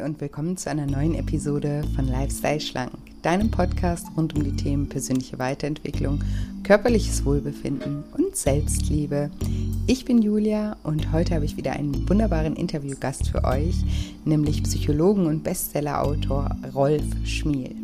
Und 0.00 0.22
willkommen 0.22 0.56
zu 0.56 0.70
einer 0.70 0.86
neuen 0.86 1.14
Episode 1.14 1.84
von 1.94 2.08
Lifestyle 2.08 2.60
Schlank, 2.60 2.92
deinem 3.20 3.50
Podcast 3.50 4.06
rund 4.16 4.34
um 4.34 4.42
die 4.42 4.56
Themen 4.56 4.88
persönliche 4.88 5.38
Weiterentwicklung, 5.38 6.24
körperliches 6.64 7.26
Wohlbefinden 7.26 8.02
und 8.16 8.34
Selbstliebe. 8.34 9.30
Ich 9.86 10.06
bin 10.06 10.22
Julia 10.22 10.76
und 10.82 11.12
heute 11.12 11.34
habe 11.34 11.44
ich 11.44 11.58
wieder 11.58 11.72
einen 11.72 12.08
wunderbaren 12.08 12.56
Interviewgast 12.56 13.28
für 13.28 13.44
euch, 13.44 13.84
nämlich 14.24 14.62
Psychologen 14.62 15.26
und 15.26 15.44
Bestsellerautor 15.44 16.56
Rolf 16.74 17.04
Schmiel. 17.24 17.76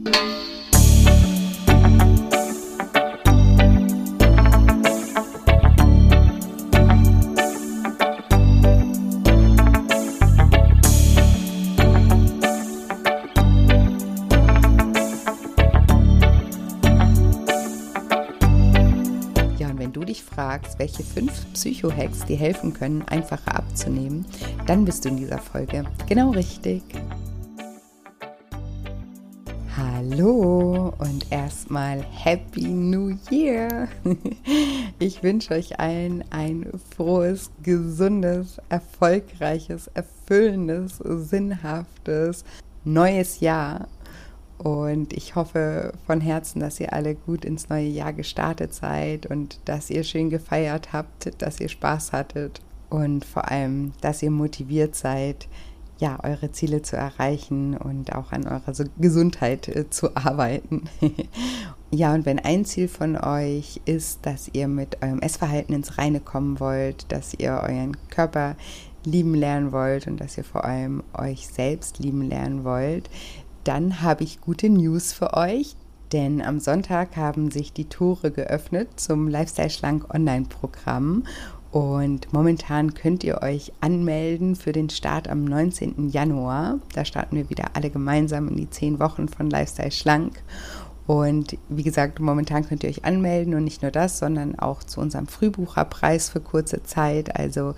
Welche 20.98 21.12
fünf 21.12 21.52
Psycho-Hacks 21.52 22.24
dir 22.24 22.36
helfen 22.36 22.72
können, 22.72 23.02
einfacher 23.02 23.54
abzunehmen, 23.54 24.24
dann 24.66 24.84
bist 24.84 25.04
du 25.04 25.10
in 25.10 25.16
dieser 25.16 25.38
Folge 25.38 25.84
genau 26.08 26.30
richtig. 26.30 26.82
Hallo 29.76 30.92
und 30.98 31.30
erstmal 31.30 32.02
Happy 32.02 32.68
New 32.68 33.16
Year! 33.30 33.88
Ich 35.00 35.22
wünsche 35.22 35.54
euch 35.54 35.78
allen 35.78 36.24
ein 36.30 36.68
frohes, 36.96 37.52
gesundes, 37.62 38.60
erfolgreiches, 38.68 39.88
erfüllendes, 39.94 40.98
sinnhaftes 40.98 42.44
neues 42.84 43.38
Jahr 43.38 43.86
und 44.58 45.12
ich 45.12 45.36
hoffe 45.36 45.92
von 46.06 46.20
Herzen, 46.20 46.60
dass 46.60 46.80
ihr 46.80 46.92
alle 46.92 47.14
gut 47.14 47.44
ins 47.44 47.68
neue 47.68 47.86
Jahr 47.86 48.12
gestartet 48.12 48.74
seid 48.74 49.26
und 49.26 49.60
dass 49.64 49.88
ihr 49.88 50.02
schön 50.02 50.30
gefeiert 50.30 50.92
habt, 50.92 51.30
dass 51.38 51.60
ihr 51.60 51.68
Spaß 51.68 52.12
hattet 52.12 52.60
und 52.90 53.24
vor 53.24 53.48
allem, 53.50 53.92
dass 54.00 54.22
ihr 54.22 54.30
motiviert 54.30 54.96
seid, 54.96 55.48
ja, 56.00 56.18
eure 56.22 56.52
Ziele 56.52 56.82
zu 56.82 56.96
erreichen 56.96 57.76
und 57.76 58.14
auch 58.14 58.32
an 58.32 58.46
eurer 58.46 58.72
Gesundheit 58.98 59.68
äh, 59.68 59.90
zu 59.90 60.16
arbeiten. 60.16 60.84
ja, 61.90 62.14
und 62.14 62.24
wenn 62.24 62.38
ein 62.38 62.64
Ziel 62.64 62.88
von 62.88 63.16
euch 63.16 63.80
ist, 63.84 64.24
dass 64.24 64.48
ihr 64.52 64.68
mit 64.68 65.02
eurem 65.02 65.18
Essverhalten 65.18 65.74
ins 65.74 65.98
Reine 65.98 66.20
kommen 66.20 66.60
wollt, 66.60 67.10
dass 67.10 67.34
ihr 67.34 67.60
euren 67.62 67.96
Körper 68.10 68.56
lieben 69.04 69.34
lernen 69.34 69.72
wollt 69.72 70.06
und 70.06 70.20
dass 70.20 70.38
ihr 70.38 70.44
vor 70.44 70.64
allem 70.64 71.02
euch 71.16 71.48
selbst 71.48 71.98
lieben 71.98 72.22
lernen 72.22 72.62
wollt, 72.64 73.10
dann 73.68 74.00
habe 74.00 74.24
ich 74.24 74.40
gute 74.40 74.70
News 74.70 75.12
für 75.12 75.34
euch, 75.34 75.76
denn 76.12 76.40
am 76.40 76.58
Sonntag 76.58 77.18
haben 77.18 77.50
sich 77.50 77.70
die 77.70 77.84
Tore 77.84 78.30
geöffnet 78.30 78.98
zum 78.98 79.28
Lifestyle 79.28 79.68
Schlank 79.68 80.14
Online-Programm 80.14 81.24
und 81.70 82.32
momentan 82.32 82.94
könnt 82.94 83.24
ihr 83.24 83.42
euch 83.42 83.74
anmelden 83.82 84.56
für 84.56 84.72
den 84.72 84.88
Start 84.88 85.28
am 85.28 85.44
19. 85.44 86.08
Januar. 86.08 86.78
Da 86.94 87.04
starten 87.04 87.36
wir 87.36 87.50
wieder 87.50 87.66
alle 87.74 87.90
gemeinsam 87.90 88.48
in 88.48 88.56
die 88.56 88.70
zehn 88.70 89.00
Wochen 89.00 89.28
von 89.28 89.50
Lifestyle 89.50 89.92
Schlank. 89.92 90.42
Und 91.06 91.58
wie 91.68 91.82
gesagt, 91.82 92.20
momentan 92.20 92.66
könnt 92.66 92.84
ihr 92.84 92.90
euch 92.90 93.04
anmelden 93.04 93.54
und 93.54 93.64
nicht 93.64 93.82
nur 93.82 93.90
das, 93.90 94.18
sondern 94.18 94.58
auch 94.58 94.82
zu 94.82 95.00
unserem 95.00 95.26
Frühbucherpreis 95.26 96.30
für 96.30 96.40
kurze 96.40 96.82
Zeit. 96.82 97.36
Also 97.36 97.74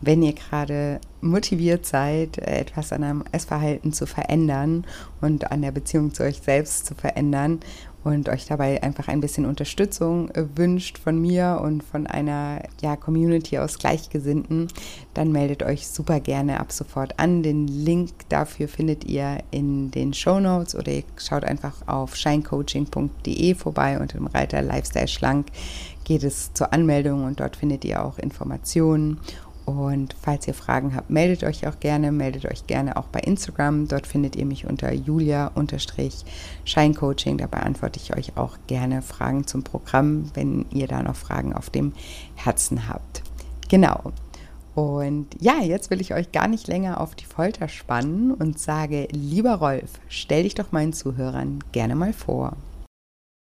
wenn 0.00 0.22
ihr 0.22 0.34
gerade 0.34 1.00
motiviert 1.20 1.86
seid, 1.86 2.38
etwas 2.38 2.92
an 2.92 3.02
eurem 3.02 3.24
Essverhalten 3.32 3.92
zu 3.92 4.06
verändern 4.06 4.84
und 5.20 5.50
an 5.50 5.62
der 5.62 5.72
Beziehung 5.72 6.14
zu 6.14 6.22
euch 6.22 6.40
selbst 6.42 6.86
zu 6.86 6.94
verändern 6.94 7.60
und 8.06 8.28
euch 8.28 8.46
dabei 8.46 8.82
einfach 8.84 9.08
ein 9.08 9.20
bisschen 9.20 9.46
Unterstützung 9.46 10.30
wünscht 10.54 10.98
von 10.98 11.20
mir 11.20 11.60
und 11.62 11.82
von 11.82 12.06
einer 12.06 12.62
ja, 12.80 12.94
Community 12.94 13.58
aus 13.58 13.78
Gleichgesinnten, 13.78 14.68
dann 15.14 15.32
meldet 15.32 15.64
euch 15.64 15.88
super 15.88 16.20
gerne 16.20 16.60
ab 16.60 16.70
sofort 16.70 17.18
an. 17.18 17.42
Den 17.42 17.66
Link 17.66 18.10
dafür 18.28 18.68
findet 18.68 19.04
ihr 19.04 19.38
in 19.50 19.90
den 19.90 20.14
Show 20.14 20.38
Notes 20.38 20.76
oder 20.76 20.92
ihr 20.92 21.02
schaut 21.16 21.44
einfach 21.44 21.74
auf 21.86 22.14
shinecoaching.de 22.14 23.54
vorbei 23.56 23.98
unter 23.98 24.18
dem 24.18 24.28
Reiter 24.28 24.62
Lifestyle 24.62 25.08
Schlank 25.08 25.48
geht 26.04 26.22
es 26.22 26.54
zur 26.54 26.72
Anmeldung 26.72 27.24
und 27.24 27.40
dort 27.40 27.56
findet 27.56 27.84
ihr 27.84 28.04
auch 28.04 28.18
Informationen 28.18 29.18
und 29.66 30.16
falls 30.22 30.46
ihr 30.46 30.54
Fragen 30.54 30.94
habt, 30.94 31.10
meldet 31.10 31.42
euch 31.42 31.66
auch 31.66 31.80
gerne, 31.80 32.12
meldet 32.12 32.46
euch 32.46 32.68
gerne 32.68 32.96
auch 32.96 33.06
bei 33.06 33.18
Instagram. 33.18 33.88
Dort 33.88 34.06
findet 34.06 34.36
ihr 34.36 34.46
mich 34.46 34.64
unter 34.64 34.92
julia-scheincoaching. 34.92 37.38
Da 37.38 37.48
beantworte 37.48 37.98
ich 38.00 38.16
euch 38.16 38.36
auch 38.36 38.58
gerne 38.68 39.02
Fragen 39.02 39.48
zum 39.48 39.64
Programm, 39.64 40.30
wenn 40.34 40.66
ihr 40.70 40.86
da 40.86 41.02
noch 41.02 41.16
Fragen 41.16 41.52
auf 41.52 41.68
dem 41.68 41.94
Herzen 42.36 42.88
habt. 42.88 43.24
Genau. 43.68 44.12
Und 44.76 45.26
ja, 45.40 45.60
jetzt 45.60 45.90
will 45.90 46.00
ich 46.00 46.14
euch 46.14 46.30
gar 46.30 46.46
nicht 46.46 46.68
länger 46.68 47.00
auf 47.00 47.16
die 47.16 47.24
Folter 47.24 47.66
spannen 47.66 48.30
und 48.30 48.60
sage, 48.60 49.08
lieber 49.10 49.54
Rolf, 49.54 49.94
stell 50.08 50.44
dich 50.44 50.54
doch 50.54 50.70
meinen 50.70 50.92
Zuhörern 50.92 51.58
gerne 51.72 51.96
mal 51.96 52.12
vor. 52.12 52.56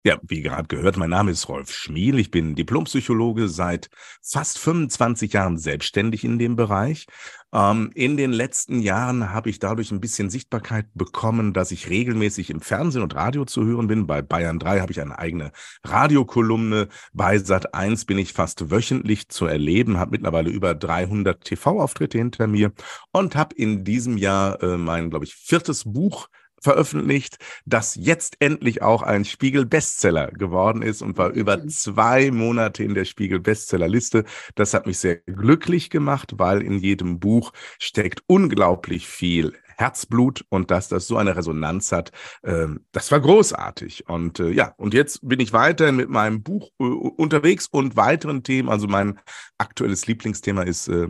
Ja, 0.05 0.17
wie 0.21 0.41
gerade 0.41 0.67
gehört, 0.67 0.97
mein 0.97 1.11
Name 1.11 1.31
ist 1.31 1.47
Rolf 1.47 1.71
Schmiel. 1.71 2.19
Ich 2.19 2.29
bin 2.29 2.55
Diplompsychologe 2.55 3.47
seit 3.47 3.89
fast 4.21 4.59
25 4.59 5.31
Jahren 5.31 5.57
selbstständig 5.57 6.25
in 6.25 6.37
dem 6.37 6.57
Bereich. 6.57 7.07
Ähm, 7.53 7.89
in 7.95 8.17
den 8.17 8.33
letzten 8.33 8.81
Jahren 8.81 9.31
habe 9.31 9.49
ich 9.49 9.59
dadurch 9.59 9.91
ein 9.91 10.01
bisschen 10.01 10.29
Sichtbarkeit 10.29 10.87
bekommen, 10.93 11.53
dass 11.53 11.71
ich 11.71 11.89
regelmäßig 11.89 12.49
im 12.49 12.59
Fernsehen 12.59 13.01
und 13.01 13.15
Radio 13.15 13.45
zu 13.45 13.63
hören 13.63 13.87
bin. 13.87 14.05
Bei 14.05 14.21
Bayern 14.21 14.59
3 14.59 14.81
habe 14.81 14.91
ich 14.91 14.99
eine 14.99 15.17
eigene 15.17 15.53
Radiokolumne. 15.85 16.89
Bei 17.13 17.37
Sat 17.37 17.73
1 17.73 18.03
bin 18.03 18.17
ich 18.17 18.33
fast 18.33 18.71
wöchentlich 18.71 19.29
zu 19.29 19.45
erleben, 19.45 19.99
habe 19.99 20.11
mittlerweile 20.11 20.49
über 20.49 20.75
300 20.75 21.45
TV-Auftritte 21.45 22.17
hinter 22.17 22.47
mir 22.47 22.73
und 23.13 23.37
habe 23.37 23.55
in 23.55 23.85
diesem 23.85 24.17
Jahr 24.17 24.61
äh, 24.61 24.75
mein, 24.75 25.11
glaube 25.11 25.23
ich, 25.23 25.33
viertes 25.33 25.85
Buch 25.85 26.27
veröffentlicht, 26.63 27.37
das 27.65 27.95
jetzt 27.95 28.37
endlich 28.39 28.81
auch 28.81 29.03
ein 29.03 29.25
Spiegel-Bestseller 29.25 30.31
geworden 30.31 30.81
ist 30.81 31.01
und 31.01 31.17
war 31.17 31.29
über 31.31 31.67
zwei 31.67 32.31
Monate 32.31 32.83
in 32.83 32.93
der 32.93 33.05
Spiegel-Bestseller-Liste. 33.05 34.23
Das 34.55 34.73
hat 34.73 34.87
mich 34.87 34.99
sehr 34.99 35.17
glücklich 35.17 35.89
gemacht, 35.89 36.33
weil 36.37 36.61
in 36.61 36.79
jedem 36.79 37.19
Buch 37.19 37.51
steckt 37.79 38.23
unglaublich 38.27 39.07
viel 39.07 39.53
Herzblut 39.77 40.45
und 40.49 40.71
dass 40.71 40.87
das 40.87 41.07
so 41.07 41.17
eine 41.17 41.35
Resonanz 41.35 41.91
hat, 41.91 42.11
äh, 42.43 42.67
das 42.91 43.11
war 43.11 43.19
großartig. 43.19 44.07
Und 44.07 44.39
äh, 44.39 44.49
ja, 44.49 44.73
und 44.77 44.93
jetzt 44.93 45.27
bin 45.27 45.39
ich 45.39 45.53
weiterhin 45.53 45.95
mit 45.95 46.09
meinem 46.09 46.43
Buch 46.43 46.69
äh, 46.79 46.83
unterwegs 46.83 47.67
und 47.71 47.95
weiteren 47.95 48.43
Themen. 48.43 48.69
Also 48.69 48.87
mein 48.87 49.19
aktuelles 49.57 50.07
Lieblingsthema 50.07 50.63
ist 50.63 50.87
äh, 50.87 51.07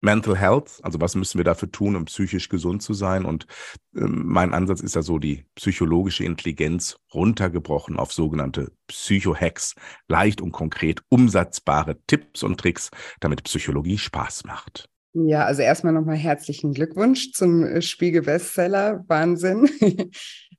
Mental 0.00 0.36
Health, 0.36 0.80
also 0.82 1.00
was 1.00 1.14
müssen 1.14 1.38
wir 1.38 1.44
dafür 1.44 1.70
tun, 1.70 1.96
um 1.96 2.04
psychisch 2.04 2.48
gesund 2.48 2.82
zu 2.82 2.94
sein? 2.94 3.24
Und 3.24 3.46
ähm, 3.96 4.24
mein 4.26 4.54
Ansatz 4.54 4.80
ist 4.80 4.94
ja 4.94 5.02
so, 5.02 5.18
die 5.18 5.44
psychologische 5.56 6.24
Intelligenz 6.24 6.98
runtergebrochen 7.12 7.98
auf 7.98 8.12
sogenannte 8.12 8.72
Psycho-Hacks, 8.86 9.74
leicht 10.08 10.40
und 10.40 10.52
konkret 10.52 11.02
umsetzbare 11.08 11.98
Tipps 12.06 12.42
und 12.42 12.60
Tricks, 12.60 12.90
damit 13.20 13.42
Psychologie 13.44 13.98
Spaß 13.98 14.44
macht. 14.44 14.88
Ja, 15.14 15.44
also 15.46 15.62
erstmal 15.62 15.92
nochmal 15.92 16.16
herzlichen 16.16 16.72
Glückwunsch 16.72 17.32
zum 17.32 17.64
äh, 17.64 17.82
Spiegel 17.82 18.22
Bestseller. 18.22 19.04
Wahnsinn. 19.08 19.68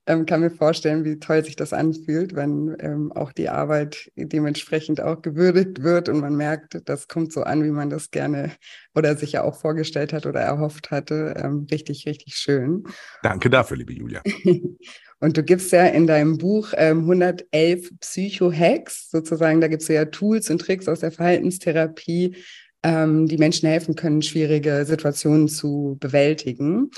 ähm, 0.09 0.25
kann 0.25 0.41
mir 0.41 0.49
vorstellen, 0.49 1.05
wie 1.05 1.19
toll 1.19 1.45
sich 1.45 1.55
das 1.55 1.71
anfühlt, 1.71 2.35
wenn 2.35 2.75
ähm, 2.79 3.11
auch 3.11 3.31
die 3.31 3.47
Arbeit 3.47 4.11
dementsprechend 4.15 4.99
auch 5.01 5.21
gewürdigt 5.21 5.83
wird 5.83 6.09
und 6.09 6.19
man 6.19 6.35
merkt, 6.35 6.81
das 6.85 7.07
kommt 7.07 7.31
so 7.31 7.43
an, 7.43 7.63
wie 7.63 7.69
man 7.69 7.91
das 7.91 8.09
gerne 8.09 8.51
oder 8.95 9.15
sich 9.15 9.33
ja 9.33 9.43
auch 9.43 9.55
vorgestellt 9.55 10.11
hat 10.11 10.25
oder 10.25 10.39
erhofft 10.39 10.89
hatte. 10.89 11.35
Ähm, 11.37 11.67
richtig, 11.69 12.07
richtig 12.07 12.35
schön. 12.35 12.83
Danke 13.21 13.51
dafür, 13.51 13.77
liebe 13.77 13.93
Julia. 13.93 14.23
Und 15.21 15.37
du 15.37 15.43
gibst 15.43 15.71
ja 15.73 15.85
in 15.85 16.07
deinem 16.07 16.37
Buch 16.37 16.73
ähm, 16.75 17.01
111 17.01 17.91
Psycho-Hacks, 17.99 19.11
sozusagen, 19.11 19.61
da 19.61 19.67
gibst 19.67 19.89
du 19.89 19.93
ja 19.93 20.05
Tools 20.05 20.49
und 20.49 20.59
Tricks 20.59 20.87
aus 20.87 21.01
der 21.01 21.11
Verhaltenstherapie, 21.11 22.37
ähm, 22.83 23.27
die 23.27 23.37
Menschen 23.37 23.67
helfen 23.67 23.95
können, 23.95 24.21
schwierige 24.21 24.85
Situationen 24.85 25.49
zu 25.49 25.97
bewältigen. 25.99 26.89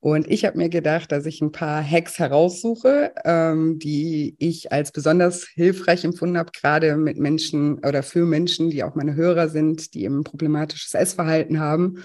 Und 0.00 0.30
ich 0.30 0.44
habe 0.44 0.56
mir 0.56 0.68
gedacht, 0.68 1.10
dass 1.10 1.26
ich 1.26 1.40
ein 1.40 1.50
paar 1.50 1.82
Hacks 1.82 2.18
heraussuche, 2.20 3.12
ähm, 3.24 3.80
die 3.80 4.36
ich 4.38 4.70
als 4.70 4.92
besonders 4.92 5.46
hilfreich 5.48 6.04
empfunden 6.04 6.38
habe, 6.38 6.52
gerade 6.52 6.96
mit 6.96 7.18
Menschen 7.18 7.78
oder 7.84 8.04
für 8.04 8.24
Menschen, 8.24 8.70
die 8.70 8.84
auch 8.84 8.94
meine 8.94 9.16
Hörer 9.16 9.48
sind, 9.48 9.94
die 9.94 10.04
eben 10.04 10.22
problematisches 10.22 10.94
Essverhalten 10.94 11.58
haben. 11.58 12.04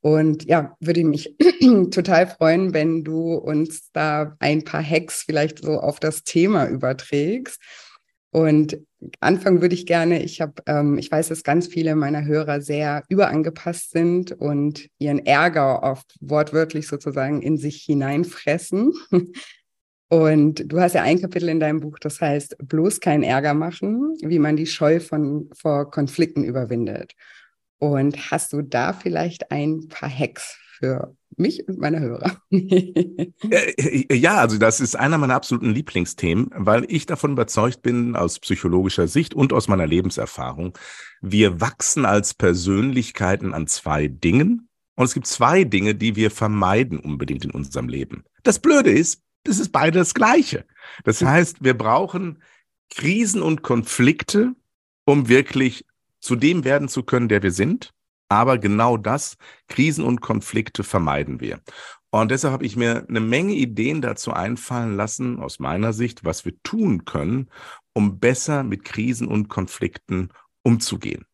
Und 0.00 0.44
ja, 0.44 0.74
würde 0.80 1.04
mich 1.04 1.34
total 1.90 2.26
freuen, 2.26 2.72
wenn 2.72 3.04
du 3.04 3.34
uns 3.34 3.90
da 3.92 4.36
ein 4.38 4.64
paar 4.64 4.82
Hacks 4.82 5.24
vielleicht 5.26 5.62
so 5.62 5.80
auf 5.80 6.00
das 6.00 6.24
Thema 6.24 6.66
überträgst. 6.68 7.60
Und 8.34 8.78
anfangen 9.20 9.62
würde 9.62 9.76
ich 9.76 9.86
gerne, 9.86 10.20
ich 10.20 10.40
habe, 10.40 10.54
ähm, 10.66 10.98
ich 10.98 11.08
weiß, 11.08 11.28
dass 11.28 11.44
ganz 11.44 11.68
viele 11.68 11.94
meiner 11.94 12.24
Hörer 12.24 12.60
sehr 12.60 13.04
überangepasst 13.08 13.92
sind 13.92 14.32
und 14.32 14.88
ihren 14.98 15.24
Ärger 15.24 15.84
oft 15.84 16.16
wortwörtlich 16.20 16.88
sozusagen 16.88 17.42
in 17.42 17.58
sich 17.58 17.82
hineinfressen. 17.82 18.92
Und 20.08 20.70
du 20.70 20.80
hast 20.80 20.94
ja 20.94 21.02
ein 21.02 21.20
Kapitel 21.20 21.48
in 21.48 21.60
deinem 21.60 21.80
Buch, 21.80 21.98
das 21.98 22.20
heißt, 22.20 22.56
bloß 22.58 23.00
keinen 23.00 23.22
Ärger 23.22 23.54
machen, 23.54 24.14
wie 24.20 24.38
man 24.38 24.56
die 24.56 24.66
Scheu 24.66 25.00
von, 25.00 25.48
vor 25.56 25.90
Konflikten 25.90 26.44
überwindet. 26.44 27.14
Und 27.78 28.30
hast 28.30 28.52
du 28.52 28.62
da 28.62 28.92
vielleicht 28.92 29.50
ein 29.50 29.88
paar 29.88 30.10
Hacks 30.10 30.58
für 30.84 31.16
mich 31.36 31.66
und 31.66 31.78
meine 31.78 32.00
Hörer? 32.00 32.36
Äh, 33.50 34.14
ja, 34.14 34.36
also 34.36 34.58
das 34.58 34.80
ist 34.80 34.96
einer 34.96 35.18
meiner 35.18 35.34
absoluten 35.34 35.70
Lieblingsthemen, 35.70 36.50
weil 36.54 36.86
ich 36.88 37.06
davon 37.06 37.32
überzeugt 37.32 37.82
bin, 37.82 38.16
aus 38.16 38.38
psychologischer 38.38 39.08
Sicht 39.08 39.34
und 39.34 39.52
aus 39.52 39.68
meiner 39.68 39.86
Lebenserfahrung, 39.86 40.76
wir 41.20 41.60
wachsen 41.60 42.04
als 42.04 42.34
Persönlichkeiten 42.34 43.52
an 43.52 43.66
zwei 43.66 44.08
Dingen. 44.08 44.68
Und 44.96 45.04
es 45.04 45.14
gibt 45.14 45.26
zwei 45.26 45.64
Dinge, 45.64 45.94
die 45.94 46.16
wir 46.16 46.30
vermeiden 46.30 46.98
unbedingt 46.98 47.44
in 47.44 47.50
unserem 47.50 47.88
Leben. 47.88 48.24
Das 48.44 48.58
Blöde 48.58 48.90
ist, 48.90 49.22
das 49.42 49.58
ist 49.58 49.72
beide 49.72 49.98
das 49.98 50.14
Gleiche. 50.14 50.64
Das 51.04 51.22
heißt, 51.22 51.64
wir 51.64 51.76
brauchen 51.76 52.42
Krisen 52.90 53.42
und 53.42 53.62
Konflikte, 53.62 54.54
um 55.04 55.28
wirklich 55.28 55.84
zu 56.20 56.36
dem 56.36 56.64
werden 56.64 56.88
zu 56.88 57.02
können, 57.02 57.28
der 57.28 57.42
wir 57.42 57.52
sind. 57.52 57.92
Aber 58.28 58.58
genau 58.58 58.96
das, 58.96 59.36
Krisen 59.68 60.04
und 60.04 60.20
Konflikte 60.20 60.84
vermeiden 60.84 61.40
wir. 61.40 61.60
Und 62.10 62.30
deshalb 62.30 62.52
habe 62.52 62.66
ich 62.66 62.76
mir 62.76 63.04
eine 63.08 63.20
Menge 63.20 63.54
Ideen 63.54 64.00
dazu 64.00 64.32
einfallen 64.32 64.96
lassen, 64.96 65.40
aus 65.40 65.58
meiner 65.58 65.92
Sicht, 65.92 66.24
was 66.24 66.44
wir 66.44 66.54
tun 66.62 67.04
können, 67.04 67.50
um 67.92 68.20
besser 68.20 68.62
mit 68.62 68.84
Krisen 68.84 69.26
und 69.26 69.48
Konflikten 69.48 70.28
umzugehen. 70.62 71.26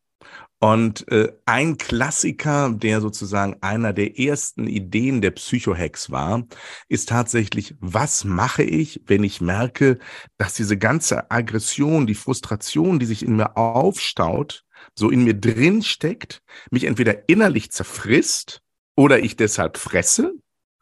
Und 0.63 1.07
äh, 1.11 1.33
ein 1.47 1.77
Klassiker, 1.77 2.71
der 2.71 3.01
sozusagen 3.01 3.57
einer 3.61 3.93
der 3.93 4.19
ersten 4.19 4.67
Ideen 4.67 5.21
der 5.21 5.31
Psychohacks 5.31 6.11
war, 6.11 6.45
ist 6.87 7.09
tatsächlich, 7.09 7.75
was 7.79 8.25
mache 8.25 8.61
ich, 8.61 9.01
wenn 9.07 9.23
ich 9.23 9.41
merke, 9.41 9.97
dass 10.37 10.53
diese 10.53 10.77
ganze 10.77 11.31
Aggression, 11.31 12.05
die 12.05 12.13
Frustration, 12.13 12.99
die 12.99 13.07
sich 13.07 13.25
in 13.25 13.37
mir 13.37 13.57
aufstaut, 13.57 14.63
so 14.95 15.09
in 15.09 15.23
mir 15.23 15.33
drin 15.33 15.81
steckt, 15.81 16.41
mich 16.69 16.83
entweder 16.83 17.29
innerlich 17.29 17.71
zerfrisst 17.71 18.61
oder 18.95 19.19
ich 19.19 19.35
deshalb 19.35 19.77
fresse 19.77 20.33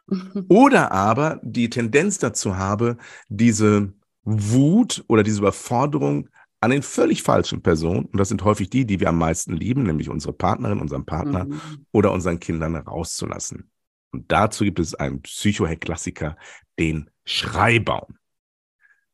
oder 0.50 0.92
aber 0.92 1.40
die 1.44 1.70
Tendenz 1.70 2.18
dazu 2.18 2.58
habe, 2.58 2.98
diese 3.28 3.94
Wut 4.24 5.04
oder 5.08 5.24
diese 5.24 5.40
Überforderung 5.40 6.30
an 6.62 6.72
den 6.72 6.82
völlig 6.82 7.24
falschen 7.24 7.62
Personen, 7.62 8.06
und 8.06 8.18
das 8.18 8.30
sind 8.30 8.44
häufig 8.44 8.70
die, 8.70 8.86
die 8.86 9.00
wir 9.00 9.10
am 9.10 9.18
meisten 9.18 9.54
lieben, 9.54 9.84
nämlich 9.84 10.10
unsere 10.10 10.34
Partnerin, 10.34 10.80
unseren 10.80 11.06
Partner 11.06 11.46
mhm. 11.46 11.86
oder 11.92 12.12
unseren 12.12 12.40
Kindern 12.40 12.76
rauszulassen. 12.76 13.72
Und 14.12 14.30
dazu 14.32 14.66
gibt 14.66 14.80
es 14.80 14.96
einen 14.96 15.22
Psychohack-Klassiker, 15.22 16.36
den 16.78 17.10
Schreibaum. 17.26 18.19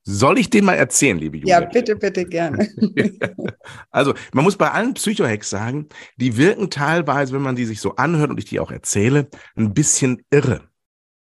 Soll 0.07 0.38
ich 0.38 0.52
den 0.52 0.66
mal 0.66 0.75
erzählen, 0.75 1.18
liebe 1.18 1.38
Julia? 1.38 1.62
Ja, 1.62 1.68
bitte, 1.68 1.96
bitte 1.96 2.25
gerne. 2.25 2.69
also, 3.92 4.13
man 4.34 4.44
muss 4.44 4.56
bei 4.56 4.69
allen 4.69 4.94
Psychohacks 4.94 5.50
sagen, 5.50 5.88
die 6.18 6.38
wirken 6.38 6.69
teilweise, 6.69 7.34
wenn 7.34 7.42
man 7.42 7.56
die 7.56 7.66
sich 7.66 7.81
so 7.81 7.96
anhört 7.96 8.30
und 8.30 8.38
ich 8.38 8.46
die 8.46 8.60
auch 8.60 8.69
erzähle, 8.69 9.28
ein 9.56 9.74
bisschen 9.74 10.22
irre. 10.30 10.62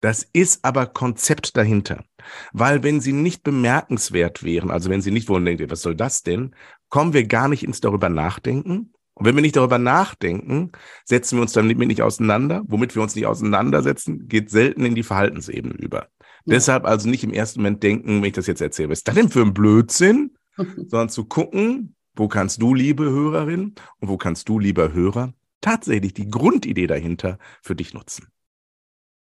Das 0.02 0.28
ist 0.34 0.66
aber 0.66 0.86
Konzept 0.86 1.56
dahinter. 1.56 2.04
Weil 2.52 2.84
wenn 2.84 3.00
sie 3.00 3.14
nicht 3.14 3.44
bemerkenswert 3.44 4.44
wären, 4.44 4.70
also 4.70 4.90
wenn 4.90 5.02
sie 5.02 5.12
nicht 5.12 5.30
wollen, 5.30 5.46
denkt, 5.46 5.72
was 5.72 5.82
soll 5.82 5.96
das 5.96 6.24
denn, 6.24 6.54
kommen 6.90 7.14
wir 7.14 7.26
gar 7.26 7.48
nicht 7.48 7.64
ins 7.64 7.80
darüber 7.80 8.10
nachdenken. 8.10 8.94
Und 9.14 9.26
wenn 9.26 9.36
wir 9.36 9.42
nicht 9.42 9.56
darüber 9.56 9.80
nachdenken, 9.80 10.74
setzen 11.06 11.38
wir 11.38 11.42
uns 11.42 11.54
damit 11.54 11.78
nicht 11.78 12.02
auseinander. 12.02 12.64
Womit 12.68 12.96
wir 12.96 13.02
uns 13.02 13.16
nicht 13.16 13.26
auseinandersetzen, 13.26 14.28
geht 14.28 14.52
selten 14.52 14.86
in 14.86 14.94
die 14.94 15.04
Verhaltensebene 15.04 15.74
über. 15.74 16.10
Deshalb 16.48 16.86
also 16.86 17.10
nicht 17.10 17.24
im 17.24 17.34
ersten 17.34 17.60
Moment 17.60 17.84
denken, 17.84 18.22
wenn 18.22 18.30
ich 18.30 18.34
das 18.34 18.48
jetzt 18.48 18.62
erzähle, 18.62 18.90
was 18.90 19.00
ist 19.00 19.08
das 19.08 19.16
denn 19.16 19.30
für 19.30 19.42
ein 19.42 19.54
Blödsinn? 19.54 20.32
sondern 20.88 21.10
zu 21.10 21.26
gucken, 21.26 21.96
wo 22.16 22.28
kannst 22.28 22.62
du, 22.62 22.74
liebe 22.74 23.04
Hörerin, 23.04 23.76
und 24.00 24.08
wo 24.10 24.18
kannst 24.18 24.50
du, 24.50 24.60
lieber 24.60 24.94
Hörer, 24.94 25.34
tatsächlich 25.62 26.14
die 26.14 26.30
Grundidee 26.30 26.88
dahinter 26.88 27.38
für 27.62 27.76
dich 27.76 27.94
nutzen. 27.94 28.28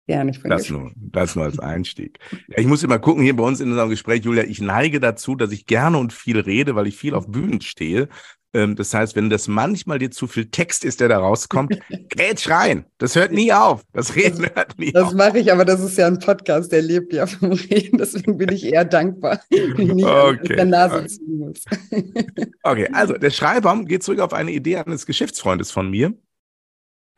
Gerne, 0.08 0.32
ich 0.32 0.42
bin 0.42 0.50
das 0.50 0.70
nur, 0.70 0.92
das 0.96 1.36
nur 1.36 1.44
als 1.44 1.60
Einstieg. 1.60 2.20
Ja, 2.48 2.60
ich 2.60 2.68
muss 2.68 2.84
immer 2.84 3.00
gucken, 3.00 3.24
hier 3.24 3.36
bei 3.36 3.44
uns 3.44 3.60
in 3.60 3.70
unserem 3.70 3.90
Gespräch, 3.90 4.24
Julia, 4.24 4.44
ich 4.44 4.62
neige 4.62 5.02
dazu, 5.02 5.36
dass 5.36 5.52
ich 5.52 5.66
gerne 5.66 5.98
und 5.98 6.14
viel 6.14 6.40
rede, 6.40 6.76
weil 6.76 6.88
ich 6.88 6.96
viel 6.96 7.14
auf 7.14 7.28
Bühnen 7.28 7.60
stehe. 7.60 8.08
Ähm, 8.58 8.76
das 8.76 8.92
heißt, 8.92 9.16
wenn 9.16 9.30
das 9.30 9.48
manchmal 9.48 10.00
dir 10.00 10.10
zu 10.10 10.26
viel 10.26 10.50
Text 10.50 10.84
ist, 10.84 11.00
der 11.00 11.10
da 11.10 11.20
rauskommt, 11.20 11.78
grätsch 12.10 12.50
rein. 12.50 12.86
Das 12.98 13.16
hört 13.16 13.32
nie 13.32 13.54
auf. 13.54 13.84
Das 13.94 14.16
Reden 14.16 14.48
hört 14.56 14.80
nie 14.80 14.92
das 14.92 15.04
auf. 15.04 15.10
Das 15.10 15.18
mache 15.18 15.40
ich, 15.40 15.52
aber 15.52 15.64
das 15.64 15.80
ist 15.80 15.98
ja 15.98 16.08
ein 16.08 16.18
Podcast, 16.18 16.72
der 16.72 16.82
lebt 16.82 17.14
ja 17.14 17.28
vom 17.28 17.52
Reden. 17.52 18.00
Deswegen 18.00 18.38
bin 18.38 18.52
ich 18.52 18.66
eher 18.66 18.84
dankbar, 18.84 19.42
wenn 19.52 19.90
ich 19.90 19.94
nicht 19.94 20.08
okay. 20.08 20.56
der 20.56 20.66
Nase 20.66 21.06
ziehen 21.06 21.38
muss. 21.38 21.64
okay, 22.64 22.90
also 22.94 23.14
der 23.14 23.30
Schreibbaum 23.30 23.86
geht 23.86 24.02
zurück 24.02 24.22
auf 24.22 24.34
eine 24.34 24.52
Idee 24.52 24.78
eines 24.78 25.06
Geschäftsfreundes 25.06 25.70
von 25.70 25.92
mir. 25.92 26.14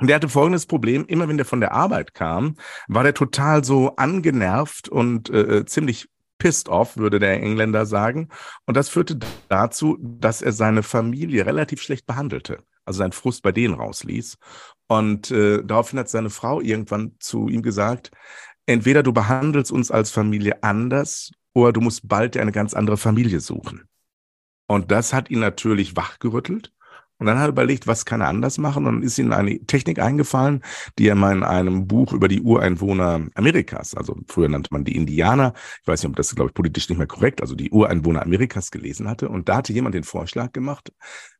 Und 0.01 0.07
der 0.07 0.18
hatte 0.18 0.30
folgendes 0.30 0.65
Problem, 0.65 1.06
immer 1.07 1.27
wenn 1.27 1.38
der 1.38 1.45
von 1.45 1.62
der 1.62 1.74
Arbeit 1.74 2.13
kam, 2.13 2.56
war 2.88 3.03
der 3.03 3.13
total 3.13 3.63
so 3.63 3.95
angenervt 3.95 4.89
und 4.89 5.30
äh, 5.30 5.59
äh, 5.59 5.65
ziemlich 5.65 6.09
pissed 6.39 6.69
off, 6.69 6.97
würde 6.97 7.19
der 7.19 7.41
Engländer 7.41 7.86
sagen. 7.86 8.30
Und 8.65 8.75
das 8.75 8.89
führte 8.89 9.19
dazu, 9.47 9.97
dass 10.01 10.41
er 10.41 10.51
seine 10.51 10.81
Familie 10.81 11.45
relativ 11.45 11.81
schlecht 11.81 12.07
behandelte, 12.07 12.63
also 12.86 12.97
seinen 12.97 13.12
Frust 13.12 13.44
bei 13.44 13.51
denen 13.51 13.75
rausließ. 13.75 14.38
Und 14.88 15.30
äh, 15.30 15.63
daraufhin 15.63 16.00
hat 16.00 16.09
seine 16.09 16.31
Frau 16.31 16.62
irgendwann 16.62 17.15
zu 17.19 17.47
ihm 17.47 17.62
gesagt, 17.62 18.09
entweder 18.65 19.03
du 19.03 19.13
behandelst 19.13 19.71
uns 19.71 19.91
als 19.91 20.09
Familie 20.09 20.63
anders 20.63 21.31
oder 21.53 21.74
du 21.74 21.81
musst 21.81 22.07
bald 22.07 22.38
eine 22.38 22.51
ganz 22.51 22.74
andere 22.74 22.97
Familie 22.97 23.39
suchen. 23.39 23.83
Und 24.68 24.91
das 24.91 25.13
hat 25.13 25.30
ihn 25.30 25.39
natürlich 25.39 25.95
wachgerüttelt. 25.95 26.71
Und 27.19 27.25
dann 27.25 27.38
hat 27.38 27.45
er 27.45 27.50
überlegt, 27.50 27.86
was 27.86 28.06
kann 28.06 28.21
er 28.21 28.27
anders 28.27 28.57
machen? 28.57 28.86
Und 28.86 28.95
dann 28.95 29.04
ist 29.04 29.18
ihm 29.18 29.31
eine 29.33 29.60
Technik 29.66 30.00
eingefallen, 30.00 30.63
die 30.98 31.07
er 31.07 31.16
mal 31.16 31.36
in 31.36 31.44
einem 31.44 31.86
Buch 31.88 32.13
über 32.13 32.27
die 32.27 32.42
Ureinwohner 32.42 33.27
Amerikas, 33.36 33.94
also 33.94 34.18
früher 34.27 34.50
nannte 34.50 34.74
man 34.74 34.86
die 34.86 34.95
Indianer, 34.95 35.54
ich 35.81 35.88
weiß 35.88 36.01
nicht, 36.01 36.10
ob 36.10 36.16
das, 36.16 36.33
glaube 36.33 36.50
ich, 36.50 36.54
politisch 36.54 36.89
nicht 36.89 36.98
mehr 36.98 37.07
korrekt, 37.07 37.42
also 37.42 37.56
die 37.56 37.71
Ureinwohner 37.71 38.21
Amerikas 38.21 38.72
gelesen 38.72 39.10
hatte. 39.10 39.29
Und 39.29 39.50
da 39.50 39.58
hatte 39.58 39.74
jemand 39.74 39.96
den 39.96 40.03
Vorschlag 40.03 40.53
gemacht, 40.53 40.91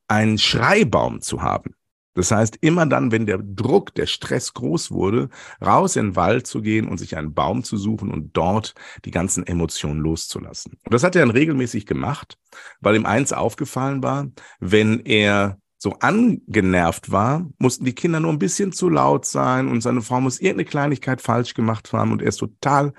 einen 0.08 0.38
Schreibaum 0.38 1.22
zu 1.22 1.42
haben. 1.42 1.75
Das 2.15 2.32
heißt, 2.32 2.58
immer 2.62 2.86
dann, 2.86 3.12
wenn 3.12 3.25
der 3.25 3.38
Druck, 3.38 3.94
der 3.96 4.08
Stress 4.08 4.54
groß 4.54 4.92
wurde, 4.92 5.30
raus 5.65 5.96
in 5.96 6.08
den 6.08 6.15
Wald 6.15 6.48
zu 6.48 6.62
gehen 6.62 6.88
und 6.88 6.98
sich 6.98 7.15
einen 7.15 7.34
Baum 7.34 7.63
zu 7.63 7.77
suchen 7.77 8.12
und 8.12 8.36
dort 8.36 8.74
die 9.06 9.12
ganzen 9.12 9.48
Emotionen 9.48 10.01
loszulassen. 10.01 10.74
Und 10.84 10.94
das 10.94 11.04
hat 11.04 11.15
er 11.15 11.22
dann 11.22 11.32
regelmäßig 11.32 11.86
gemacht, 11.86 12.38
weil 12.82 12.96
ihm 12.96 13.06
eins 13.06 13.32
aufgefallen 13.32 14.04
war, 14.04 14.27
wenn 14.60 15.00
er 15.06 15.60
so 15.80 15.94
angenervt 16.00 17.10
war, 17.10 17.50
mussten 17.58 17.86
die 17.86 17.96
Kinder 17.96 18.20
nur 18.20 18.32
ein 18.32 18.40
bisschen 18.40 18.74
zu 18.74 18.90
laut 18.90 19.26
sein 19.26 19.70
und 19.70 19.82
seine 19.82 20.02
Frau 20.02 20.20
muss 20.20 20.40
irgendeine 20.40 20.66
Kleinigkeit 20.66 21.22
falsch 21.22 21.54
gemacht 21.54 21.92
haben 21.94 22.12
und 22.12 22.22
er 22.22 22.28
ist 22.28 22.38
total 22.38 22.94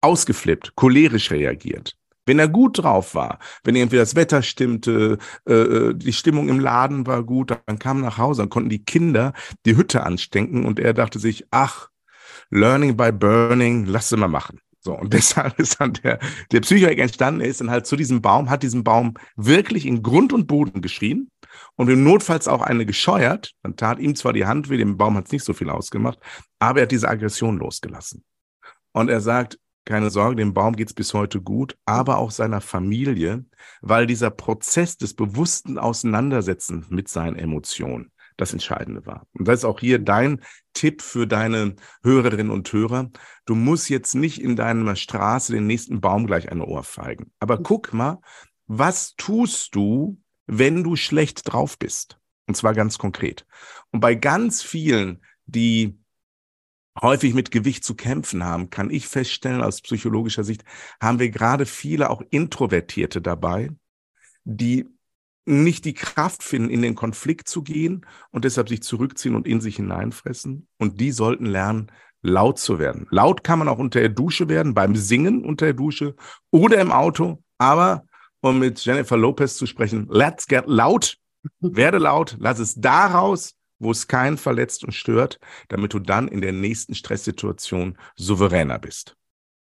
ausgeflippt, 0.00 0.74
cholerisch 0.74 1.30
reagiert. 1.30 1.96
Wenn 2.26 2.40
er 2.40 2.48
gut 2.48 2.82
drauf 2.82 3.14
war, 3.14 3.38
wenn 3.62 3.76
irgendwie 3.76 3.96
das 3.96 4.16
Wetter 4.16 4.42
stimmte, 4.42 5.18
äh, 5.48 5.54
äh, 5.54 5.94
die 5.94 6.12
Stimmung 6.12 6.48
im 6.48 6.58
Laden 6.58 7.06
war 7.06 7.22
gut, 7.22 7.56
dann 7.66 7.78
kam 7.78 8.00
nach 8.00 8.18
Hause, 8.18 8.42
dann 8.42 8.50
konnten 8.50 8.70
die 8.70 8.84
Kinder 8.84 9.32
die 9.64 9.76
Hütte 9.76 10.02
anstecken 10.02 10.64
und 10.64 10.80
er 10.80 10.94
dachte 10.94 11.20
sich, 11.20 11.46
ach, 11.52 11.88
Learning 12.50 12.96
by 12.96 13.12
Burning, 13.12 13.86
lass 13.86 14.08
sie 14.08 14.16
mal 14.16 14.28
machen. 14.28 14.60
So, 14.80 14.98
und 14.98 15.12
deshalb 15.14 15.58
ist 15.60 15.80
dann 15.80 15.92
der, 15.94 16.18
der 16.50 16.60
Psychohack 16.60 16.98
entstanden, 16.98 17.42
ist 17.42 17.60
dann 17.60 17.70
halt 17.70 17.86
zu 17.86 17.94
diesem 17.94 18.22
Baum, 18.22 18.50
hat 18.50 18.64
diesen 18.64 18.82
Baum 18.82 19.14
wirklich 19.36 19.86
in 19.86 20.02
Grund 20.02 20.32
und 20.32 20.48
Boden 20.48 20.82
geschrien 20.82 21.28
und 21.76 21.88
Notfalls 22.02 22.48
auch 22.48 22.62
eine 22.62 22.86
gescheuert. 22.86 23.52
Dann 23.62 23.76
tat 23.76 23.98
ihm 23.98 24.14
zwar 24.14 24.32
die 24.32 24.46
Hand 24.46 24.68
weh, 24.68 24.76
dem 24.76 24.96
Baum 24.96 25.16
hat 25.16 25.26
es 25.26 25.32
nicht 25.32 25.44
so 25.44 25.52
viel 25.52 25.70
ausgemacht, 25.70 26.18
aber 26.58 26.80
er 26.80 26.82
hat 26.82 26.92
diese 26.92 27.08
Aggression 27.08 27.58
losgelassen. 27.58 28.24
Und 28.92 29.08
er 29.08 29.20
sagt, 29.20 29.58
keine 29.84 30.10
Sorge, 30.10 30.36
dem 30.36 30.54
Baum 30.54 30.76
geht 30.76 30.88
es 30.88 30.94
bis 30.94 31.12
heute 31.12 31.40
gut, 31.40 31.76
aber 31.86 32.18
auch 32.18 32.30
seiner 32.30 32.60
Familie, 32.60 33.44
weil 33.80 34.06
dieser 34.06 34.30
Prozess 34.30 34.96
des 34.96 35.14
bewussten 35.14 35.76
Auseinandersetzens 35.78 36.88
mit 36.90 37.08
seinen 37.08 37.36
Emotionen 37.36 38.12
das 38.36 38.52
Entscheidende 38.52 39.04
war. 39.06 39.26
Und 39.34 39.48
das 39.48 39.60
ist 39.60 39.64
auch 39.64 39.80
hier 39.80 39.98
dein 39.98 40.40
Tipp 40.72 41.02
für 41.02 41.26
deine 41.26 41.74
Hörerinnen 42.02 42.50
und 42.50 42.72
Hörer. 42.72 43.10
Du 43.44 43.54
musst 43.54 43.90
jetzt 43.90 44.14
nicht 44.14 44.40
in 44.40 44.56
deiner 44.56 44.96
Straße 44.96 45.52
den 45.52 45.66
nächsten 45.66 46.00
Baum 46.00 46.26
gleich 46.26 46.50
eine 46.50 46.64
Ohrfeigen. 46.64 47.32
Aber 47.40 47.58
guck 47.58 47.92
mal, 47.92 48.20
was 48.66 49.14
tust 49.16 49.74
du, 49.74 50.21
wenn 50.58 50.84
du 50.84 50.96
schlecht 50.96 51.52
drauf 51.52 51.78
bist. 51.78 52.18
Und 52.46 52.56
zwar 52.56 52.74
ganz 52.74 52.98
konkret. 52.98 53.46
Und 53.90 54.00
bei 54.00 54.14
ganz 54.14 54.62
vielen, 54.62 55.22
die 55.46 55.98
häufig 57.00 57.34
mit 57.34 57.50
Gewicht 57.50 57.84
zu 57.84 57.94
kämpfen 57.94 58.44
haben, 58.44 58.68
kann 58.68 58.90
ich 58.90 59.06
feststellen, 59.08 59.62
aus 59.62 59.80
psychologischer 59.80 60.44
Sicht, 60.44 60.64
haben 61.00 61.18
wir 61.18 61.30
gerade 61.30 61.64
viele 61.64 62.10
auch 62.10 62.22
Introvertierte 62.30 63.22
dabei, 63.22 63.70
die 64.44 64.86
nicht 65.44 65.84
die 65.84 65.94
Kraft 65.94 66.42
finden, 66.42 66.70
in 66.70 66.82
den 66.82 66.94
Konflikt 66.94 67.48
zu 67.48 67.62
gehen 67.62 68.06
und 68.30 68.44
deshalb 68.44 68.68
sich 68.68 68.82
zurückziehen 68.82 69.34
und 69.34 69.46
in 69.46 69.60
sich 69.60 69.76
hineinfressen. 69.76 70.68
Und 70.78 71.00
die 71.00 71.10
sollten 71.12 71.46
lernen, 71.46 71.90
laut 72.20 72.58
zu 72.58 72.78
werden. 72.78 73.06
Laut 73.10 73.42
kann 73.42 73.58
man 73.58 73.68
auch 73.68 73.78
unter 73.78 74.00
der 74.00 74.08
Dusche 74.08 74.48
werden, 74.48 74.74
beim 74.74 74.94
Singen 74.94 75.44
unter 75.44 75.66
der 75.66 75.74
Dusche 75.74 76.14
oder 76.50 76.80
im 76.80 76.92
Auto. 76.92 77.42
Aber 77.58 78.04
um 78.42 78.58
mit 78.58 78.84
Jennifer 78.84 79.16
Lopez 79.16 79.56
zu 79.56 79.66
sprechen, 79.66 80.06
let's 80.10 80.46
get 80.46 80.66
loud, 80.66 81.16
werde 81.60 81.98
laut, 81.98 82.36
lass 82.38 82.58
es 82.58 82.74
da 82.74 83.06
raus, 83.06 83.54
wo 83.78 83.90
es 83.90 84.06
keinen 84.06 84.36
verletzt 84.36 84.84
und 84.84 84.92
stört, 84.92 85.40
damit 85.68 85.94
du 85.94 85.98
dann 85.98 86.28
in 86.28 86.40
der 86.40 86.52
nächsten 86.52 86.94
Stresssituation 86.94 87.96
souveräner 88.16 88.78
bist. 88.78 89.16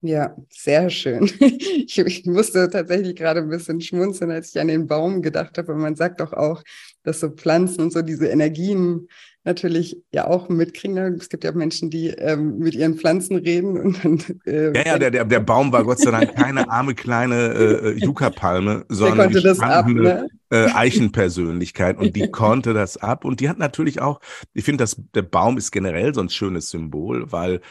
Ja, 0.02 0.36
sehr 0.50 0.90
schön. 0.90 1.32
Ich, 1.86 1.98
ich, 1.98 2.26
musste 2.26 2.70
tatsächlich 2.70 3.16
gerade 3.16 3.42
ein 3.42 3.50
bisschen 3.50 3.80
schmunzeln, 3.80 4.32
als 4.32 4.50
ich 4.50 4.60
an 4.60 4.68
den 4.68 4.88
Baum 4.88 5.22
gedacht 5.22 5.58
habe. 5.58 5.74
Und 5.74 5.80
man 5.80 5.96
sagt 5.96 6.22
doch 6.22 6.34
auch, 6.34 6.64
dass 7.04 7.20
so 7.20 7.30
Pflanzen 7.30 7.82
und 7.82 7.94
so 7.94 8.02
diese 8.02 8.28
Energien 8.28 9.08
natürlich 9.44 10.02
ja 10.14 10.28
auch 10.28 10.50
mitkriegen. 10.50 10.98
Es 11.16 11.30
gibt 11.30 11.44
ja 11.44 11.52
Menschen, 11.52 11.90
die 11.90 12.10
ähm, 12.10 12.60
mit 12.60 12.76
ihren 12.76 12.96
Pflanzen 12.96 13.36
reden 13.38 13.78
und 13.80 14.04
dann. 14.04 14.20
Äh, 14.46 14.76
ja, 14.78 14.86
ja, 14.86 15.00
der, 15.00 15.12
der, 15.12 15.26
der 15.26 15.40
Baum 15.40 15.72
war 15.72 15.84
Gott 15.84 16.00
sei 16.00 16.12
Dank 16.12 16.36
keine 16.36 16.70
arme 16.70 16.96
kleine 16.96 17.54
äh, 17.54 17.90
äh 17.90 18.06
Yucca-Palme, 18.06 18.86
sondern 18.90 19.32
die 19.32 19.48
ab, 19.60 19.88
ne? 19.88 20.28
äh, 20.50 20.70
Eichenpersönlichkeit 20.74 21.98
und 21.98 22.16
die 22.16 22.30
konnte 22.32 22.74
das 22.74 22.98
ab. 22.98 23.26
Und 23.26 23.40
die 23.40 23.50
hat 23.50 23.58
natürlich 23.58 24.02
auch, 24.02 24.20
ich 24.54 24.64
finde, 24.64 24.86
der 25.14 25.22
Baum 25.24 25.58
ist 25.58 25.72
generell 25.72 26.14
so 26.14 26.22
ein 26.22 26.30
schönes 26.30 26.70
Symbol, 26.70 27.32
weil 27.32 27.62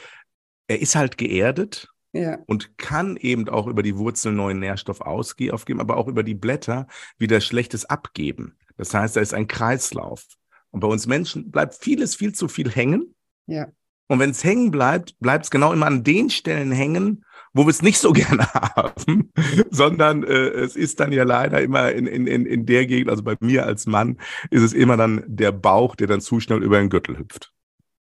er 0.69 0.81
ist 0.81 0.95
halt 0.95 1.19
geerdet 1.19 1.89
ja. 2.13 2.39
und 2.47 2.77
kann 2.79 3.17
eben 3.17 3.49
auch 3.49 3.67
über 3.67 3.83
die 3.83 3.97
Wurzeln 3.97 4.37
neuen 4.37 4.59
Nährstoff 4.59 5.01
aufgeben, 5.01 5.81
aber 5.81 5.97
auch 5.97 6.09
über 6.09 6.23
die 6.23 6.35
Blätter 6.35 6.87
wieder 7.19 7.41
Schlechtes 7.41 7.85
abgeben. 7.85 8.57
Das 8.77 8.93
heißt, 8.95 9.17
da 9.17 9.21
ist 9.21 9.35
ein 9.35 9.49
Kreislauf. 9.49 10.27
Und 10.73 10.81
bei 10.81 10.89
uns 10.89 11.07
Menschen 11.07 11.51
bleibt 11.51 11.75
vieles 11.75 12.17
viel 12.17 12.35
zu 12.35 12.49
viel 12.49 12.71
hängen. 12.71 13.15
Ja. 13.47 13.69
Und 14.09 14.19
wenn 14.19 14.31
es 14.31 14.43
hängen 14.45 14.71
bleibt, 14.71 15.19
bleibt 15.21 15.45
es 15.45 15.51
genau 15.51 15.73
immer 15.73 15.87
an 15.87 16.05
den 16.05 16.29
Stellen 16.29 16.73
hängen, 16.73 17.25
wo 17.55 17.65
wir 17.65 17.71
es 17.71 17.83
nicht 17.83 17.99
so 17.99 18.13
gerne 18.13 18.47
haben, 18.53 19.33
sondern 19.71 20.25
äh, 20.25 20.49
es 20.49 20.77
ist 20.77 21.01
dann 21.01 21.13
ja 21.13 21.25
leider 21.25 21.61
immer 21.61 21.93
in, 21.93 22.07
in, 22.07 22.27
in, 22.27 22.47
in 22.47 22.67
der 22.67 22.87
Gegend, 22.87 23.11
also 23.11 23.23
bei 23.23 23.37
mir 23.41 23.67
als 23.67 23.87
Mann, 23.87 24.19
ist 24.51 24.63
es 24.63 24.73
immer 24.73 24.97
dann 24.97 25.23
der 25.27 25.53
Bauch, 25.53 25.95
der 25.95 26.09
dann 26.09 26.21
zu 26.21 26.41
schnell 26.41 26.63
über 26.63 26.79
den 26.79 26.91
Gürtel 26.91 27.19
hüpft. 27.19 27.53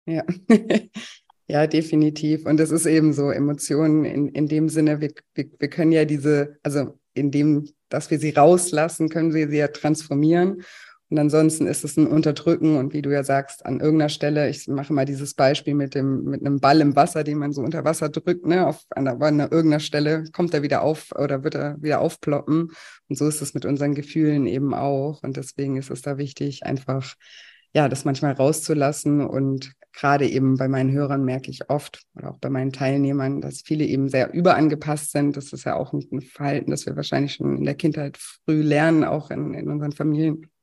Ja. 0.05 0.23
Ja, 1.47 1.67
definitiv. 1.67 2.47
Und 2.47 2.59
es 2.59 2.71
ist 2.71 2.87
eben 2.87 3.13
so, 3.13 3.29
Emotionen 3.29 4.03
in, 4.03 4.29
in 4.29 4.47
dem 4.47 4.67
Sinne, 4.67 4.99
wir, 4.99 5.11
wir, 5.35 5.45
wir 5.59 5.69
können 5.69 5.91
ja 5.91 6.03
diese, 6.03 6.57
also 6.63 6.97
in 7.13 7.29
dem, 7.29 7.69
dass 7.89 8.09
wir 8.09 8.17
sie 8.17 8.31
rauslassen, 8.31 9.09
können 9.09 9.33
wir 9.33 9.47
sie 9.47 9.57
ja 9.57 9.67
transformieren. 9.67 10.63
Und 11.09 11.19
ansonsten 11.19 11.67
ist 11.67 11.83
es 11.83 11.97
ein 11.97 12.07
Unterdrücken 12.07 12.77
und 12.77 12.93
wie 12.93 13.03
du 13.03 13.11
ja 13.11 13.23
sagst, 13.23 13.65
an 13.65 13.79
irgendeiner 13.79 14.09
Stelle, 14.09 14.49
ich 14.49 14.67
mache 14.67 14.91
mal 14.91 15.05
dieses 15.05 15.35
Beispiel 15.35 15.75
mit 15.75 15.93
dem, 15.93 16.23
mit 16.23 16.41
einem 16.43 16.59
Ball 16.59 16.81
im 16.81 16.95
Wasser, 16.95 17.23
den 17.23 17.37
man 17.37 17.53
so 17.53 17.61
unter 17.61 17.85
Wasser 17.85 18.09
drückt, 18.09 18.45
ne, 18.45 18.65
auf 18.65 18.83
einer, 18.89 19.21
an 19.21 19.39
irgendeiner 19.39 19.79
Stelle 19.79 20.23
kommt 20.33 20.53
er 20.55 20.63
wieder 20.63 20.81
auf 20.81 21.11
oder 21.11 21.43
wird 21.43 21.55
er 21.55 21.81
wieder 21.81 22.01
aufploppen. 22.01 22.71
Und 23.07 23.17
so 23.17 23.27
ist 23.27 23.41
es 23.41 23.53
mit 23.53 23.65
unseren 23.65 23.93
Gefühlen 23.93 24.47
eben 24.47 24.73
auch. 24.73 25.21
Und 25.21 25.37
deswegen 25.37 25.77
ist 25.77 25.91
es 25.91 26.01
da 26.01 26.17
wichtig, 26.17 26.65
einfach, 26.65 27.13
ja, 27.73 27.87
das 27.87 28.05
manchmal 28.05 28.33
rauszulassen 28.33 29.21
und 29.21 29.73
gerade 29.93 30.27
eben 30.27 30.57
bei 30.57 30.67
meinen 30.67 30.91
Hörern 30.91 31.23
merke 31.23 31.51
ich 31.51 31.69
oft 31.69 32.03
oder 32.15 32.31
auch 32.31 32.39
bei 32.39 32.49
meinen 32.49 32.71
Teilnehmern, 32.71 33.41
dass 33.41 33.61
viele 33.61 33.85
eben 33.85 34.09
sehr 34.09 34.33
überangepasst 34.33 35.11
sind. 35.11 35.37
Das 35.37 35.53
ist 35.53 35.65
ja 35.65 35.75
auch 35.75 35.93
ein 35.93 36.21
Verhalten, 36.21 36.71
das 36.71 36.85
wir 36.85 36.95
wahrscheinlich 36.95 37.33
schon 37.33 37.57
in 37.57 37.63
der 37.63 37.75
Kindheit 37.75 38.17
früh 38.17 38.61
lernen, 38.61 39.03
auch 39.03 39.29
in, 39.29 39.53
in 39.53 39.69
unseren 39.69 39.91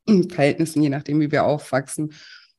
Familienverhältnissen, 0.07 0.83
je 0.83 0.89
nachdem, 0.89 1.21
wie 1.21 1.33
wir 1.33 1.45
aufwachsen. 1.45 2.13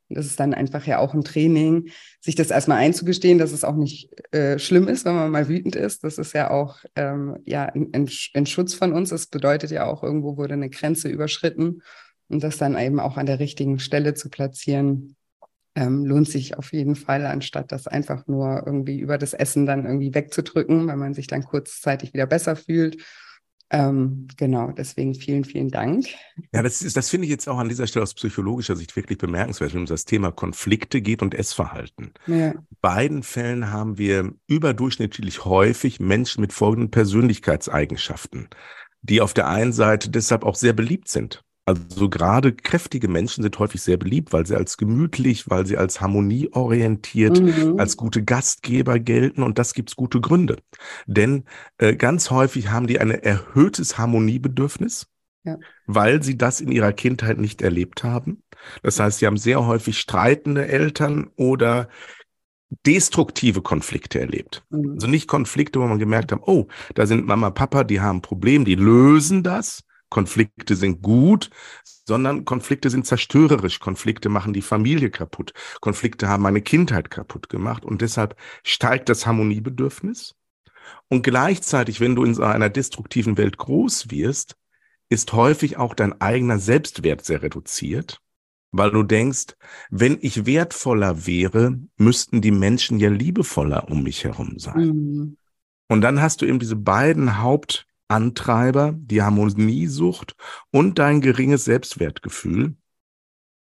Und 0.09 0.17
das 0.17 0.25
ist 0.25 0.39
dann 0.39 0.53
einfach 0.53 0.85
ja 0.85 0.99
auch 0.99 1.13
ein 1.13 1.23
Training, 1.23 1.89
sich 2.19 2.35
das 2.35 2.51
erstmal 2.51 2.79
einzugestehen, 2.79 3.37
dass 3.37 3.51
es 3.51 3.63
auch 3.63 3.75
nicht 3.75 4.09
äh, 4.33 4.59
schlimm 4.59 4.87
ist, 4.87 5.05
wenn 5.05 5.15
man 5.15 5.31
mal 5.31 5.47
wütend 5.47 5.75
ist. 5.75 6.03
Das 6.03 6.17
ist 6.17 6.33
ja 6.33 6.51
auch 6.51 6.77
ähm, 6.95 7.37
ja, 7.45 7.65
ein, 7.65 8.09
ein 8.33 8.45
Schutz 8.45 8.73
von 8.73 8.93
uns. 8.93 9.09
Das 9.09 9.27
bedeutet 9.27 9.71
ja 9.71 9.85
auch, 9.85 10.03
irgendwo 10.03 10.37
wurde 10.37 10.53
eine 10.53 10.69
Grenze 10.69 11.09
überschritten 11.09 11.81
und 12.27 12.43
das 12.43 12.57
dann 12.57 12.77
eben 12.77 12.99
auch 12.99 13.17
an 13.17 13.25
der 13.25 13.39
richtigen 13.39 13.79
Stelle 13.79 14.13
zu 14.13 14.29
platzieren 14.29 15.15
ähm, 15.75 16.05
lohnt 16.05 16.29
sich 16.29 16.57
auf 16.57 16.71
jeden 16.71 16.95
Fall, 16.95 17.25
anstatt 17.25 17.71
das 17.71 17.87
einfach 17.87 18.27
nur 18.27 18.63
irgendwie 18.65 18.99
über 18.99 19.17
das 19.17 19.33
Essen 19.33 19.65
dann 19.65 19.85
irgendwie 19.85 20.13
wegzudrücken, 20.13 20.87
weil 20.87 20.97
man 20.97 21.13
sich 21.13 21.27
dann 21.27 21.43
kurzzeitig 21.43 22.13
wieder 22.13 22.27
besser 22.27 22.55
fühlt. 22.55 23.03
Ähm, 23.73 24.27
genau, 24.37 24.71
deswegen 24.71 25.15
vielen, 25.15 25.43
vielen 25.43 25.69
Dank. 25.69 26.05
Ja, 26.53 26.61
das, 26.61 26.83
ist, 26.83 26.95
das 26.95 27.09
finde 27.09 27.25
ich 27.25 27.31
jetzt 27.31 27.49
auch 27.49 27.57
an 27.57 27.69
dieser 27.69 27.87
Stelle 27.87 28.03
aus 28.03 28.13
psychologischer 28.13 28.75
Sicht 28.75 28.95
wirklich 28.95 29.17
bemerkenswert, 29.17 29.73
wenn 29.73 29.83
es 29.83 29.89
um 29.89 29.93
das 29.95 30.05
Thema 30.05 30.31
Konflikte 30.31 31.01
geht 31.01 31.23
und 31.23 31.33
Essverhalten. 31.33 32.13
Ja. 32.27 32.51
In 32.51 32.67
beiden 32.81 33.23
Fällen 33.23 33.71
haben 33.71 33.97
wir 33.97 34.31
überdurchschnittlich 34.45 35.43
häufig 35.45 35.99
Menschen 35.99 36.41
mit 36.41 36.53
folgenden 36.53 36.91
Persönlichkeitseigenschaften, 36.91 38.47
die 39.01 39.21
auf 39.21 39.33
der 39.33 39.47
einen 39.47 39.73
Seite 39.73 40.11
deshalb 40.11 40.45
auch 40.45 40.55
sehr 40.55 40.73
beliebt 40.73 41.09
sind. 41.09 41.43
Also 41.65 42.09
gerade 42.09 42.51
kräftige 42.51 43.07
Menschen 43.07 43.41
sind 43.41 43.57
häufig 43.57 43.81
sehr 43.81 43.95
beliebt, 43.95 44.33
weil 44.33 44.45
sie 44.45 44.55
als 44.55 44.75
gemütlich, 44.75 45.49
weil 45.49 45.65
sie 45.65 45.77
als 45.77 46.01
harmonieorientiert, 46.01 47.39
mhm. 47.39 47.79
als 47.79 47.95
gute 47.95 48.21
Gastgeber 48.23 48.99
gelten 48.99 49.43
und 49.43 49.57
das 49.57 49.73
gibt's 49.73 49.95
gute 49.95 50.19
Gründe. 50.19 50.57
Denn 51.05 51.45
äh, 51.77 51.95
ganz 51.95 52.31
häufig 52.31 52.69
haben 52.69 52.87
die 52.87 52.99
ein 52.99 53.11
erhöhtes 53.11 53.97
Harmoniebedürfnis, 53.97 55.07
ja. 55.45 55.57
weil 55.87 56.21
sie 56.21 56.37
das 56.37 56.59
in 56.59 56.69
ihrer 56.69 56.91
Kindheit 56.91 57.37
nicht 57.37 57.61
erlebt 57.61 58.03
haben. 58.03 58.43
Das 58.81 58.99
heißt, 58.99 59.19
sie 59.19 59.25
haben 59.25 59.37
sehr 59.37 59.65
häufig 59.65 59.97
streitende 59.97 60.67
Eltern 60.67 61.29
oder 61.37 61.87
destruktive 62.85 63.61
Konflikte 63.61 64.19
erlebt. 64.19 64.65
Mhm. 64.69 64.93
Also 64.95 65.07
nicht 65.07 65.29
Konflikte, 65.29 65.79
wo 65.79 65.87
man 65.87 65.99
gemerkt 65.99 66.33
hat, 66.33 66.41
oh, 66.45 66.67
da 66.93 67.05
sind 67.05 67.25
Mama, 67.25 67.51
Papa, 67.51 67.85
die 67.85 68.01
haben 68.01 68.17
ein 68.17 68.21
Problem, 68.21 68.65
die 68.65 68.75
lösen 68.75 69.43
das, 69.43 69.83
Konflikte 70.13 70.75
sind 70.75 71.01
gut, 71.01 71.49
sondern 72.05 72.45
Konflikte 72.45 72.91
sind 72.91 73.07
zerstörerisch. 73.07 73.79
Konflikte 73.79 74.29
machen 74.29 74.53
die 74.53 74.61
Familie 74.61 75.09
kaputt. 75.09 75.53
Konflikte 75.81 76.29
haben 76.29 76.43
meine 76.43 76.61
Kindheit 76.61 77.09
kaputt 77.09 77.49
gemacht 77.49 77.83
und 77.83 78.01
deshalb 78.01 78.37
steigt 78.63 79.09
das 79.09 79.25
Harmoniebedürfnis. 79.25 80.35
Und 81.09 81.23
gleichzeitig, 81.23 81.99
wenn 81.99 82.15
du 82.15 82.23
in 82.23 82.35
so 82.35 82.43
einer 82.43 82.69
destruktiven 82.69 83.37
Welt 83.37 83.57
groß 83.57 84.11
wirst, 84.11 84.55
ist 85.09 85.33
häufig 85.33 85.77
auch 85.77 85.95
dein 85.95 86.21
eigener 86.21 86.59
Selbstwert 86.59 87.25
sehr 87.25 87.41
reduziert, 87.41 88.19
weil 88.71 88.91
du 88.91 89.01
denkst, 89.01 89.55
wenn 89.89 90.19
ich 90.21 90.45
wertvoller 90.45 91.25
wäre, 91.25 91.79
müssten 91.97 92.41
die 92.41 92.51
Menschen 92.51 92.99
ja 92.99 93.09
liebevoller 93.09 93.89
um 93.89 94.03
mich 94.03 94.23
herum 94.23 94.59
sein. 94.59 94.87
Mhm. 94.87 95.37
Und 95.89 96.01
dann 96.01 96.21
hast 96.21 96.41
du 96.41 96.45
eben 96.45 96.59
diese 96.59 96.75
beiden 96.75 97.41
Haupt 97.41 97.87
Antreiber, 98.07 98.93
die 98.95 99.21
Harmoniesucht 99.21 100.35
und 100.71 100.99
dein 100.99 101.21
geringes 101.21 101.65
Selbstwertgefühl, 101.65 102.75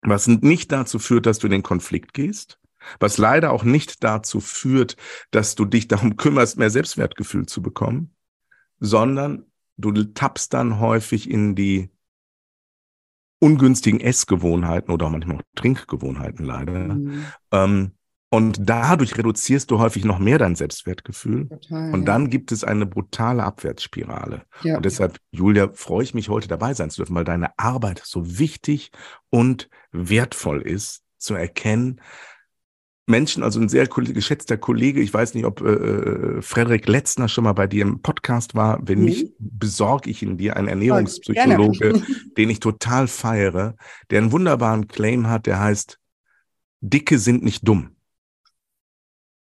was 0.01 0.27
nicht 0.27 0.71
dazu 0.71 0.99
führt, 0.99 1.25
dass 1.25 1.39
du 1.39 1.47
in 1.47 1.51
den 1.51 1.63
Konflikt 1.63 2.13
gehst, 2.13 2.59
was 2.99 3.17
leider 3.17 3.51
auch 3.51 3.63
nicht 3.63 4.03
dazu 4.03 4.39
führt, 4.39 4.97
dass 5.31 5.55
du 5.55 5.65
dich 5.65 5.87
darum 5.89 6.17
kümmerst, 6.17 6.57
mehr 6.57 6.69
Selbstwertgefühl 6.69 7.45
zu 7.45 7.61
bekommen, 7.61 8.15
sondern 8.79 9.45
du 9.77 9.91
tappst 10.03 10.53
dann 10.53 10.79
häufig 10.79 11.29
in 11.29 11.55
die 11.55 11.89
ungünstigen 13.39 13.99
Essgewohnheiten 13.99 14.93
oder 14.93 15.07
auch 15.07 15.11
manchmal 15.11 15.37
auch 15.37 15.43
Trinkgewohnheiten 15.55 16.45
leider, 16.45 16.73
mhm. 16.95 17.25
ähm, 17.51 17.91
und 18.29 18.57
dadurch 18.61 19.17
reduzierst 19.17 19.71
du 19.71 19.79
häufig 19.79 20.03
noch 20.03 20.19
mehr 20.19 20.37
dein 20.37 20.55
Selbstwertgefühl. 20.55 21.47
Total, 21.47 21.93
und 21.93 22.05
dann 22.05 22.23
ja. 22.23 22.27
gibt 22.29 22.51
es 22.51 22.63
eine 22.63 22.85
brutale 22.85 23.43
Abwärtsspirale. 23.43 24.43
Ja. 24.63 24.77
Und 24.77 24.85
deshalb, 24.85 25.19
Julia, 25.31 25.69
freue 25.73 26.03
ich 26.03 26.13
mich 26.13 26.29
heute 26.29 26.47
dabei 26.47 26.73
sein 26.73 26.89
zu 26.89 26.97
dürfen, 26.97 27.15
weil 27.15 27.23
deine 27.23 27.57
Arbeit 27.57 28.01
so 28.03 28.39
wichtig 28.39 28.91
und 29.29 29.69
wertvoll 29.91 30.61
ist, 30.61 31.03
zu 31.17 31.33
erkennen, 31.33 32.01
Menschen, 33.07 33.43
also 33.43 33.59
ein 33.59 33.69
sehr 33.69 33.85
geschätzter 33.87 34.57
Kollege, 34.57 34.99
ich 34.99 35.13
weiß 35.13 35.35
nicht, 35.35 35.45
ob 35.45 35.61
äh, 35.61 35.73
äh, 35.73 36.41
Frederik 36.41 36.87
Letzner 36.87 37.27
schon 37.27 37.43
mal 37.43 37.53
bei 37.53 37.67
dir 37.67 37.83
im 37.83 38.01
Podcast 38.01 38.55
war. 38.55 38.79
Wenn 38.81 38.99
mhm. 38.99 39.05
nicht, 39.05 39.33
besorge 39.37 40.09
ich 40.09 40.23
ihn 40.23 40.37
dir, 40.37 40.57
einen 40.57 40.67
Ernährungspsychologe, 40.67 42.01
den 42.37 42.49
ich 42.49 42.59
total 42.59 43.07
feiere, 43.07 43.75
der 44.09 44.19
einen 44.19 44.31
wunderbaren 44.31 44.87
Claim 44.87 45.27
hat, 45.27 45.45
der 45.45 45.59
heißt, 45.59 45.99
Dicke 46.81 47.19
sind 47.19 47.43
nicht 47.43 47.67
dumm. 47.67 47.94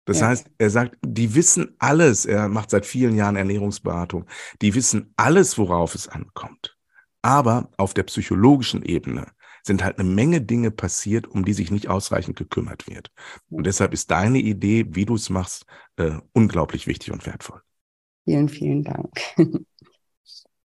Das 0.06 0.20
ja. 0.20 0.28
heißt, 0.28 0.50
er 0.58 0.70
sagt, 0.70 0.98
die 1.06 1.36
wissen 1.36 1.76
alles. 1.80 2.26
Er 2.26 2.48
macht 2.48 2.70
seit 2.70 2.86
vielen 2.86 3.16
Jahren 3.16 3.36
Ernährungsberatung. 3.36 4.26
Die 4.62 4.74
wissen 4.74 5.14
alles, 5.16 5.58
worauf 5.58 5.96
es 5.96 6.08
ankommt. 6.08 6.78
Aber 7.22 7.70
auf 7.78 7.94
der 7.94 8.04
psychologischen 8.04 8.84
Ebene 8.84 9.28
sind 9.64 9.84
halt 9.84 10.00
eine 10.00 10.10
Menge 10.10 10.42
Dinge 10.42 10.72
passiert, 10.72 11.28
um 11.28 11.46
die 11.46 11.54
sich 11.54 11.70
nicht 11.70 11.88
ausreichend 11.88 12.36
gekümmert 12.36 12.88
wird. 12.88 13.12
Und 13.50 13.68
deshalb 13.68 13.94
ist 13.94 14.10
deine 14.10 14.40
Idee, 14.40 14.86
wie 14.90 15.06
du 15.06 15.16
es 15.16 15.30
machst, 15.30 15.66
äh, 15.98 16.18
unglaublich 16.34 16.88
wichtig 16.88 17.12
und 17.12 17.26
wertvoll. 17.28 17.62
Vielen, 18.26 18.50
vielen 18.50 18.84
Dank. 18.84 19.12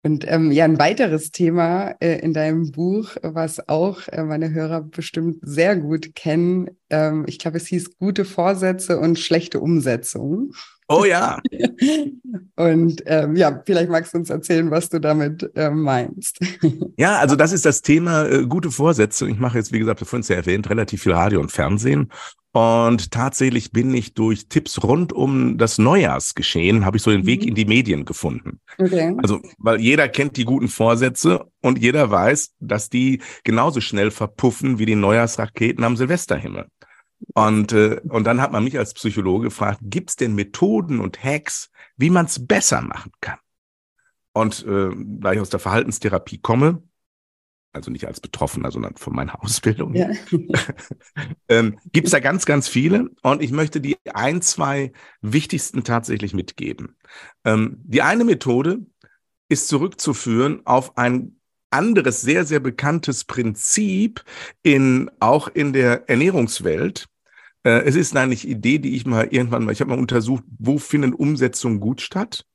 Und 0.04 0.26
ähm, 0.28 0.52
ja, 0.52 0.66
ein 0.66 0.80
weiteres 0.80 1.32
Thema 1.32 1.96
äh, 2.00 2.20
in 2.20 2.34
deinem 2.34 2.72
Buch, 2.72 3.16
was 3.22 3.68
auch 3.70 4.08
äh, 4.08 4.24
meine 4.24 4.52
Hörer 4.52 4.82
bestimmt 4.82 5.38
sehr 5.42 5.76
gut 5.76 6.16
kennen, 6.16 6.72
ähm, 6.90 7.26
ich 7.28 7.38
glaube, 7.38 7.58
es 7.58 7.68
hieß 7.68 7.98
gute 7.98 8.26
Vorsätze 8.26 9.00
und 9.00 9.20
schlechte 9.20 9.60
Umsetzung. 9.60 10.54
Oh 10.88 11.06
ja. 11.06 11.40
und 12.56 13.04
ähm, 13.06 13.36
ja, 13.36 13.62
vielleicht 13.66 13.90
magst 13.90 14.14
du 14.14 14.18
uns 14.18 14.30
erzählen, 14.30 14.72
was 14.72 14.90
du 14.90 15.00
damit 15.00 15.50
äh, 15.56 15.70
meinst. 15.70 16.40
ja, 16.98 17.20
also 17.20 17.36
das 17.36 17.54
ist 17.54 17.66
das 17.66 17.82
Thema 17.82 18.26
äh, 18.26 18.46
gute 18.46 18.72
Vorsätze. 18.72 19.30
Ich 19.30 19.38
mache 19.38 19.60
jetzt, 19.60 19.72
wie 19.72 19.80
gesagt, 19.80 20.00
vorhin 20.00 20.28
ja 20.28 20.36
erwähnt, 20.36 20.70
relativ 20.70 21.04
viel 21.04 21.14
Radio 21.14 21.40
und 21.40 21.52
Fernsehen. 21.52 22.12
Und 22.54 23.12
tatsächlich 23.12 23.72
bin 23.72 23.94
ich 23.94 24.14
durch 24.14 24.50
Tipps 24.50 24.84
rund 24.84 25.14
um 25.14 25.58
das 25.58 25.78
Neujahrsgeschehen, 25.78 26.86
habe 26.86 26.98
ich 26.98 27.04
so 27.04 27.12
den 27.12 27.26
Weg 27.26 27.44
mhm. 27.44 27.50
in 27.50 27.56
die 27.56 27.66
Medien 27.66 28.04
gefunden. 28.04 28.60
Okay. 28.78 29.16
Also, 29.22 29.40
weil 29.58 29.80
jeder 29.80 30.10
kennt 30.10 30.36
die 30.36 30.44
guten 30.44 30.68
Vorsätze 30.68 31.46
und 31.62 31.80
jeder 31.80 32.12
weiß, 32.12 32.56
dass 32.60 32.90
die 32.90 33.22
genauso 33.46 33.80
schnell 33.80 34.12
verpuffen 34.12 34.80
wie 34.80 34.86
die 34.86 34.96
Neujahrsraketen 34.96 35.84
am 35.86 35.96
Silvesterhimmel. 35.96 36.68
Und, 37.34 37.72
äh, 37.72 38.02
und 38.10 38.26
dann 38.26 38.42
hat 38.42 38.52
man 38.52 38.64
mich 38.64 38.78
als 38.78 38.94
Psychologe 38.96 39.46
gefragt, 39.46 39.80
gibt 39.84 40.10
es 40.10 40.16
denn 40.18 40.36
Methoden 40.36 41.00
und 41.00 41.24
Hacks, 41.24 41.70
wie 41.96 42.10
man 42.10 42.26
es 42.26 42.46
besser 42.46 42.82
machen 42.82 43.12
kann? 43.22 43.38
Und 44.34 44.66
äh, 44.66 44.90
da 44.96 45.34
ich 45.34 45.40
aus 45.40 45.50
der 45.50 45.60
Verhaltenstherapie 45.60 46.40
komme, 46.40 46.84
also 47.74 47.92
nicht 47.92 48.06
als 48.06 48.20
Betroffener, 48.20 48.72
sondern 48.72 48.96
von 48.96 49.16
meiner 49.16 49.44
Ausbildung, 49.44 49.96
ja. 49.96 50.10
ähm, 51.48 51.78
gibt 51.92 52.08
es 52.08 52.12
da 52.12 52.20
ganz, 52.20 52.46
ganz 52.46 52.68
viele. 52.68 53.10
Und 53.22 53.42
ich 53.42 53.52
möchte 53.52 53.80
die 53.80 53.98
ein, 54.14 54.42
zwei 54.42 54.92
wichtigsten 55.22 55.84
tatsächlich 55.84 56.34
mitgeben. 56.34 56.98
Ähm, 57.46 57.78
die 57.84 58.02
eine 58.02 58.24
Methode 58.24 58.86
ist 59.50 59.68
zurückzuführen 59.68 60.62
auf 60.66 60.98
ein 60.98 61.38
anderes, 61.70 62.22
sehr, 62.22 62.46
sehr 62.46 62.60
bekanntes 62.60 63.24
Prinzip 63.24 64.24
in, 64.62 65.10
auch 65.20 65.48
in 65.48 65.74
der 65.74 66.10
Ernährungswelt. 66.10 67.08
Äh, 67.64 67.84
es 67.84 67.96
ist 67.96 68.16
eine 68.16 68.34
Idee, 68.34 68.80
die 68.80 68.96
ich 68.96 69.06
mal 69.06 69.28
irgendwann 69.32 69.64
mal, 69.64 69.72
ich 69.72 69.80
habe 69.80 69.92
mal 69.92 70.00
untersucht, 70.00 70.44
wo 70.60 70.78
finden 70.78 71.14
Umsetzungen 71.14 71.80
gut 71.80 72.02
statt? 72.02 72.46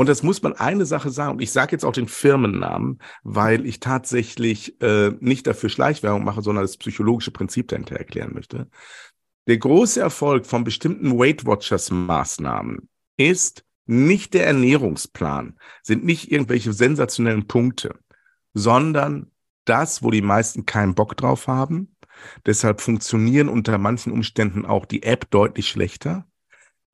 Und 0.00 0.08
das 0.08 0.22
muss 0.22 0.40
man 0.40 0.54
eine 0.54 0.86
Sache 0.86 1.10
sagen. 1.10 1.32
Und 1.32 1.42
ich 1.42 1.52
sage 1.52 1.72
jetzt 1.72 1.84
auch 1.84 1.92
den 1.92 2.08
Firmennamen, 2.08 3.00
weil 3.22 3.66
ich 3.66 3.80
tatsächlich 3.80 4.80
äh, 4.80 5.10
nicht 5.20 5.46
dafür 5.46 5.68
Schleichwerbung 5.68 6.24
mache, 6.24 6.40
sondern 6.40 6.64
das 6.64 6.78
psychologische 6.78 7.32
Prinzip 7.32 7.68
dahinter 7.68 7.96
erklären 7.96 8.32
möchte. 8.32 8.70
Der 9.46 9.58
große 9.58 10.00
Erfolg 10.00 10.46
von 10.46 10.64
bestimmten 10.64 11.18
Weight 11.18 11.44
Watchers 11.44 11.90
Maßnahmen 11.90 12.88
ist 13.18 13.66
nicht 13.84 14.32
der 14.32 14.46
Ernährungsplan, 14.46 15.58
sind 15.82 16.02
nicht 16.02 16.32
irgendwelche 16.32 16.72
sensationellen 16.72 17.46
Punkte, 17.46 17.94
sondern 18.54 19.30
das, 19.66 20.02
wo 20.02 20.10
die 20.10 20.22
meisten 20.22 20.64
keinen 20.64 20.94
Bock 20.94 21.14
drauf 21.14 21.46
haben. 21.46 21.94
Deshalb 22.46 22.80
funktionieren 22.80 23.50
unter 23.50 23.76
manchen 23.76 24.14
Umständen 24.14 24.64
auch 24.64 24.86
die 24.86 25.02
App 25.02 25.30
deutlich 25.30 25.68
schlechter. 25.68 26.26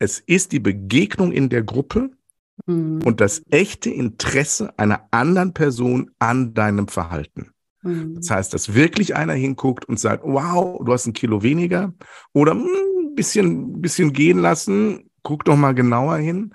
Es 0.01 0.19
ist 0.19 0.51
die 0.51 0.59
Begegnung 0.59 1.31
in 1.31 1.51
der 1.51 1.63
Gruppe, 1.63 2.16
mhm. 2.65 3.03
und 3.05 3.21
das 3.21 3.43
echte 3.51 3.91
Interesse 3.91 4.79
einer 4.79 5.09
anderen 5.11 5.53
Person 5.53 6.11
an 6.19 6.55
deinem 6.55 6.89
Verhalten. 6.89 7.51
Mhm. 7.83 8.15
Das 8.17 8.31
heißt, 8.31 8.55
dass 8.55 8.75
wirklich 8.75 9.15
einer 9.15 9.35
hinguckt 9.35 9.85
und 9.87 10.01
sagt, 10.01 10.25
wow, 10.25 10.81
du 10.85 10.93
hast 10.93 11.07
ein 11.07 11.13
Kilo 11.13 11.43
weniger 11.43 11.93
oder 12.33 12.53
ein 12.53 12.65
hm, 12.65 13.15
bisschen, 13.15 13.81
bisschen 13.81 14.13
gehen 14.13 14.39
lassen, 14.39 15.11
guck 15.23 15.45
doch 15.45 15.57
mal 15.57 15.75
genauer 15.75 16.17
hin 16.17 16.53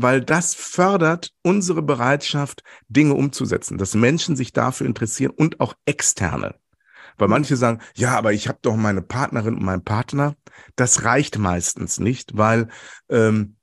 weil 0.00 0.20
das 0.20 0.54
fördert 0.54 1.32
unsere 1.42 1.82
Bereitschaft, 1.82 2.62
Dinge 2.88 3.14
umzusetzen, 3.14 3.78
dass 3.78 3.96
Menschen 3.96 4.36
sich 4.36 4.52
dafür 4.52 4.86
interessieren 4.86 5.32
und 5.36 5.58
auch 5.58 5.74
externe. 5.86 6.54
Weil 7.16 7.26
manche 7.26 7.56
sagen, 7.56 7.80
ja, 7.96 8.16
aber 8.16 8.32
ich 8.32 8.46
habe 8.46 8.60
doch 8.62 8.76
meine 8.76 9.02
Partnerin 9.02 9.54
und 9.54 9.64
meinen 9.64 9.82
Partner. 9.82 10.36
Das 10.76 11.02
reicht 11.02 11.38
meistens 11.38 11.98
nicht, 11.98 12.36
weil 12.36 12.68
ähm, 13.08 13.56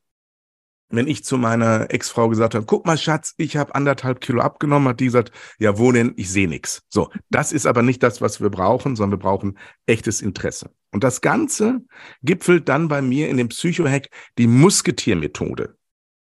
wenn 0.96 1.08
ich 1.08 1.24
zu 1.24 1.38
meiner 1.38 1.92
Ex-Frau 1.92 2.30
gesagt 2.30 2.56
habe, 2.56 2.66
guck 2.66 2.86
mal, 2.86 2.98
Schatz, 2.98 3.34
ich 3.38 3.58
habe 3.58 3.76
anderthalb 3.76 4.22
Kilo 4.22 4.42
abgenommen, 4.42 4.90
hat 4.90 5.00
die 5.00 5.06
gesagt, 5.06 5.32
ja, 5.60 5.78
wo 5.78 5.92
denn? 5.92 6.14
Ich 6.18 6.30
sehe 6.30 6.48
nichts. 6.48 6.84
So, 6.90 7.10
das 7.30 7.52
ist 7.52 7.66
aber 7.66 7.82
nicht 7.82 8.04
das, 8.04 8.22
was 8.22 8.42
wir 8.42 8.50
brauchen, 8.50 8.96
sondern 8.96 9.20
wir 9.20 9.24
brauchen 9.24 9.58
echtes 9.86 10.22
Interesse. 10.22 10.72
Und 10.92 11.04
das 11.04 11.22
Ganze 11.22 11.82
gipfelt 12.24 12.70
dann 12.70 12.88
bei 12.88 13.02
mir 13.02 13.30
in 13.30 13.38
dem 13.38 13.50
Psychohack 13.50 14.10
die 14.38 14.48
Musketiermethode. 14.48 15.76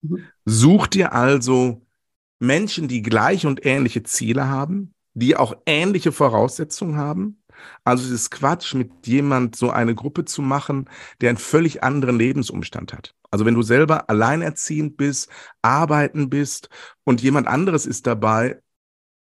Mhm. 0.03 0.25
Such 0.45 0.87
dir 0.87 1.13
also 1.13 1.87
Menschen, 2.39 2.89
die 2.89 3.03
gleich 3.03 3.47
und 3.47 3.65
ähnliche 3.67 4.03
Ziele 4.03 4.49
haben, 4.49 4.95
die 5.15 5.37
auch 5.37 5.55
ähnliche 5.67 6.13
Voraussetzungen 6.13 6.97
haben. 6.97 7.43
Also 7.85 8.05
es 8.05 8.11
ist 8.11 8.31
Quatsch, 8.31 8.75
mit 8.75 9.07
jemand 9.07 9.57
so 9.57 9.71
eine 9.71 9.95
Gruppe 9.95 10.25
zu 10.25 10.41
machen, 10.41 10.89
der 11.21 11.29
einen 11.31 11.39
völlig 11.39 11.83
anderen 11.83 12.19
Lebensumstand 12.19 12.93
hat. 12.93 13.15
Also 13.31 13.45
wenn 13.45 13.55
du 13.55 13.63
selber 13.63 14.11
alleinerziehend 14.11 14.97
bist, 14.97 15.31
arbeiten 15.63 16.31
bist 16.31 16.69
und 17.05 17.23
jemand 17.23 17.47
anderes 17.47 17.87
ist 17.87 18.07
dabei, 18.07 18.61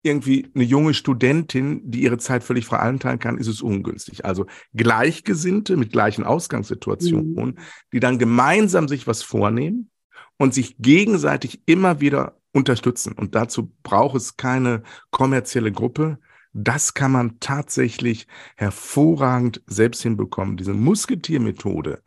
irgendwie 0.02 0.50
eine 0.54 0.64
junge 0.64 0.94
Studentin, 0.94 1.90
die 1.90 2.02
ihre 2.02 2.18
Zeit 2.18 2.44
völlig 2.44 2.66
frei 2.66 2.78
einteilen 2.78 3.18
kann, 3.18 3.36
ist 3.36 3.48
es 3.48 3.62
ungünstig. 3.62 4.24
Also 4.24 4.46
Gleichgesinnte 4.74 5.76
mit 5.76 5.92
gleichen 5.92 6.24
Ausgangssituationen, 6.24 7.34
mhm. 7.34 7.58
die 7.92 8.00
dann 8.00 8.18
gemeinsam 8.18 8.88
sich 8.88 9.06
was 9.06 9.22
vornehmen 9.22 9.90
und 10.38 10.54
sich 10.54 10.76
gegenseitig 10.78 11.62
immer 11.66 12.00
wieder 12.00 12.38
unterstützen. 12.52 13.12
Und 13.12 13.34
dazu 13.34 13.72
braucht 13.82 14.16
es 14.16 14.36
keine 14.36 14.82
kommerzielle 15.10 15.72
Gruppe. 15.72 16.18
Das 16.52 16.94
kann 16.94 17.12
man 17.12 17.40
tatsächlich 17.40 18.26
hervorragend 18.56 19.62
selbst 19.66 20.02
hinbekommen. 20.02 20.56
Diese 20.56 20.74
Musketiermethode, 20.74 22.02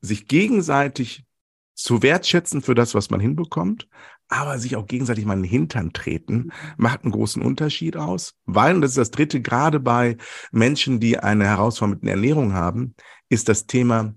sich 0.00 0.26
gegenseitig 0.26 1.24
zu 1.74 2.02
wertschätzen 2.02 2.62
für 2.62 2.74
das, 2.74 2.94
was 2.94 3.10
man 3.10 3.20
hinbekommt, 3.20 3.88
aber 4.28 4.58
sich 4.58 4.76
auch 4.76 4.86
gegenseitig 4.86 5.24
mal 5.24 5.34
in 5.34 5.42
den 5.42 5.50
Hintern 5.50 5.92
treten, 5.92 6.50
macht 6.76 7.02
einen 7.02 7.12
großen 7.12 7.42
Unterschied 7.42 7.96
aus. 7.96 8.34
Weil, 8.46 8.76
und 8.76 8.80
das 8.80 8.92
ist 8.92 8.98
das 8.98 9.10
Dritte, 9.10 9.40
gerade 9.40 9.80
bei 9.80 10.16
Menschen, 10.50 11.00
die 11.00 11.18
eine 11.18 11.44
Herausforderung 11.44 12.00
mit 12.00 12.04
der 12.04 12.14
Ernährung 12.14 12.54
haben, 12.54 12.94
ist 13.28 13.48
das 13.48 13.66
Thema 13.66 14.14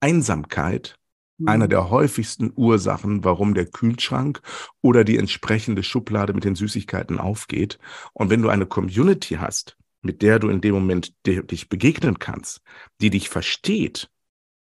Einsamkeit 0.00 0.98
einer 1.46 1.66
mhm. 1.66 1.70
der 1.70 1.90
häufigsten 1.90 2.52
Ursachen, 2.54 3.24
warum 3.24 3.54
der 3.54 3.66
Kühlschrank 3.66 4.40
oder 4.80 5.04
die 5.04 5.18
entsprechende 5.18 5.82
Schublade 5.82 6.32
mit 6.32 6.44
den 6.44 6.56
Süßigkeiten 6.56 7.18
aufgeht. 7.18 7.78
Und 8.12 8.30
wenn 8.30 8.42
du 8.42 8.48
eine 8.48 8.66
Community 8.66 9.36
hast, 9.36 9.76
mit 10.02 10.22
der 10.22 10.38
du 10.38 10.48
in 10.48 10.60
dem 10.60 10.74
Moment 10.74 11.14
dich 11.26 11.68
begegnen 11.68 12.18
kannst, 12.18 12.60
die 13.00 13.10
dich 13.10 13.28
versteht, 13.28 14.10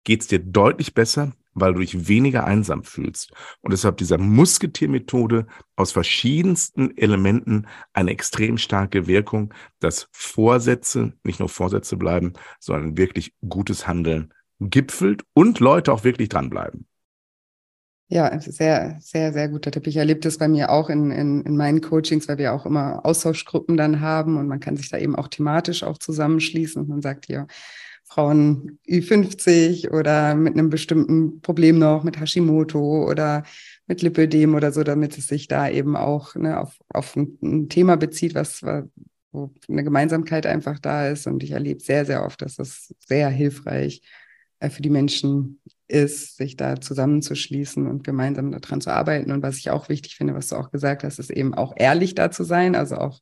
geht 0.03 0.21
es 0.21 0.27
dir 0.27 0.39
deutlich 0.39 0.93
besser, 0.93 1.33
weil 1.53 1.73
du 1.73 1.79
dich 1.79 2.07
weniger 2.07 2.45
einsam 2.45 2.83
fühlst. 2.83 3.31
Und 3.61 3.71
deshalb 3.71 3.97
dieser 3.97 4.17
Musketiermethode 4.17 5.47
aus 5.75 5.91
verschiedensten 5.91 6.97
Elementen 6.97 7.67
eine 7.93 8.11
extrem 8.11 8.57
starke 8.57 9.07
Wirkung, 9.07 9.53
dass 9.79 10.07
Vorsätze 10.11 11.13
nicht 11.23 11.39
nur 11.39 11.49
Vorsätze 11.49 11.97
bleiben, 11.97 12.33
sondern 12.59 12.97
wirklich 12.97 13.33
gutes 13.47 13.87
Handeln 13.87 14.33
gipfelt 14.59 15.23
und 15.33 15.59
Leute 15.59 15.93
auch 15.93 16.03
wirklich 16.03 16.29
dranbleiben. 16.29 16.85
Ja, 18.11 18.39
sehr, 18.39 18.97
sehr, 19.01 19.33
sehr 19.33 19.49
guter 19.49 19.69
Tipp. 19.69 19.85
Ich 19.85 19.97
erlebe 19.97 20.19
das 20.19 20.39
bei 20.39 20.47
mir 20.47 20.71
auch 20.71 20.89
in, 20.89 21.11
in, 21.11 21.43
in 21.43 21.55
meinen 21.55 21.79
Coachings, 21.79 22.27
weil 22.27 22.39
wir 22.39 22.53
auch 22.53 22.65
immer 22.65 23.05
Austauschgruppen 23.05 23.77
dann 23.77 24.01
haben 24.01 24.37
und 24.37 24.47
man 24.47 24.59
kann 24.59 24.75
sich 24.75 24.89
da 24.89 24.97
eben 24.97 25.15
auch 25.15 25.27
thematisch 25.27 25.83
auch 25.83 25.99
zusammenschließen 25.99 26.81
und 26.81 26.89
man 26.89 27.03
sagt 27.03 27.27
hier, 27.27 27.45
Frauen 28.09 28.79
Ü50 28.87 29.91
oder 29.91 30.33
mit 30.33 30.53
einem 30.53 30.69
bestimmten 30.69 31.41
Problem 31.41 31.77
noch, 31.77 32.03
mit 32.03 32.19
Hashimoto 32.19 33.07
oder 33.07 33.43
mit 33.85 34.01
Lipödem 34.01 34.55
oder 34.55 34.71
so, 34.71 34.83
damit 34.83 35.17
es 35.17 35.27
sich 35.27 35.47
da 35.47 35.69
eben 35.69 35.95
auch 35.95 36.35
ne, 36.35 36.59
auf, 36.59 36.75
auf 36.89 37.15
ein, 37.15 37.69
Thema 37.69 37.97
bezieht, 37.97 38.33
was, 38.33 38.63
wo 39.31 39.53
eine 39.69 39.83
Gemeinsamkeit 39.83 40.47
einfach 40.47 40.79
da 40.79 41.07
ist. 41.07 41.27
Und 41.27 41.43
ich 41.43 41.51
erlebe 41.51 41.81
sehr, 41.81 42.03
sehr 42.05 42.25
oft, 42.25 42.41
dass 42.41 42.55
das 42.55 42.95
sehr 43.05 43.29
hilfreich 43.29 44.01
äh, 44.59 44.71
für 44.71 44.81
die 44.81 44.89
Menschen 44.89 45.61
ist, 45.87 46.37
sich 46.37 46.57
da 46.57 46.81
zusammenzuschließen 46.81 47.85
und 47.85 48.03
gemeinsam 48.03 48.51
daran 48.51 48.81
zu 48.81 48.91
arbeiten. 48.91 49.31
Und 49.31 49.43
was 49.43 49.57
ich 49.57 49.69
auch 49.69 49.87
wichtig 49.87 50.15
finde, 50.15 50.33
was 50.33 50.47
du 50.47 50.55
auch 50.55 50.71
gesagt 50.71 51.03
hast, 51.03 51.19
ist 51.19 51.29
eben 51.31 51.53
auch 51.53 51.73
ehrlich 51.77 52.15
da 52.15 52.31
zu 52.31 52.43
sein, 52.43 52.75
also 52.75 52.95
auch 52.97 53.21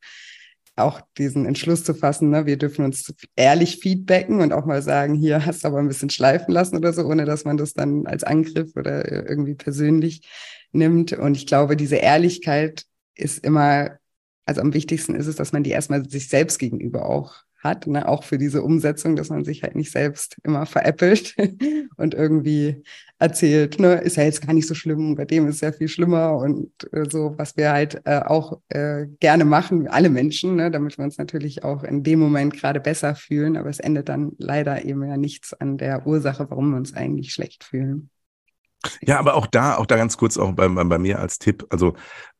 auch 0.77 1.01
diesen 1.17 1.45
Entschluss 1.45 1.83
zu 1.83 1.93
fassen, 1.93 2.29
ne, 2.29 2.45
wir 2.45 2.57
dürfen 2.57 2.85
uns 2.85 3.13
ehrlich 3.35 3.77
feedbacken 3.77 4.41
und 4.41 4.53
auch 4.53 4.65
mal 4.65 4.81
sagen, 4.81 5.15
hier 5.15 5.45
hast 5.45 5.63
du 5.63 5.69
aber 5.69 5.79
ein 5.79 5.87
bisschen 5.87 6.09
schleifen 6.09 6.53
lassen 6.53 6.77
oder 6.77 6.93
so, 6.93 7.03
ohne 7.03 7.25
dass 7.25 7.45
man 7.45 7.57
das 7.57 7.73
dann 7.73 8.05
als 8.05 8.23
Angriff 8.23 8.75
oder 8.75 9.27
irgendwie 9.27 9.55
persönlich 9.55 10.21
nimmt. 10.71 11.13
Und 11.13 11.35
ich 11.35 11.47
glaube, 11.47 11.75
diese 11.75 11.95
Ehrlichkeit 11.95 12.83
ist 13.15 13.43
immer, 13.43 13.97
also 14.45 14.61
am 14.61 14.73
wichtigsten 14.73 15.15
ist 15.15 15.27
es, 15.27 15.35
dass 15.35 15.51
man 15.51 15.63
die 15.63 15.71
erstmal 15.71 16.07
sich 16.07 16.29
selbst 16.29 16.59
gegenüber 16.59 17.09
auch 17.09 17.46
hat, 17.67 17.87
ne? 17.87 18.07
auch 18.07 18.23
für 18.23 18.37
diese 18.37 18.63
Umsetzung, 18.63 19.15
dass 19.15 19.29
man 19.29 19.45
sich 19.45 19.63
halt 19.63 19.75
nicht 19.75 19.91
selbst 19.91 20.37
immer 20.43 20.65
veräppelt 20.65 21.35
und 21.97 22.13
irgendwie 22.13 22.83
erzählt, 23.19 23.79
ne, 23.79 23.95
ist 23.95 24.17
ja 24.17 24.23
jetzt 24.23 24.45
gar 24.45 24.53
nicht 24.53 24.67
so 24.67 24.75
schlimm, 24.75 25.15
bei 25.15 25.25
dem 25.25 25.47
ist 25.47 25.61
ja 25.61 25.71
viel 25.71 25.87
schlimmer 25.87 26.37
und 26.37 26.71
äh, 26.93 27.09
so, 27.09 27.33
was 27.37 27.57
wir 27.57 27.71
halt 27.71 28.01
äh, 28.05 28.19
auch 28.19 28.59
äh, 28.69 29.07
gerne 29.19 29.45
machen, 29.45 29.87
alle 29.87 30.09
Menschen, 30.09 30.55
ne, 30.55 30.71
damit 30.71 30.97
wir 30.97 31.05
uns 31.05 31.17
natürlich 31.17 31.63
auch 31.63 31.83
in 31.83 32.03
dem 32.03 32.19
Moment 32.19 32.53
gerade 32.53 32.79
besser 32.79 33.15
fühlen, 33.15 33.57
aber 33.57 33.69
es 33.69 33.79
endet 33.79 34.09
dann 34.09 34.33
leider 34.37 34.85
eben 34.85 35.03
ja 35.03 35.17
nichts 35.17 35.53
an 35.53 35.77
der 35.77 36.05
Ursache, 36.05 36.49
warum 36.49 36.71
wir 36.71 36.77
uns 36.77 36.93
eigentlich 36.93 37.33
schlecht 37.33 37.63
fühlen. 37.63 38.09
Ja, 39.01 39.19
aber 39.19 39.35
auch 39.35 39.47
da, 39.47 39.75
auch 39.77 39.85
da 39.85 39.97
ganz 39.97 40.17
kurz 40.17 40.37
auch 40.37 40.51
bei, 40.53 40.67
bei 40.67 40.99
mir 40.99 41.19
als 41.19 41.39
Tipp. 41.39 41.65
Also 41.69 41.95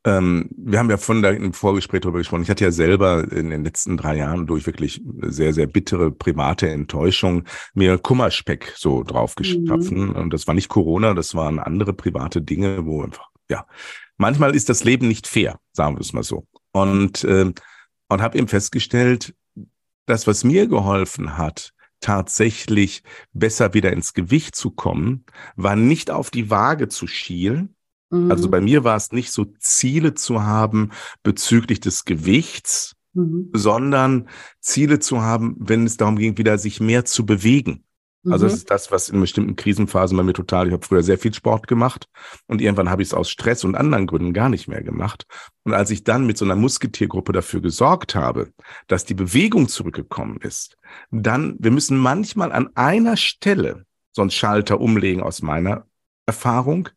ähm, 0.07 0.49
wir 0.55 0.79
haben 0.79 0.89
ja 0.89 0.95
von 0.95 1.21
da 1.21 1.31
im 1.31 1.51
Vorgespräch 1.51 2.01
darüber 2.01 2.19
gesprochen. 2.19 2.43
Ich 2.43 2.49
hatte 2.49 2.63
ja 2.63 2.71
selber 2.71 3.29
in 3.29 3.49
den 3.49 3.65
letzten 3.65 3.97
drei 3.97 4.15
Jahren 4.15 4.47
durch 4.47 4.65
wirklich 4.65 5.01
sehr, 5.21 5.53
sehr 5.53 5.67
bittere 5.67 6.11
private 6.11 6.69
Enttäuschung 6.69 7.43
mir 7.73 7.97
Kummerspeck 7.97 8.73
so 8.77 9.03
drauf 9.03 9.35
geschaffen. 9.35 10.09
Mhm. 10.09 10.15
Und 10.15 10.33
das 10.33 10.47
war 10.47 10.53
nicht 10.53 10.69
Corona, 10.69 11.13
das 11.13 11.35
waren 11.35 11.59
andere 11.59 11.91
private 11.91 12.41
Dinge, 12.41 12.85
wo 12.85 13.03
einfach, 13.03 13.27
ja, 13.49 13.65
manchmal 14.15 14.55
ist 14.55 14.69
das 14.69 14.85
Leben 14.85 15.09
nicht 15.09 15.27
fair, 15.27 15.59
sagen 15.73 15.97
wir 15.97 16.01
es 16.01 16.13
mal 16.13 16.23
so. 16.23 16.47
Und, 16.71 17.25
äh, 17.25 17.51
und 18.07 18.21
habe 18.21 18.37
eben 18.37 18.47
festgestellt, 18.47 19.35
das, 20.05 20.25
was 20.25 20.45
mir 20.45 20.67
geholfen 20.67 21.37
hat, 21.37 21.73
tatsächlich 21.99 23.03
besser 23.33 23.73
wieder 23.73 23.91
ins 23.91 24.13
Gewicht 24.13 24.55
zu 24.55 24.71
kommen, 24.71 25.25
war 25.57 25.75
nicht 25.75 26.11
auf 26.11 26.29
die 26.29 26.49
Waage 26.49 26.87
zu 26.87 27.07
schielen. 27.07 27.75
Mhm. 28.09 28.31
Also 28.31 28.49
bei 28.49 28.61
mir 28.61 28.83
war 28.83 28.95
es 28.95 29.11
nicht 29.11 29.31
so 29.31 29.45
Ziele 29.59 30.13
zu 30.13 30.43
haben 30.43 30.91
bezüglich 31.23 31.79
des 31.79 32.05
Gewichts, 32.05 32.95
mhm. 33.13 33.49
sondern 33.53 34.29
Ziele 34.59 34.99
zu 34.99 35.21
haben, 35.21 35.55
wenn 35.59 35.85
es 35.85 35.97
darum 35.97 36.17
ging, 36.17 36.37
wieder 36.37 36.57
sich 36.57 36.79
mehr 36.79 37.05
zu 37.05 37.25
bewegen. 37.25 37.83
Also 38.29 38.45
mhm. 38.45 38.49
das 38.49 38.57
ist 38.59 38.71
das, 38.71 38.91
was 38.91 39.09
in 39.09 39.21
bestimmten 39.21 39.55
Krisenphasen 39.55 40.17
bei 40.17 40.23
mir 40.23 40.33
total, 40.33 40.67
ich 40.67 40.73
habe 40.73 40.85
früher 40.85 41.03
sehr 41.03 41.17
viel 41.17 41.33
Sport 41.33 41.67
gemacht 41.67 42.07
und 42.47 42.61
irgendwann 42.61 42.89
habe 42.89 43.01
ich 43.01 43.09
es 43.09 43.13
aus 43.13 43.29
Stress 43.29 43.63
und 43.63 43.75
anderen 43.75 44.07
Gründen 44.07 44.33
gar 44.33 44.49
nicht 44.49 44.67
mehr 44.67 44.83
gemacht. 44.83 45.25
Und 45.63 45.73
als 45.73 45.91
ich 45.91 46.03
dann 46.03 46.25
mit 46.25 46.37
so 46.37 46.43
einer 46.43 46.55
Musketiergruppe 46.55 47.31
dafür 47.31 47.61
gesorgt 47.61 48.15
habe, 48.15 48.51
dass 48.87 49.05
die 49.05 49.13
Bewegung 49.13 49.67
zurückgekommen 49.69 50.39
ist, 50.41 50.77
dann, 51.11 51.55
wir 51.59 51.71
müssen 51.71 51.97
manchmal 51.97 52.51
an 52.51 52.69
einer 52.75 53.17
Stelle 53.17 53.85
so 54.11 54.21
einen 54.21 54.31
Schalter 54.31 54.81
umlegen 54.81 55.21
aus 55.21 55.41
meiner 55.41 55.85
Erfahrung, 56.27 56.89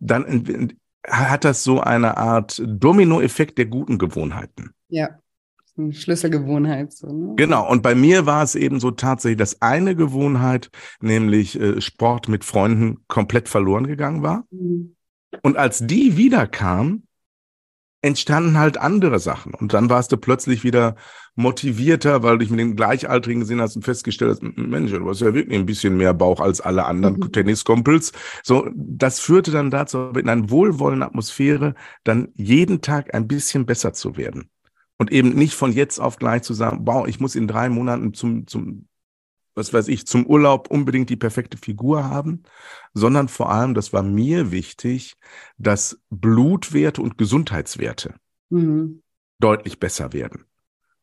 dann 0.00 0.72
hat 1.06 1.44
das 1.44 1.62
so 1.62 1.80
eine 1.80 2.16
Art 2.16 2.60
Dominoeffekt 2.66 3.58
der 3.58 3.66
guten 3.66 3.98
Gewohnheiten. 3.98 4.70
Ja. 4.88 5.08
Schlüsselgewohnheit. 5.90 6.92
So, 6.92 7.06
ne? 7.06 7.34
Genau, 7.36 7.70
und 7.70 7.82
bei 7.82 7.94
mir 7.94 8.26
war 8.26 8.42
es 8.42 8.54
eben 8.54 8.80
so 8.80 8.90
tatsächlich, 8.90 9.38
dass 9.38 9.62
eine 9.62 9.94
Gewohnheit, 9.96 10.70
nämlich 11.00 11.58
äh, 11.58 11.80
Sport 11.80 12.28
mit 12.28 12.44
Freunden, 12.44 12.98
komplett 13.08 13.48
verloren 13.48 13.86
gegangen 13.86 14.22
war. 14.22 14.44
Mhm. 14.50 14.96
Und 15.42 15.56
als 15.56 15.86
die 15.86 16.16
wiederkam, 16.16 17.04
entstanden 18.02 18.58
halt 18.58 18.78
andere 18.78 19.18
Sachen. 19.18 19.54
Und 19.54 19.74
dann 19.74 19.90
warst 19.90 20.12
du 20.12 20.16
plötzlich 20.16 20.64
wieder 20.64 20.96
motivierter, 21.36 22.22
weil 22.22 22.32
du 22.32 22.38
dich 22.38 22.50
mit 22.50 22.60
den 22.60 22.76
Gleichaltrigen 22.76 23.40
gesehen 23.40 23.60
hast 23.60 23.76
und 23.76 23.82
festgestellt 23.82 24.30
hast, 24.30 24.42
Mensch, 24.42 24.90
du 24.90 25.08
hast 25.08 25.20
ja 25.20 25.34
wirklich 25.34 25.58
ein 25.58 25.66
bisschen 25.66 25.96
mehr 25.96 26.14
Bauch 26.14 26.40
als 26.40 26.60
alle 26.60 26.86
anderen 26.86 27.16
mhm. 27.16 27.32
Tenniskumpels. 27.32 28.12
So, 28.42 28.68
das 28.74 29.20
führte 29.20 29.50
dann 29.50 29.70
dazu, 29.70 30.10
in 30.16 30.28
einer 30.28 30.50
wohlwollenden 30.50 31.06
Atmosphäre, 31.06 31.74
dann 32.04 32.28
jeden 32.34 32.80
Tag 32.80 33.14
ein 33.14 33.28
bisschen 33.28 33.66
besser 33.66 33.92
zu 33.92 34.16
werden. 34.16 34.50
Und 34.98 35.12
eben 35.12 35.30
nicht 35.30 35.54
von 35.54 35.72
jetzt 35.72 35.98
auf 35.98 36.16
gleich 36.16 36.42
zu 36.42 36.52
sagen, 36.52 36.80
wow, 36.82 37.06
ich 37.06 37.20
muss 37.20 37.34
in 37.34 37.48
drei 37.48 37.70
Monaten 37.70 38.12
zum, 38.12 38.46
zum, 38.46 38.86
was 39.60 39.72
weiß 39.74 39.88
ich, 39.88 40.06
zum 40.06 40.26
Urlaub 40.26 40.70
unbedingt 40.70 41.10
die 41.10 41.16
perfekte 41.16 41.58
Figur 41.58 42.04
haben, 42.04 42.42
sondern 42.94 43.28
vor 43.28 43.52
allem, 43.52 43.74
das 43.74 43.92
war 43.92 44.02
mir 44.02 44.50
wichtig, 44.50 45.14
dass 45.58 46.00
Blutwerte 46.08 47.02
und 47.02 47.18
Gesundheitswerte 47.18 48.14
mhm. 48.48 49.02
deutlich 49.38 49.78
besser 49.78 50.12
werden. 50.12 50.46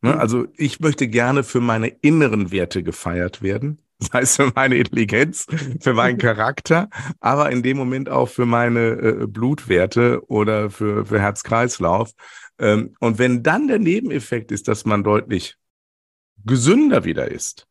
Ne? 0.02 0.14
Mhm. 0.14 0.18
Also 0.18 0.46
ich 0.56 0.80
möchte 0.80 1.06
gerne 1.08 1.44
für 1.44 1.60
meine 1.60 1.88
inneren 1.88 2.50
Werte 2.50 2.82
gefeiert 2.82 3.40
werden. 3.42 3.80
Das 4.00 4.12
heißt 4.12 4.36
für 4.36 4.52
meine 4.54 4.76
Intelligenz, 4.76 5.44
für 5.80 5.92
meinen 5.92 6.18
Charakter, 6.28 6.88
aber 7.18 7.50
in 7.50 7.64
dem 7.64 7.76
Moment 7.76 8.08
auch 8.08 8.28
für 8.28 8.46
meine 8.46 8.90
äh, 8.90 9.26
Blutwerte 9.26 10.22
oder 10.28 10.70
für, 10.70 11.04
für 11.04 11.18
Herz-Kreislauf. 11.18 12.12
Ähm, 12.60 12.94
und 13.00 13.18
wenn 13.18 13.42
dann 13.42 13.66
der 13.66 13.80
Nebeneffekt 13.80 14.52
ist, 14.52 14.68
dass 14.68 14.84
man 14.84 15.02
deutlich 15.02 15.56
gesünder 16.44 17.02
wieder 17.02 17.28
ist 17.28 17.67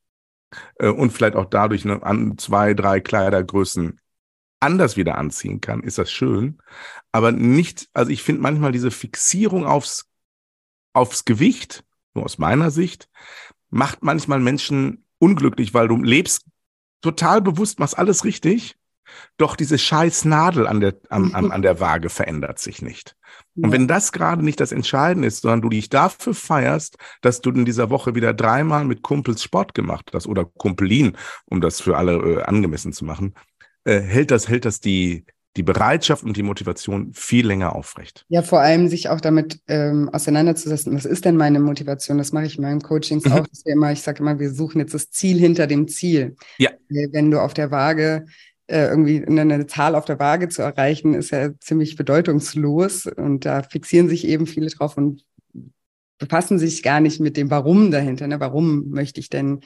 äh, 0.80 0.90
und 0.90 1.12
vielleicht 1.12 1.36
auch 1.36 1.46
dadurch 1.46 1.86
ne, 1.86 2.02
an 2.04 2.38
zwei, 2.38 2.74
drei 2.74 3.00
Kleidergrößen 3.00 4.00
anders 4.60 4.98
wieder 4.98 5.18
anziehen 5.18 5.62
kann, 5.62 5.82
ist 5.82 5.98
das 5.98 6.12
schön. 6.12 6.58
Aber 7.12 7.32
nicht, 7.32 7.90
also 7.94 8.12
ich 8.12 8.24
finde 8.24 8.42
manchmal 8.42 8.72
diese 8.72 8.92
Fixierung 8.92 9.66
aufs, 9.66 10.10
aufs 10.94 11.26
Gewicht, 11.26 11.84
nur 12.14 12.26
aus 12.26 12.38
meiner 12.38 12.72
Sicht, 12.72 13.10
macht 13.70 14.04
manchmal 14.04 14.40
Menschen 14.40 15.06
unglücklich, 15.20 15.74
weil 15.74 15.88
du 15.88 16.02
lebst 16.02 16.46
total 17.02 17.42
bewusst, 17.42 17.80
machst 17.80 17.98
alles 17.98 18.24
richtig, 18.24 18.77
doch 19.38 19.56
diese 19.56 19.78
scheiß 19.78 20.26
Nadel 20.26 20.68
an 20.68 20.80
der, 20.80 20.96
an, 21.10 21.34
an, 21.34 21.52
an 21.52 21.62
der 21.62 21.80
Waage 21.80 22.10
verändert 22.10 22.60
sich 22.60 22.82
nicht. 22.82 23.16
Und 23.56 23.72
wenn 23.72 23.88
das 23.88 24.12
gerade 24.12 24.44
nicht 24.44 24.60
das 24.60 24.72
Entscheidende 24.72 25.28
ist, 25.28 25.42
sondern 25.42 25.62
du 25.62 25.70
dich 25.70 25.90
dafür 25.90 26.34
feierst, 26.34 26.98
dass 27.22 27.42
du 27.42 27.50
in 27.50 27.66
dieser 27.66 27.90
Woche 27.90 28.14
wieder 28.14 28.34
dreimal 28.34 28.86
mit 28.86 29.02
Kumpels 29.02 29.44
Sport 29.44 29.74
gemacht 29.74 30.12
hast 30.14 30.28
oder 30.28 30.46
Kumpelin, 30.46 31.18
um 31.46 31.60
das 31.60 31.82
für 31.82 31.98
alle 31.98 32.14
äh, 32.18 32.44
angemessen 32.44 32.94
zu 32.94 33.04
machen, 33.04 33.34
äh, 33.84 34.00
hält 34.00 34.32
das, 34.32 34.48
hält 34.48 34.66
das 34.66 34.80
die, 34.80 35.26
die 35.58 35.64
Bereitschaft 35.64 36.24
und 36.24 36.38
die 36.38 36.44
Motivation 36.44 37.12
viel 37.14 37.48
länger 37.48 37.76
aufrecht. 37.76 38.26
Ja, 38.30 38.44
vor 38.44 38.60
allem 38.60 38.88
sich 38.90 39.10
auch 39.10 39.20
damit 39.20 39.60
ähm, 39.68 40.08
auseinanderzusetzen, 40.10 40.96
was 40.96 41.06
ist 41.06 41.26
denn 41.26 41.36
meine 41.36 41.60
Motivation? 41.60 42.20
Das 42.20 42.32
mache 42.32 42.46
ich 42.46 42.58
in 42.58 42.64
meinen 42.64 42.82
Coachings 42.82 43.26
mhm. 43.26 43.32
auch. 43.32 43.48
Wir 43.64 43.74
immer, 43.74 43.92
ich 43.92 44.04
sage 44.04 44.20
immer, 44.20 44.40
wir 44.40 44.52
suchen 44.52 44.80
jetzt 44.80 44.94
das 44.94 45.10
Ziel 45.10 45.40
hinter 45.40 45.66
dem 45.66 45.88
Ziel. 45.88 46.36
Ja. 46.60 46.70
Wenn 46.90 47.32
du 47.32 47.42
auf 47.42 47.56
der 47.56 47.72
Waage 47.72 48.28
äh, 48.68 48.88
irgendwie 48.88 49.26
eine 49.26 49.68
Zahl 49.68 49.96
auf 49.96 50.06
der 50.06 50.20
Waage 50.20 50.50
zu 50.50 50.62
erreichen, 50.62 51.14
ist 51.14 51.32
ja 51.32 51.58
ziemlich 51.60 51.96
bedeutungslos. 51.96 53.06
Und 53.06 53.46
da 53.46 53.64
fixieren 53.64 54.10
sich 54.10 54.28
eben 54.28 54.46
viele 54.48 54.70
drauf 54.70 54.98
und 54.98 55.24
befassen 56.18 56.60
sich 56.60 56.84
gar 56.84 57.00
nicht 57.00 57.20
mit 57.20 57.38
dem 57.38 57.50
Warum 57.50 57.92
dahinter. 57.92 58.28
Ne? 58.28 58.40
Warum 58.40 58.90
möchte 58.90 59.20
ich 59.20 59.30
denn 59.30 59.62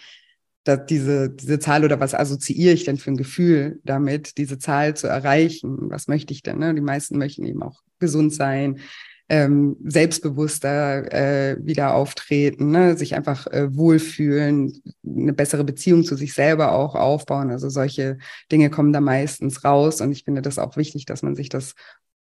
dass 0.64 0.86
diese, 0.86 1.30
diese 1.30 1.60
Zahl 1.60 1.84
oder 1.84 2.00
was 2.00 2.14
assoziiere 2.14 2.74
ich 2.74 2.84
denn 2.84 2.98
für 2.98 3.12
ein 3.12 3.18
Gefühl 3.18 3.80
damit, 3.84 4.38
diese 4.38 4.60
Zahl 4.60 4.96
zu 4.96 5.08
erreichen? 5.08 5.90
Was 5.90 6.08
möchte 6.08 6.34
ich 6.34 6.44
denn? 6.44 6.60
Ne? 6.60 6.76
Die 6.76 6.82
meisten 6.82 7.18
möchten 7.18 7.46
eben 7.46 7.64
auch 7.64 7.82
gesund 8.00 8.34
sein, 8.34 8.80
ähm, 9.32 9.78
selbstbewusster 9.86 11.13
äh, 11.13 11.58
wieder 11.65 11.96
auftreten, 11.96 12.70
ne? 12.72 12.98
sich 12.98 13.15
einfach 13.15 13.48
äh, 13.48 13.74
wohlfühlen, 13.74 14.84
eine 15.08 15.32
bessere 15.32 15.63
Beziehung 15.63 16.04
zu 16.04 16.17
sich 16.17 16.34
selber 16.34 16.74
auch 16.74 16.96
aufbauen. 16.96 17.50
Also 17.50 17.70
solche 17.70 18.17
Dinge 18.52 18.70
kommen 18.70 18.91
da 18.91 19.00
meistens 19.00 19.63
raus. 19.63 20.02
Und 20.02 20.12
ich 20.12 20.26
finde 20.26 20.41
das 20.41 20.60
auch 20.60 20.76
wichtig, 20.76 21.06
dass 21.06 21.24
man 21.24 21.36
sich 21.36 21.48
das 21.48 21.76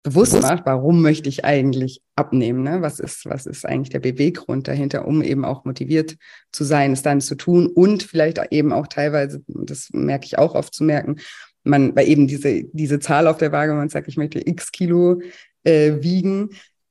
bewusst 0.05 0.41
macht, 0.41 0.65
warum 0.67 1.03
möchte 1.03 1.29
ich 1.29 1.45
eigentlich 1.45 2.01
abnehmen? 2.15 2.63
Ne? 2.63 2.81
Was 2.81 3.01
ist, 3.01 3.27
was 3.27 3.45
ist 3.47 3.67
eigentlich 3.67 3.91
der 3.91 3.99
Beweggrund 3.99 4.69
dahinter, 4.69 5.05
um 5.05 5.21
eben 5.21 5.45
auch 5.45 5.65
motiviert 5.65 6.17
zu 6.53 6.63
sein, 6.63 6.93
es 6.93 7.03
dann 7.03 7.21
zu 7.21 7.35
tun 7.35 7.67
und 7.67 8.05
vielleicht 8.05 8.41
eben 8.53 8.73
auch 8.73 8.87
teilweise, 8.87 9.43
das 9.49 9.89
merke 9.93 10.27
ich 10.27 10.39
auch 10.39 10.55
oft 10.55 10.73
zu 10.73 10.85
merken, 10.85 11.17
man, 11.65 11.95
weil 11.97 12.07
eben 12.07 12.29
diese, 12.29 12.63
diese 12.73 13.01
Zahl 13.01 13.27
auf 13.27 13.39
der 13.39 13.51
Waage, 13.51 13.75
man 13.75 13.89
sagt, 13.89 14.07
ich 14.07 14.17
möchte 14.17 14.47
x 14.47 14.71
Kilo 14.71 15.21
äh, 15.65 15.95
wiegen, 16.01 16.51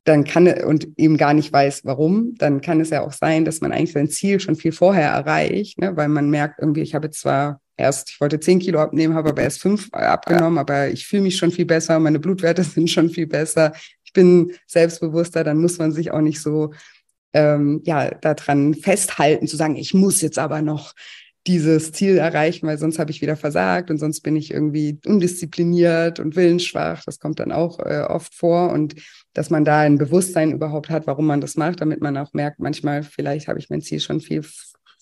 dann 0.10 0.24
kann 0.24 0.48
und 0.64 0.88
eben 0.98 1.18
gar 1.18 1.34
nicht 1.34 1.54
weiß, 1.54 1.86
warum, 1.86 2.34
dann 2.38 2.62
kann 2.62 2.82
es 2.82 2.90
ja 2.90 3.02
auch 3.02 3.14
sein, 3.14 3.46
dass 3.46 3.62
man 3.62 3.72
eigentlich 3.72 3.94
sein 3.94 4.10
Ziel 4.10 4.40
schon 4.40 4.56
viel 4.56 4.72
vorher 4.72 5.12
erreicht, 5.12 5.80
ne? 5.80 5.96
weil 5.96 6.08
man 6.08 6.30
merkt 6.30 6.60
irgendwie, 6.60 6.82
ich 6.82 6.96
habe 6.96 7.12
zwar 7.12 7.62
erst, 7.78 8.10
ich 8.10 8.20
wollte 8.20 8.40
zehn 8.40 8.60
Kilo 8.60 8.80
abnehmen, 8.80 9.14
habe 9.14 9.30
aber 9.30 9.44
erst 9.44 9.62
fünf 9.62 9.94
abgenommen, 9.94 10.58
aber 10.58 10.90
ich 10.90 11.06
fühle 11.06 11.22
mich 11.22 11.38
schon 11.38 11.52
viel 11.52 11.66
besser, 11.66 12.00
meine 12.00 12.20
Blutwerte 12.20 12.64
sind 12.64 12.90
schon 12.90 13.10
viel 13.10 13.28
besser, 13.28 13.74
ich 14.04 14.12
bin 14.12 14.52
selbstbewusster, 14.66 15.44
dann 15.44 15.60
muss 15.60 15.78
man 15.78 15.92
sich 15.92 16.12
auch 16.12 16.22
nicht 16.22 16.42
so 16.42 16.74
ähm, 17.34 17.82
ja 17.86 18.10
daran 18.10 18.74
festhalten, 18.74 19.46
zu 19.46 19.58
sagen, 19.58 19.76
ich 19.76 19.94
muss 19.94 20.22
jetzt 20.22 20.40
aber 20.40 20.64
noch 20.64 20.96
dieses 21.46 21.92
Ziel 21.92 22.18
erreichen, 22.18 22.68
weil 22.68 22.80
sonst 22.80 23.00
habe 23.00 23.12
ich 23.12 23.22
wieder 23.22 23.36
versagt 23.36 23.92
und 23.92 23.98
sonst 23.98 24.22
bin 24.22 24.36
ich 24.36 24.52
irgendwie 24.52 25.00
undiszipliniert 25.06 26.20
und 26.20 26.36
willensschwach. 26.36 27.04
Das 27.06 27.20
kommt 27.20 27.40
dann 27.40 27.52
auch 27.52 27.80
äh, 27.80 28.02
oft 28.02 28.34
vor 28.36 28.72
und 28.72 28.96
dass 29.34 29.50
man 29.50 29.66
da 29.66 29.80
ein 29.80 29.98
Bewusstsein 29.98 30.52
überhaupt 30.52 30.90
hat, 30.90 31.08
warum 31.08 31.26
man 31.26 31.42
das 31.42 31.56
macht, 31.56 31.82
damit 31.82 32.02
man 32.02 32.18
auch 32.18 32.34
merkt, 32.34 32.60
manchmal 32.60 33.04
vielleicht 33.04 33.48
habe 33.48 33.60
ich 33.60 33.70
mein 33.70 33.82
Ziel 33.82 34.00
schon 34.00 34.22
viel 34.22 34.44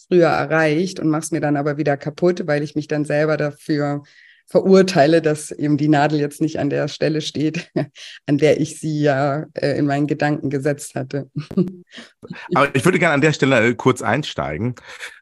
früher 0.07 0.27
erreicht 0.27 0.99
und 0.99 1.09
mache 1.09 1.23
es 1.23 1.31
mir 1.31 1.41
dann 1.41 1.57
aber 1.57 1.77
wieder 1.77 1.97
kaputt, 1.97 2.47
weil 2.47 2.63
ich 2.63 2.75
mich 2.75 2.87
dann 2.87 3.05
selber 3.05 3.37
dafür 3.37 4.03
verurteile, 4.47 5.21
dass 5.21 5.51
eben 5.51 5.77
die 5.77 5.89
Nadel 5.89 6.19
jetzt 6.19 6.39
nicht 6.39 6.59
an 6.59 6.69
der 6.69 6.87
Stelle 6.87 7.21
steht, 7.21 7.69
an 8.25 8.37
der 8.37 8.59
ich 8.61 8.79
sie 8.79 9.01
ja 9.01 9.45
äh, 9.53 9.77
in 9.77 9.85
meinen 9.85 10.07
Gedanken 10.07 10.49
gesetzt 10.49 10.95
hatte. 10.95 11.29
Aber 12.55 12.73
ich 12.73 12.85
würde 12.85 12.99
gerne 12.99 13.15
an 13.15 13.21
der 13.21 13.33
Stelle 13.33 13.75
kurz 13.75 14.01
einsteigen. 14.01 14.75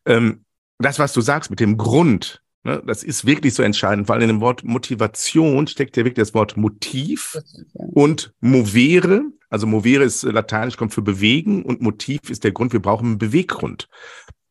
Ähm, 0.05 0.45
das, 0.77 0.99
was 0.99 1.13
du 1.13 1.21
sagst 1.21 1.49
mit 1.49 1.59
dem 1.59 1.77
Grund, 1.77 2.43
ne, 2.65 2.83
das 2.85 3.03
ist 3.03 3.25
wirklich 3.25 3.53
so 3.53 3.63
entscheidend, 3.63 4.09
weil 4.09 4.21
in 4.21 4.27
dem 4.27 4.41
Wort 4.41 4.63
Motivation 4.63 5.67
steckt 5.67 5.95
ja 5.95 6.03
wirklich 6.03 6.25
das 6.25 6.33
Wort 6.33 6.57
Motiv 6.57 7.37
und 7.73 8.33
movere. 8.41 9.21
Also 9.49 9.67
movere 9.67 10.03
ist 10.03 10.23
lateinisch, 10.23 10.75
kommt 10.75 10.93
für 10.93 11.01
bewegen 11.01 11.63
und 11.63 11.81
Motiv 11.81 12.29
ist 12.29 12.43
der 12.43 12.51
Grund, 12.51 12.73
wir 12.73 12.81
brauchen 12.81 13.05
einen 13.05 13.17
Beweggrund. 13.17 13.87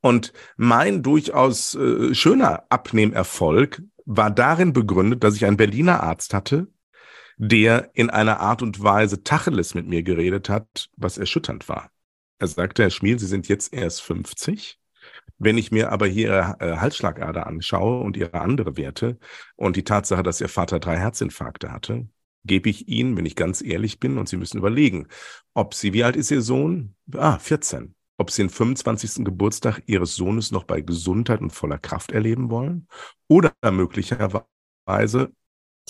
Und 0.00 0.32
mein 0.56 1.02
durchaus 1.02 1.74
äh, 1.74 2.14
schöner 2.14 2.64
Abnehmerfolg 2.68 3.82
war 4.06 4.30
darin 4.30 4.72
begründet, 4.72 5.24
dass 5.24 5.34
ich 5.34 5.46
einen 5.46 5.56
Berliner 5.56 6.02
Arzt 6.02 6.34
hatte, 6.34 6.68
der 7.36 7.90
in 7.94 8.10
einer 8.10 8.40
Art 8.40 8.62
und 8.62 8.82
Weise 8.82 9.24
Tacheles 9.24 9.74
mit 9.74 9.86
mir 9.86 10.02
geredet 10.02 10.48
hat, 10.48 10.88
was 10.96 11.18
erschütternd 11.18 11.68
war. 11.68 11.90
Er 12.38 12.48
sagte, 12.48 12.82
Herr 12.82 12.90
Schmiel, 12.90 13.18
Sie 13.18 13.26
sind 13.26 13.48
jetzt 13.48 13.72
erst 13.72 14.02
50. 14.02 14.78
Wenn 15.38 15.58
ich 15.58 15.72
mir 15.72 15.90
aber 15.92 16.06
hier 16.06 16.28
Ihre 16.28 16.56
äh, 16.60 16.76
Halsschlagader 16.76 17.46
anschaue 17.46 18.00
und 18.00 18.16
Ihre 18.16 18.40
andere 18.40 18.76
Werte 18.76 19.18
und 19.56 19.76
die 19.76 19.84
Tatsache, 19.84 20.22
dass 20.22 20.40
Ihr 20.40 20.48
Vater 20.48 20.78
drei 20.78 20.96
Herzinfarkte 20.96 21.72
hatte, 21.72 22.08
gebe 22.44 22.68
ich 22.70 22.88
Ihnen, 22.88 23.16
wenn 23.16 23.26
ich 23.26 23.36
ganz 23.36 23.62
ehrlich 23.62 24.00
bin, 24.00 24.18
und 24.18 24.28
Sie 24.28 24.36
müssen 24.36 24.58
überlegen, 24.58 25.08
ob 25.54 25.74
Sie, 25.74 25.92
wie 25.92 26.04
alt 26.04 26.16
ist 26.16 26.30
Ihr 26.30 26.42
Sohn? 26.42 26.94
Ah, 27.12 27.38
14 27.38 27.94
ob 28.16 28.30
sie 28.30 28.42
den 28.42 28.50
25. 28.50 29.24
Geburtstag 29.24 29.82
ihres 29.86 30.14
Sohnes 30.14 30.52
noch 30.52 30.64
bei 30.64 30.80
Gesundheit 30.80 31.40
und 31.40 31.50
voller 31.50 31.78
Kraft 31.78 32.12
erleben 32.12 32.50
wollen 32.50 32.86
oder 33.28 33.52
möglicherweise 33.70 35.32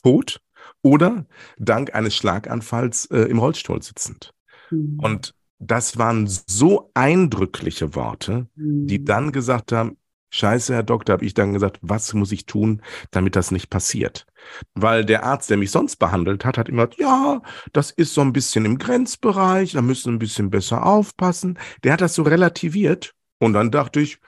tot 0.02 0.40
oder 0.82 1.26
dank 1.58 1.94
eines 1.94 2.16
Schlaganfalls 2.16 3.06
äh, 3.06 3.22
im 3.22 3.38
Rollstuhl 3.38 3.82
sitzend. 3.82 4.32
Mhm. 4.70 4.98
Und 5.00 5.34
das 5.66 5.98
waren 5.98 6.26
so 6.26 6.90
eindrückliche 6.94 7.94
Worte, 7.94 8.46
mhm. 8.54 8.86
die 8.86 9.04
dann 9.04 9.32
gesagt 9.32 9.72
haben, 9.72 9.96
Scheiße, 10.30 10.74
Herr 10.74 10.82
Doktor, 10.82 11.12
habe 11.12 11.24
ich 11.24 11.34
dann 11.34 11.52
gesagt, 11.52 11.78
was 11.80 12.12
muss 12.12 12.32
ich 12.32 12.44
tun, 12.44 12.82
damit 13.12 13.36
das 13.36 13.52
nicht 13.52 13.70
passiert? 13.70 14.26
Weil 14.74 15.04
der 15.04 15.22
Arzt, 15.22 15.48
der 15.48 15.56
mich 15.56 15.70
sonst 15.70 15.96
behandelt 15.96 16.44
hat, 16.44 16.58
hat 16.58 16.68
immer 16.68 16.88
gesagt, 16.88 17.00
ja, 17.00 17.40
das 17.72 17.92
ist 17.92 18.14
so 18.14 18.20
ein 18.20 18.32
bisschen 18.32 18.64
im 18.64 18.78
Grenzbereich, 18.78 19.72
da 19.72 19.80
müssen 19.80 20.06
wir 20.06 20.16
ein 20.16 20.18
bisschen 20.18 20.50
besser 20.50 20.84
aufpassen. 20.84 21.56
Der 21.84 21.92
hat 21.92 22.00
das 22.00 22.16
so 22.16 22.22
relativiert 22.22 23.14
und 23.38 23.52
dann 23.52 23.70
dachte 23.70 24.00
ich, 24.00 24.18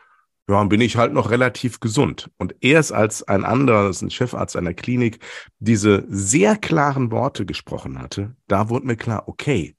ja, 0.49 0.62
bin 0.62 0.81
ich 0.81 0.96
halt 0.96 1.12
noch 1.12 1.31
relativ 1.31 1.81
gesund. 1.81 2.31
Und 2.38 2.55
erst 2.61 2.92
als 2.92 3.25
ein 3.25 3.44
anderer, 3.44 3.88
das 3.88 3.96
ist 3.96 4.03
ein 4.03 4.11
Chefarzt 4.11 4.57
einer 4.57 4.75
Klinik, 4.75 5.18
diese 5.59 6.05
sehr 6.09 6.57
klaren 6.57 7.11
Worte 7.11 7.44
gesprochen 7.46 8.01
hatte, 8.01 8.37
da 8.46 8.68
wurde 8.68 8.87
mir 8.87 8.96
klar, 8.96 9.27
okay, 9.27 9.76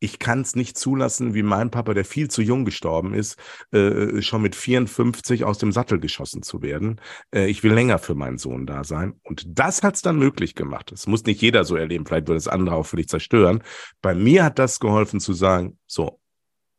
ich 0.00 0.18
kann 0.18 0.40
es 0.40 0.56
nicht 0.56 0.78
zulassen, 0.78 1.34
wie 1.34 1.42
mein 1.42 1.70
Papa, 1.70 1.94
der 1.94 2.06
viel 2.06 2.28
zu 2.28 2.42
jung 2.42 2.64
gestorben 2.64 3.14
ist, 3.14 3.38
äh, 3.70 4.22
schon 4.22 4.42
mit 4.42 4.56
54 4.56 5.44
aus 5.44 5.58
dem 5.58 5.72
Sattel 5.72 6.00
geschossen 6.00 6.42
zu 6.42 6.62
werden. 6.62 7.00
Äh, 7.34 7.48
ich 7.48 7.62
will 7.62 7.72
länger 7.72 7.98
für 7.98 8.14
meinen 8.14 8.38
Sohn 8.38 8.66
da 8.66 8.82
sein. 8.82 9.20
Und 9.22 9.44
das 9.46 9.82
hat 9.82 9.96
es 9.96 10.02
dann 10.02 10.18
möglich 10.18 10.54
gemacht. 10.54 10.90
Das 10.90 11.06
muss 11.06 11.24
nicht 11.24 11.42
jeder 11.42 11.64
so 11.64 11.76
erleben. 11.76 12.06
Vielleicht 12.06 12.28
würde 12.28 12.38
es 12.38 12.48
andere 12.48 12.76
auch 12.76 12.86
völlig 12.86 13.08
zerstören. 13.08 13.62
Bei 14.00 14.14
mir 14.14 14.42
hat 14.42 14.58
das 14.58 14.80
geholfen 14.80 15.20
zu 15.20 15.34
sagen, 15.34 15.78
so, 15.86 16.18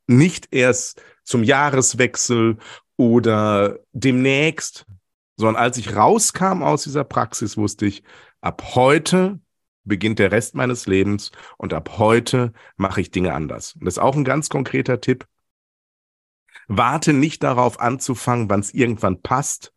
nicht 0.07 0.47
erst 0.51 1.01
zum 1.23 1.43
Jahreswechsel 1.43 2.57
oder 2.97 3.79
demnächst, 3.93 4.86
sondern 5.38 5.62
als 5.62 5.77
ich 5.77 5.95
rauskam 5.95 6.63
aus 6.63 6.84
dieser 6.84 7.03
Praxis, 7.03 7.55
wusste 7.55 7.86
ich, 7.86 8.03
ab 8.41 8.75
heute 8.75 9.39
beginnt 9.83 10.19
der 10.19 10.31
Rest 10.31 10.55
meines 10.55 10.87
Lebens 10.87 11.31
und 11.57 11.73
ab 11.73 11.97
heute 11.97 12.53
mache 12.77 13.01
ich 13.01 13.11
Dinge 13.11 13.33
anders. 13.33 13.73
Und 13.73 13.85
das 13.85 13.95
ist 13.95 14.03
auch 14.03 14.15
ein 14.15 14.23
ganz 14.23 14.49
konkreter 14.49 15.01
Tipp. 15.01 15.25
Warte 16.67 17.13
nicht 17.13 17.43
darauf 17.43 17.79
anzufangen, 17.79 18.49
wann 18.49 18.59
es 18.59 18.73
irgendwann 18.73 19.21
passt, 19.21 19.73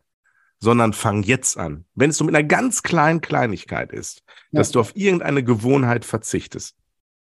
sondern 0.60 0.92
fang 0.92 1.22
jetzt 1.22 1.58
an. 1.58 1.84
Wenn 1.94 2.10
es 2.10 2.16
so 2.16 2.24
mit 2.24 2.34
einer 2.34 2.46
ganz 2.46 2.82
kleinen 2.82 3.20
Kleinigkeit 3.20 3.92
ist, 3.92 4.22
ja. 4.50 4.60
dass 4.60 4.70
du 4.70 4.80
auf 4.80 4.96
irgendeine 4.96 5.42
Gewohnheit 5.42 6.04
verzichtest, 6.04 6.76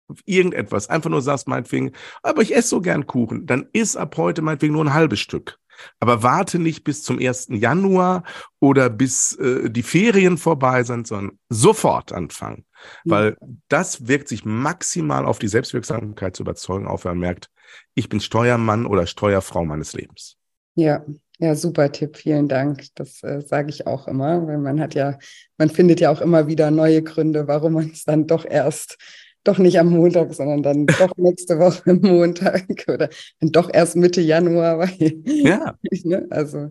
auf 0.08 0.20
irgendetwas, 0.24 0.88
einfach 0.88 1.10
nur 1.10 1.22
sagst 1.22 1.48
meinetwegen, 1.48 1.92
aber 2.22 2.42
ich 2.42 2.54
esse 2.54 2.68
so 2.68 2.80
gern 2.80 3.06
Kuchen, 3.06 3.46
dann 3.46 3.68
isst 3.72 3.96
ab 3.96 4.16
heute 4.16 4.42
meinetwegen 4.42 4.74
nur 4.74 4.84
ein 4.84 4.94
halbes 4.94 5.20
Stück. 5.20 5.58
Aber 6.00 6.22
warte 6.22 6.58
nicht 6.58 6.84
bis 6.84 7.02
zum 7.02 7.18
1. 7.18 7.48
Januar 7.50 8.24
oder 8.60 8.90
bis 8.90 9.34
äh, 9.36 9.70
die 9.70 9.82
Ferien 9.82 10.38
vorbei 10.38 10.82
sind, 10.82 11.06
sondern 11.06 11.38
sofort 11.48 12.12
anfangen. 12.12 12.64
Weil 13.04 13.36
das 13.68 14.08
wirkt 14.08 14.28
sich 14.28 14.44
maximal 14.44 15.24
auf 15.24 15.38
die 15.38 15.48
Selbstwirksamkeit 15.48 16.36
zu 16.36 16.42
überzeugen 16.42 16.86
auf, 16.86 17.04
wenn 17.04 17.12
man 17.12 17.20
merkt, 17.20 17.50
ich 17.94 18.08
bin 18.08 18.20
Steuermann 18.20 18.86
oder 18.86 19.06
Steuerfrau 19.06 19.64
meines 19.64 19.94
Lebens. 19.94 20.36
Ja, 20.74 21.04
ja, 21.38 21.54
super 21.56 21.90
Tipp, 21.90 22.16
vielen 22.16 22.48
Dank. 22.48 22.84
Das 22.94 23.22
äh, 23.22 23.40
sage 23.40 23.70
ich 23.70 23.86
auch 23.86 24.06
immer, 24.06 24.46
weil 24.46 24.58
man 24.58 24.80
hat 24.80 24.94
ja, 24.94 25.18
man 25.58 25.70
findet 25.70 26.00
ja 26.00 26.10
auch 26.10 26.20
immer 26.20 26.46
wieder 26.46 26.70
neue 26.70 27.02
Gründe, 27.02 27.48
warum 27.48 27.74
man 27.74 27.90
es 27.90 28.04
dann 28.04 28.26
doch 28.26 28.44
erst, 28.44 28.98
doch 29.44 29.58
nicht 29.58 29.78
am 29.78 29.90
Montag, 29.90 30.34
sondern 30.34 30.62
dann 30.62 30.86
doch 30.98 31.16
nächste 31.16 31.58
Woche 31.58 31.94
Montag 31.94 32.64
oder 32.88 33.08
dann 33.40 33.52
doch 33.52 33.72
erst 33.72 33.96
Mitte 33.96 34.20
Januar. 34.20 34.78
Weil, 34.78 35.22
ja. 35.24 35.74
ne, 36.04 36.26
also 36.30 36.70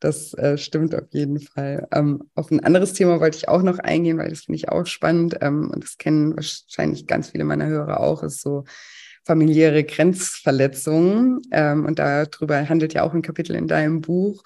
das 0.00 0.34
äh, 0.34 0.58
stimmt 0.58 0.94
auf 0.94 1.06
jeden 1.10 1.40
Fall. 1.40 1.86
Ähm, 1.92 2.24
auf 2.34 2.50
ein 2.50 2.60
anderes 2.60 2.92
Thema 2.92 3.20
wollte 3.20 3.36
ich 3.36 3.48
auch 3.48 3.62
noch 3.62 3.78
eingehen, 3.78 4.18
weil 4.18 4.30
das 4.30 4.44
finde 4.44 4.56
ich 4.56 4.68
auch 4.68 4.86
spannend. 4.86 5.36
Ähm, 5.40 5.70
und 5.72 5.84
das 5.84 5.96
kennen 5.96 6.34
wahrscheinlich 6.34 7.06
ganz 7.06 7.30
viele 7.30 7.44
meiner 7.44 7.66
Hörer 7.66 8.00
auch, 8.00 8.24
ist 8.24 8.40
so 8.40 8.64
familiäre 9.24 9.84
Grenzverletzungen. 9.84 11.40
Ähm, 11.52 11.84
und 11.86 12.00
darüber 12.00 12.68
handelt 12.68 12.94
ja 12.94 13.04
auch 13.04 13.14
ein 13.14 13.22
Kapitel 13.22 13.54
in 13.54 13.68
deinem 13.68 14.00
Buch. 14.00 14.42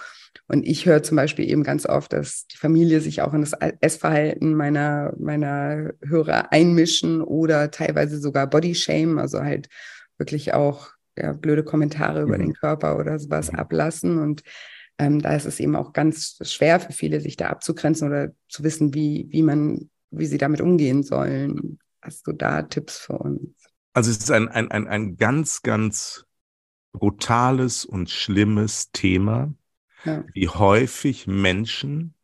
Und 0.49 0.67
ich 0.67 0.87
höre 0.87 1.03
zum 1.03 1.17
Beispiel 1.17 1.49
eben 1.49 1.63
ganz 1.63 1.87
oft, 1.87 2.13
dass 2.13 2.47
die 2.47 2.57
Familie 2.57 3.01
sich 3.01 3.23
auch 3.23 3.35
in 3.35 3.41
das 3.41 3.53
Essverhalten 3.81 4.55
meiner, 4.55 5.15
meiner 5.19 5.93
Hörer 6.03 6.53
einmischen 6.53 7.23
oder 7.23 7.71
teilweise 7.71 8.19
sogar 8.19 8.47
Bodyshame, 8.47 9.21
also 9.21 9.41
halt 9.43 9.69
wirklich 10.19 10.55
auch 10.55 10.91
ja, 11.17 11.33
blöde 11.33 11.65
Kommentare 11.65 12.23
mhm. 12.23 12.29
über 12.29 12.39
den 12.39 12.55
Körper 12.55 12.99
oder 12.99 13.19
sowas 13.19 13.53
mhm. 13.53 13.59
ablassen. 13.59 14.19
Und 14.19 14.43
ähm, 14.99 15.21
da 15.21 15.35
ist 15.35 15.47
es 15.47 15.61
eben 15.61 15.77
auch 15.77 15.93
ganz 15.93 16.39
schwer 16.43 16.81
für 16.81 16.93
viele, 16.93 17.21
sich 17.21 17.37
da 17.37 17.49
abzugrenzen 17.49 18.09
oder 18.09 18.33
zu 18.49 18.65
wissen, 18.65 18.95
wie, 18.95 19.27
wie 19.31 19.43
man, 19.43 19.91
wie 20.11 20.27
sie 20.27 20.39
damit 20.39 20.61
umgehen 20.61 21.03
sollen. 21.03 21.79
Hast 22.01 22.27
du 22.27 22.33
da 22.33 22.63
Tipps 22.63 22.99
für 22.99 23.19
uns? 23.19 23.51
Also 23.93 24.11
es 24.11 24.19
ist 24.19 24.31
ein, 24.31 24.49
ein, 24.49 24.71
ein, 24.71 24.87
ein 24.87 25.17
ganz, 25.17 25.63
ganz 25.63 26.25
brutales 26.93 27.85
und 27.85 28.11
schlimmes 28.11 28.91
Thema, 28.91 29.53
ja. 30.07 30.25
wie 30.33 30.49
häufig 30.49 31.27
Menschen, 31.27 32.15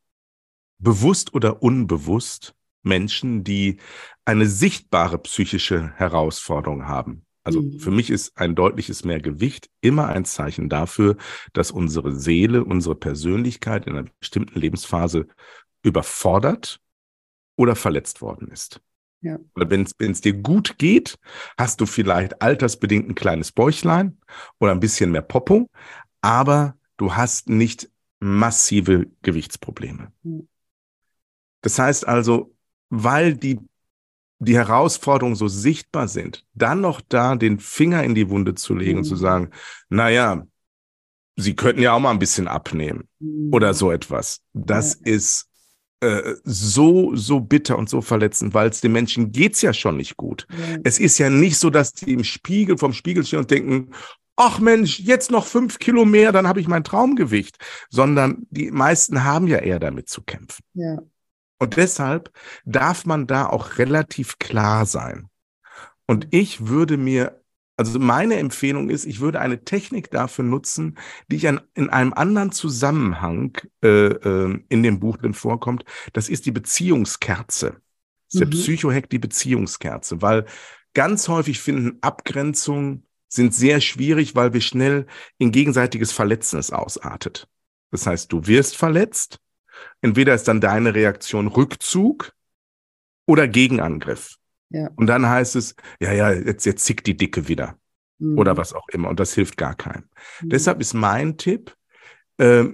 bewusst 0.78 1.34
oder 1.34 1.62
unbewusst, 1.62 2.54
Menschen, 2.82 3.44
die 3.44 3.78
eine 4.24 4.46
sichtbare 4.46 5.18
psychische 5.18 5.92
Herausforderung 5.96 6.86
haben, 6.86 7.24
also 7.44 7.62
mhm. 7.62 7.78
für 7.78 7.90
mich 7.90 8.10
ist 8.10 8.36
ein 8.36 8.54
deutliches 8.54 9.04
Mehrgewicht 9.04 9.68
immer 9.80 10.08
ein 10.08 10.24
Zeichen 10.24 10.68
dafür, 10.68 11.16
dass 11.52 11.70
unsere 11.70 12.14
Seele, 12.14 12.64
unsere 12.64 12.94
Persönlichkeit 12.94 13.86
in 13.86 13.96
einer 13.96 14.08
bestimmten 14.20 14.58
Lebensphase 14.58 15.26
überfordert 15.82 16.80
oder 17.56 17.74
verletzt 17.74 18.20
worden 18.22 18.48
ist. 18.48 18.80
Ja. 19.20 19.38
Wenn 19.54 19.86
es 19.98 20.20
dir 20.20 20.32
gut 20.32 20.78
geht, 20.78 21.18
hast 21.56 21.80
du 21.80 21.86
vielleicht 21.86 22.42
altersbedingt 22.42 23.08
ein 23.08 23.14
kleines 23.14 23.52
Bäuchlein 23.52 24.18
oder 24.58 24.72
ein 24.72 24.80
bisschen 24.80 25.12
mehr 25.12 25.22
Popo, 25.22 25.70
aber 26.20 26.76
du 26.96 27.14
hast 27.14 27.48
nicht 27.48 27.90
massive 28.20 29.06
Gewichtsprobleme. 29.22 30.12
Mhm. 30.22 30.48
Das 31.62 31.78
heißt 31.78 32.06
also, 32.06 32.54
weil 32.88 33.36
die 33.36 33.60
die 34.42 34.56
Herausforderungen 34.56 35.36
so 35.36 35.46
sichtbar 35.46 36.08
sind, 36.08 36.44
dann 36.52 36.80
noch 36.80 37.00
da 37.00 37.36
den 37.36 37.60
Finger 37.60 38.02
in 38.02 38.16
die 38.16 38.28
Wunde 38.28 38.56
zu 38.56 38.74
legen 38.74 38.92
mhm. 38.92 38.98
und 38.98 39.04
zu 39.04 39.14
mhm. 39.14 39.18
sagen, 39.18 39.50
naja, 39.88 40.46
Sie 41.36 41.56
könnten 41.56 41.80
ja 41.80 41.94
auch 41.94 42.00
mal 42.00 42.10
ein 42.10 42.18
bisschen 42.18 42.46
abnehmen 42.46 43.08
mhm. 43.18 43.52
oder 43.52 43.72
so 43.72 43.90
etwas. 43.90 44.42
Das 44.52 44.98
ja. 45.04 45.14
ist 45.14 45.48
äh, 46.00 46.34
so, 46.44 47.14
so 47.14 47.40
bitter 47.40 47.78
und 47.78 47.88
so 47.88 48.02
verletzend, 48.02 48.52
weil 48.52 48.68
es 48.68 48.80
den 48.80 48.92
Menschen 48.92 49.32
geht's 49.32 49.62
ja 49.62 49.72
schon 49.72 49.96
nicht 49.96 50.16
gut. 50.16 50.46
Ja. 50.50 50.78
Es 50.84 50.98
ist 50.98 51.18
ja 51.18 51.30
nicht 51.30 51.58
so, 51.58 51.70
dass 51.70 51.94
die 51.94 52.12
im 52.12 52.24
Spiegel, 52.24 52.76
vom 52.76 52.92
Spiegel 52.92 53.24
stehen 53.24 53.38
und 53.38 53.50
denken, 53.50 53.90
ach 54.36 54.58
Mensch, 54.60 55.00
jetzt 55.00 55.30
noch 55.30 55.46
fünf 55.46 55.78
Kilo 55.78 56.04
mehr, 56.04 56.32
dann 56.32 56.46
habe 56.48 56.60
ich 56.60 56.68
mein 56.68 56.84
Traumgewicht, 56.84 57.58
sondern 57.90 58.46
die 58.50 58.70
meisten 58.70 59.24
haben 59.24 59.46
ja 59.46 59.58
eher 59.58 59.78
damit 59.78 60.08
zu 60.08 60.22
kämpfen. 60.22 60.64
Ja. 60.74 60.98
Und 61.58 61.76
deshalb 61.76 62.32
darf 62.64 63.06
man 63.06 63.26
da 63.26 63.46
auch 63.46 63.78
relativ 63.78 64.38
klar 64.38 64.86
sein. 64.86 65.28
Und 66.06 66.28
ich 66.30 66.66
würde 66.66 66.96
mir 66.96 67.40
Also 67.78 67.98
meine 67.98 68.36
Empfehlung 68.36 68.90
ist, 68.90 69.06
ich 69.06 69.20
würde 69.20 69.40
eine 69.40 69.64
Technik 69.64 70.10
dafür 70.10 70.44
nutzen, 70.44 70.98
die 71.28 71.36
ich 71.36 71.48
an, 71.48 71.60
in 71.74 71.88
einem 71.90 72.12
anderen 72.12 72.52
Zusammenhang 72.52 73.56
äh, 73.82 73.88
äh, 73.88 74.60
in 74.68 74.82
dem 74.82 75.00
Buch 75.00 75.16
drin 75.16 75.34
vorkommt. 75.34 75.84
Das 76.12 76.28
ist 76.28 76.44
die 76.46 76.52
Beziehungskerze. 76.52 77.80
Das 78.28 78.34
ist 78.34 78.40
mhm. 78.40 78.50
der 78.50 78.58
Psychohack 78.58 79.08
die 79.10 79.18
Beziehungskerze, 79.18 80.20
weil 80.20 80.44
ganz 80.94 81.28
häufig 81.28 81.60
finden 81.60 81.98
Abgrenzungen 82.02 83.06
sind 83.32 83.54
sehr 83.54 83.80
schwierig, 83.80 84.34
weil 84.34 84.52
wir 84.52 84.60
schnell 84.60 85.06
in 85.38 85.52
gegenseitiges 85.52 86.12
Verletzen 86.12 86.62
ausartet. 86.72 87.48
Das 87.90 88.06
heißt, 88.06 88.30
du 88.32 88.46
wirst 88.46 88.76
verletzt. 88.76 89.38
Entweder 90.00 90.34
ist 90.34 90.48
dann 90.48 90.60
deine 90.60 90.94
Reaktion 90.94 91.46
Rückzug 91.46 92.32
oder 93.26 93.48
Gegenangriff. 93.48 94.36
Ja. 94.70 94.90
Und 94.96 95.06
dann 95.06 95.28
heißt 95.28 95.56
es, 95.56 95.74
ja, 96.00 96.12
ja, 96.12 96.32
jetzt, 96.32 96.64
jetzt 96.66 96.84
zickt 96.84 97.06
die 97.06 97.16
Dicke 97.16 97.48
wieder. 97.48 97.78
Mhm. 98.18 98.38
Oder 98.38 98.56
was 98.56 98.72
auch 98.72 98.88
immer. 98.88 99.08
Und 99.08 99.20
das 99.20 99.34
hilft 99.34 99.56
gar 99.56 99.74
keinem. 99.74 100.04
Mhm. 100.40 100.50
Deshalb 100.50 100.80
ist 100.80 100.94
mein 100.94 101.36
Tipp, 101.36 101.74
äh, 102.38 102.64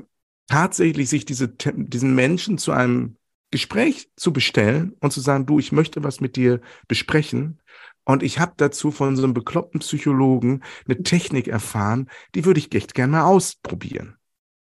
tatsächlich 0.49 1.09
sich 1.09 1.25
diese, 1.25 1.49
diesen 1.49 2.15
Menschen 2.15 2.59
zu 2.59 2.73
einem 2.73 3.17
Gespräch 3.51 4.11
zu 4.17 4.33
bestellen 4.33 4.95
und 5.01 5.13
zu 5.13 5.21
sagen, 5.21 5.47
du, 5.47 5.59
ich 5.59 5.73
möchte 5.73 6.03
was 6.05 6.21
mit 6.21 6.37
dir 6.37 6.61
besprechen. 6.87 7.61
Und 8.09 8.23
ich 8.23 8.39
habe 8.39 8.55
dazu 8.57 8.91
von 8.91 9.17
so 9.17 9.23
einem 9.23 9.35
bekloppten 9.35 9.81
Psychologen 9.81 10.63
eine 10.87 11.03
Technik 11.03 11.47
erfahren, 11.47 12.09
die 12.35 12.47
würde 12.47 12.59
ich 12.59 12.75
echt 12.75 12.95
gerne 12.95 13.13
mal 13.13 13.25
ausprobieren. 13.25 14.17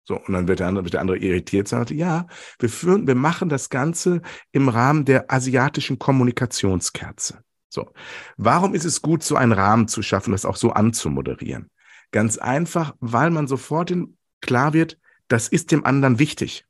So, 0.03 0.15
und 0.19 0.33
dann 0.33 0.47
wird 0.47 0.61
der 0.61 0.67
andere, 0.67 0.83
wird 0.83 0.95
der 0.95 1.01
andere 1.01 1.19
irritiert, 1.19 1.67
sagt, 1.67 1.91
ja, 1.91 2.25
wir 2.57 2.69
führen, 2.69 3.05
wir 3.05 3.13
machen 3.13 3.47
das 3.47 3.69
Ganze 3.69 4.23
im 4.51 4.67
Rahmen 4.67 5.05
der 5.05 5.31
asiatischen 5.31 5.99
Kommunikationskerze. 5.99 7.43
So. 7.69 7.91
Warum 8.35 8.73
ist 8.73 8.85
es 8.85 9.03
gut, 9.03 9.21
so 9.21 9.35
einen 9.35 9.51
Rahmen 9.51 9.87
zu 9.87 10.01
schaffen, 10.01 10.31
das 10.31 10.45
auch 10.45 10.55
so 10.55 10.71
anzumoderieren? 10.71 11.69
Ganz 12.09 12.39
einfach, 12.39 12.95
weil 12.99 13.29
man 13.29 13.45
sofort 13.45 13.93
klar 14.41 14.73
wird, 14.73 14.97
das 15.27 15.49
ist 15.49 15.71
dem 15.71 15.85
anderen 15.85 16.17
wichtig. 16.17 16.65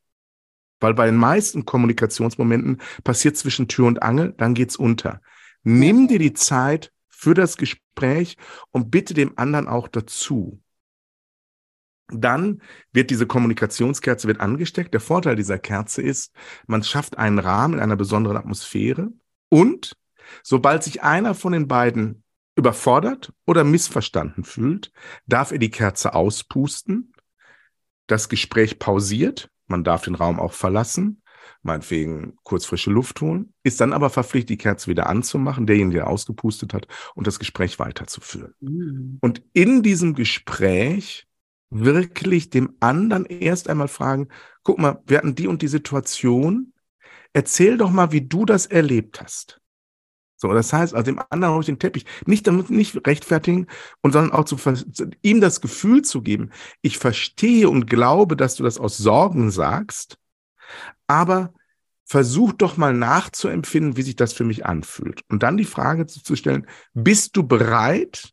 Weil 0.78 0.92
bei 0.92 1.06
den 1.06 1.16
meisten 1.16 1.64
Kommunikationsmomenten 1.64 2.82
passiert 3.02 3.38
zwischen 3.38 3.66
Tür 3.66 3.86
und 3.86 4.02
Angel, 4.02 4.34
dann 4.36 4.52
geht's 4.52 4.76
unter. 4.76 5.22
Nimm 5.62 6.08
dir 6.08 6.18
die 6.18 6.32
Zeit 6.32 6.92
für 7.08 7.34
das 7.34 7.56
Gespräch 7.56 8.36
und 8.70 8.90
bitte 8.90 9.14
dem 9.14 9.36
anderen 9.36 9.68
auch 9.68 9.88
dazu. 9.88 10.60
Dann 12.08 12.62
wird 12.92 13.10
diese 13.10 13.26
Kommunikationskerze 13.26 14.28
wird 14.28 14.40
angesteckt. 14.40 14.94
Der 14.94 15.00
Vorteil 15.00 15.34
dieser 15.34 15.58
Kerze 15.58 16.02
ist, 16.02 16.32
man 16.66 16.82
schafft 16.82 17.18
einen 17.18 17.38
Rahmen 17.38 17.74
in 17.74 17.80
einer 17.80 17.96
besonderen 17.96 18.36
Atmosphäre 18.36 19.10
und 19.48 19.96
sobald 20.42 20.84
sich 20.84 21.02
einer 21.02 21.34
von 21.34 21.52
den 21.52 21.66
beiden 21.66 22.22
überfordert 22.54 23.32
oder 23.44 23.64
missverstanden 23.64 24.44
fühlt, 24.44 24.92
darf 25.26 25.52
er 25.52 25.58
die 25.58 25.70
Kerze 25.70 26.14
auspusten. 26.14 27.12
Das 28.06 28.28
Gespräch 28.28 28.78
pausiert. 28.78 29.50
Man 29.66 29.82
darf 29.82 30.04
den 30.04 30.14
Raum 30.14 30.38
auch 30.38 30.52
verlassen, 30.52 31.22
meinetwegen 31.62 32.36
kurz 32.42 32.64
frische 32.66 32.90
Luft 32.90 33.20
holen, 33.20 33.52
ist 33.62 33.80
dann 33.80 33.92
aber 33.92 34.10
verpflichtet, 34.10 34.50
die 34.50 34.56
Kerze 34.56 34.88
wieder 34.88 35.08
anzumachen, 35.08 35.66
derjenige, 35.66 35.98
der 35.98 36.08
ausgepustet 36.08 36.74
hat, 36.74 36.88
und 37.14 37.26
das 37.26 37.38
Gespräch 37.38 37.78
weiterzuführen. 37.78 38.54
Mhm. 38.60 39.18
Und 39.20 39.42
in 39.52 39.82
diesem 39.82 40.14
Gespräch 40.14 41.26
wirklich 41.70 42.50
dem 42.50 42.74
anderen 42.80 43.24
erst 43.26 43.68
einmal 43.68 43.88
fragen, 43.88 44.28
guck 44.62 44.78
mal, 44.78 45.02
wir 45.06 45.18
hatten 45.18 45.34
die 45.34 45.48
und 45.48 45.62
die 45.62 45.68
Situation, 45.68 46.72
erzähl 47.32 47.76
doch 47.76 47.90
mal, 47.90 48.12
wie 48.12 48.22
du 48.22 48.44
das 48.44 48.66
erlebt 48.66 49.20
hast. 49.20 49.60
So, 50.38 50.52
das 50.52 50.72
heißt, 50.72 50.94
also 50.94 51.04
dem 51.04 51.20
anderen 51.30 51.54
auf 51.54 51.64
den 51.64 51.78
Teppich 51.78 52.04
nicht 52.26 52.46
damit 52.46 52.68
nicht 52.68 53.06
rechtfertigen 53.06 53.68
und 54.02 54.12
sondern 54.12 54.32
auch 54.32 54.44
zu, 54.44 54.56
ihm 55.22 55.40
das 55.40 55.62
Gefühl 55.62 56.02
zu 56.02 56.20
geben, 56.20 56.50
ich 56.82 56.98
verstehe 56.98 57.70
und 57.70 57.86
glaube, 57.86 58.36
dass 58.36 58.54
du 58.56 58.62
das 58.62 58.78
aus 58.78 58.98
Sorgen 58.98 59.50
sagst, 59.50 60.18
aber 61.06 61.52
versuch 62.04 62.52
doch 62.52 62.76
mal 62.76 62.94
nachzuempfinden, 62.94 63.96
wie 63.96 64.02
sich 64.02 64.16
das 64.16 64.32
für 64.32 64.44
mich 64.44 64.64
anfühlt. 64.64 65.22
Und 65.28 65.42
dann 65.42 65.56
die 65.56 65.64
Frage 65.64 66.06
zu, 66.06 66.36
stellen, 66.36 66.66
bist 66.94 67.36
du 67.36 67.42
bereit, 67.46 68.32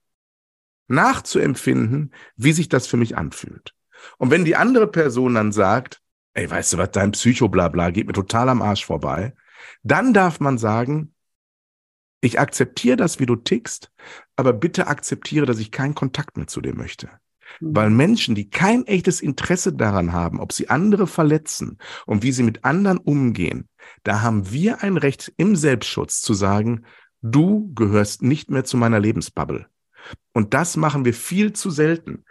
nachzuempfinden, 0.87 2.13
wie 2.35 2.53
sich 2.53 2.69
das 2.69 2.85
für 2.87 2.97
mich 2.97 3.17
anfühlt. 3.17 3.73
Und 4.17 4.31
wenn 4.31 4.45
die 4.45 4.55
andere 4.55 4.87
Person 4.87 5.33
dann 5.33 5.51
sagt, 5.51 6.01
ey, 6.33 6.49
weißt 6.49 6.73
du 6.73 6.77
was, 6.77 6.91
dein 6.91 7.11
Psychoblabla 7.11 7.89
geht 7.89 8.07
mir 8.07 8.13
total 8.13 8.49
am 8.49 8.61
Arsch 8.61 8.85
vorbei, 8.85 9.33
dann 9.81 10.13
darf 10.13 10.39
man 10.39 10.57
sagen, 10.57 11.13
ich 12.21 12.39
akzeptiere 12.39 12.95
das, 12.95 13.19
wie 13.19 13.25
du 13.25 13.35
tickst, 13.35 13.91
aber 14.35 14.53
bitte 14.53 14.87
akzeptiere, 14.87 15.45
dass 15.45 15.59
ich 15.59 15.71
keinen 15.71 15.95
Kontakt 15.95 16.37
mehr 16.37 16.47
zu 16.47 16.61
dir 16.61 16.75
möchte. 16.75 17.09
Mhm. 17.59 17.75
Weil 17.75 17.89
Menschen, 17.89 18.35
die 18.35 18.49
kein 18.49 18.85
echtes 18.87 19.21
Interesse 19.21 19.73
daran 19.73 20.13
haben, 20.13 20.39
ob 20.39 20.51
sie 20.51 20.69
andere 20.69 21.07
verletzen 21.07 21.77
und 22.05 22.23
wie 22.23 22.31
sie 22.31 22.43
mit 22.43 22.65
anderen 22.65 22.97
umgehen, 22.97 23.69
da 24.03 24.21
haben 24.21 24.51
wir 24.51 24.83
ein 24.83 24.97
Recht 24.97 25.33
im 25.37 25.55
Selbstschutz 25.55 26.21
zu 26.21 26.33
sagen, 26.33 26.85
du 27.21 27.71
gehörst 27.73 28.21
nicht 28.21 28.49
mehr 28.49 28.63
zu 28.63 28.77
meiner 28.77 28.99
Lebensbubble. 28.99 29.67
Und 30.33 30.53
das 30.53 30.75
machen 30.75 31.05
wir 31.05 31.13
viel 31.13 31.53
zu 31.53 31.69
selten. 31.69 32.25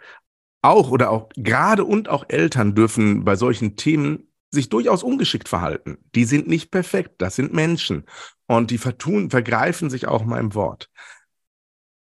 Auch 0.61 0.91
oder 0.91 1.09
auch 1.09 1.29
gerade 1.35 1.83
und 1.83 2.07
auch 2.07 2.25
Eltern 2.29 2.75
dürfen 2.75 3.25
bei 3.25 3.35
solchen 3.35 3.75
Themen 3.75 4.27
sich 4.51 4.69
durchaus 4.69 5.03
ungeschickt 5.03 5.49
verhalten. 5.49 5.97
Die 6.15 6.25
sind 6.25 6.47
nicht 6.47 6.69
perfekt, 6.69 7.15
das 7.17 7.35
sind 7.35 7.53
Menschen. 7.53 8.05
Und 8.45 8.69
die 8.69 8.77
vertun, 8.77 9.31
vergreifen 9.31 9.89
sich 9.89 10.07
auch 10.07 10.23
mal 10.23 10.39
im 10.39 10.53
Wort. 10.53 10.89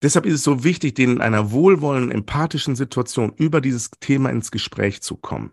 Deshalb 0.01 0.25
ist 0.25 0.35
es 0.35 0.43
so 0.43 0.63
wichtig, 0.63 0.95
denen 0.95 1.17
in 1.17 1.21
einer 1.21 1.51
wohlwollenden, 1.51 2.11
empathischen 2.11 2.75
Situation 2.75 3.33
über 3.35 3.59
dieses 3.61 3.91
Thema 3.99 4.29
ins 4.29 4.51
Gespräch 4.51 5.01
zu 5.01 5.17
kommen. 5.17 5.51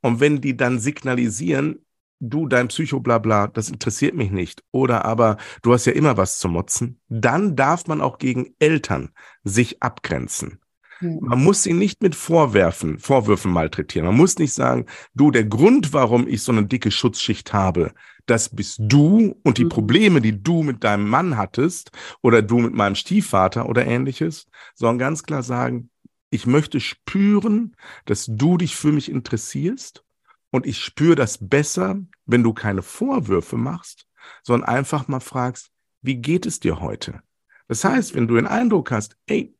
Und 0.00 0.20
wenn 0.20 0.40
die 0.40 0.56
dann 0.56 0.80
signalisieren, 0.80 1.84
du, 2.20 2.46
dein 2.46 2.68
Psychoblabla, 2.68 3.48
das 3.48 3.70
interessiert 3.70 4.14
mich 4.14 4.30
nicht. 4.30 4.62
Oder 4.72 5.04
aber 5.04 5.36
du 5.62 5.72
hast 5.72 5.84
ja 5.86 5.92
immer 5.92 6.16
was 6.16 6.38
zu 6.38 6.48
motzen. 6.48 7.00
Dann 7.08 7.56
darf 7.56 7.86
man 7.86 8.00
auch 8.00 8.18
gegen 8.18 8.54
Eltern 8.58 9.10
sich 9.44 9.82
abgrenzen. 9.82 10.60
Man 11.00 11.42
muss 11.42 11.62
sie 11.62 11.72
nicht 11.72 12.02
mit 12.02 12.14
Vorwerfen, 12.14 12.98
Vorwürfen 12.98 13.52
malträtieren. 13.52 14.06
Man 14.06 14.16
muss 14.16 14.38
nicht 14.38 14.54
sagen, 14.54 14.86
du, 15.14 15.30
der 15.30 15.44
Grund, 15.44 15.92
warum 15.92 16.26
ich 16.26 16.42
so 16.42 16.52
eine 16.52 16.66
dicke 16.66 16.90
Schutzschicht 16.90 17.52
habe, 17.52 17.92
das 18.26 18.48
bist 18.48 18.78
du 18.80 19.36
und 19.42 19.58
die 19.58 19.64
mhm. 19.64 19.70
Probleme, 19.70 20.20
die 20.20 20.42
du 20.42 20.62
mit 20.62 20.84
deinem 20.84 21.08
Mann 21.08 21.36
hattest 21.36 21.90
oder 22.22 22.42
du 22.42 22.58
mit 22.58 22.74
meinem 22.74 22.94
Stiefvater 22.94 23.68
oder 23.68 23.86
ähnliches, 23.86 24.46
sondern 24.74 24.98
ganz 24.98 25.22
klar 25.22 25.42
sagen, 25.42 25.90
ich 26.30 26.46
möchte 26.46 26.80
spüren, 26.80 27.76
dass 28.06 28.26
du 28.26 28.56
dich 28.56 28.76
für 28.76 28.92
mich 28.92 29.10
interessierst 29.10 30.04
und 30.50 30.66
ich 30.66 30.80
spüre 30.80 31.14
das 31.14 31.38
besser, 31.40 32.00
wenn 32.26 32.42
du 32.42 32.52
keine 32.52 32.82
Vorwürfe 32.82 33.56
machst, 33.56 34.06
sondern 34.42 34.68
einfach 34.68 35.06
mal 35.08 35.20
fragst, 35.20 35.70
wie 36.02 36.16
geht 36.16 36.46
es 36.46 36.60
dir 36.60 36.80
heute? 36.80 37.22
Das 37.68 37.84
heißt, 37.84 38.14
wenn 38.14 38.28
du 38.28 38.34
den 38.34 38.46
Eindruck 38.46 38.90
hast, 38.90 39.16
ey, 39.26 39.54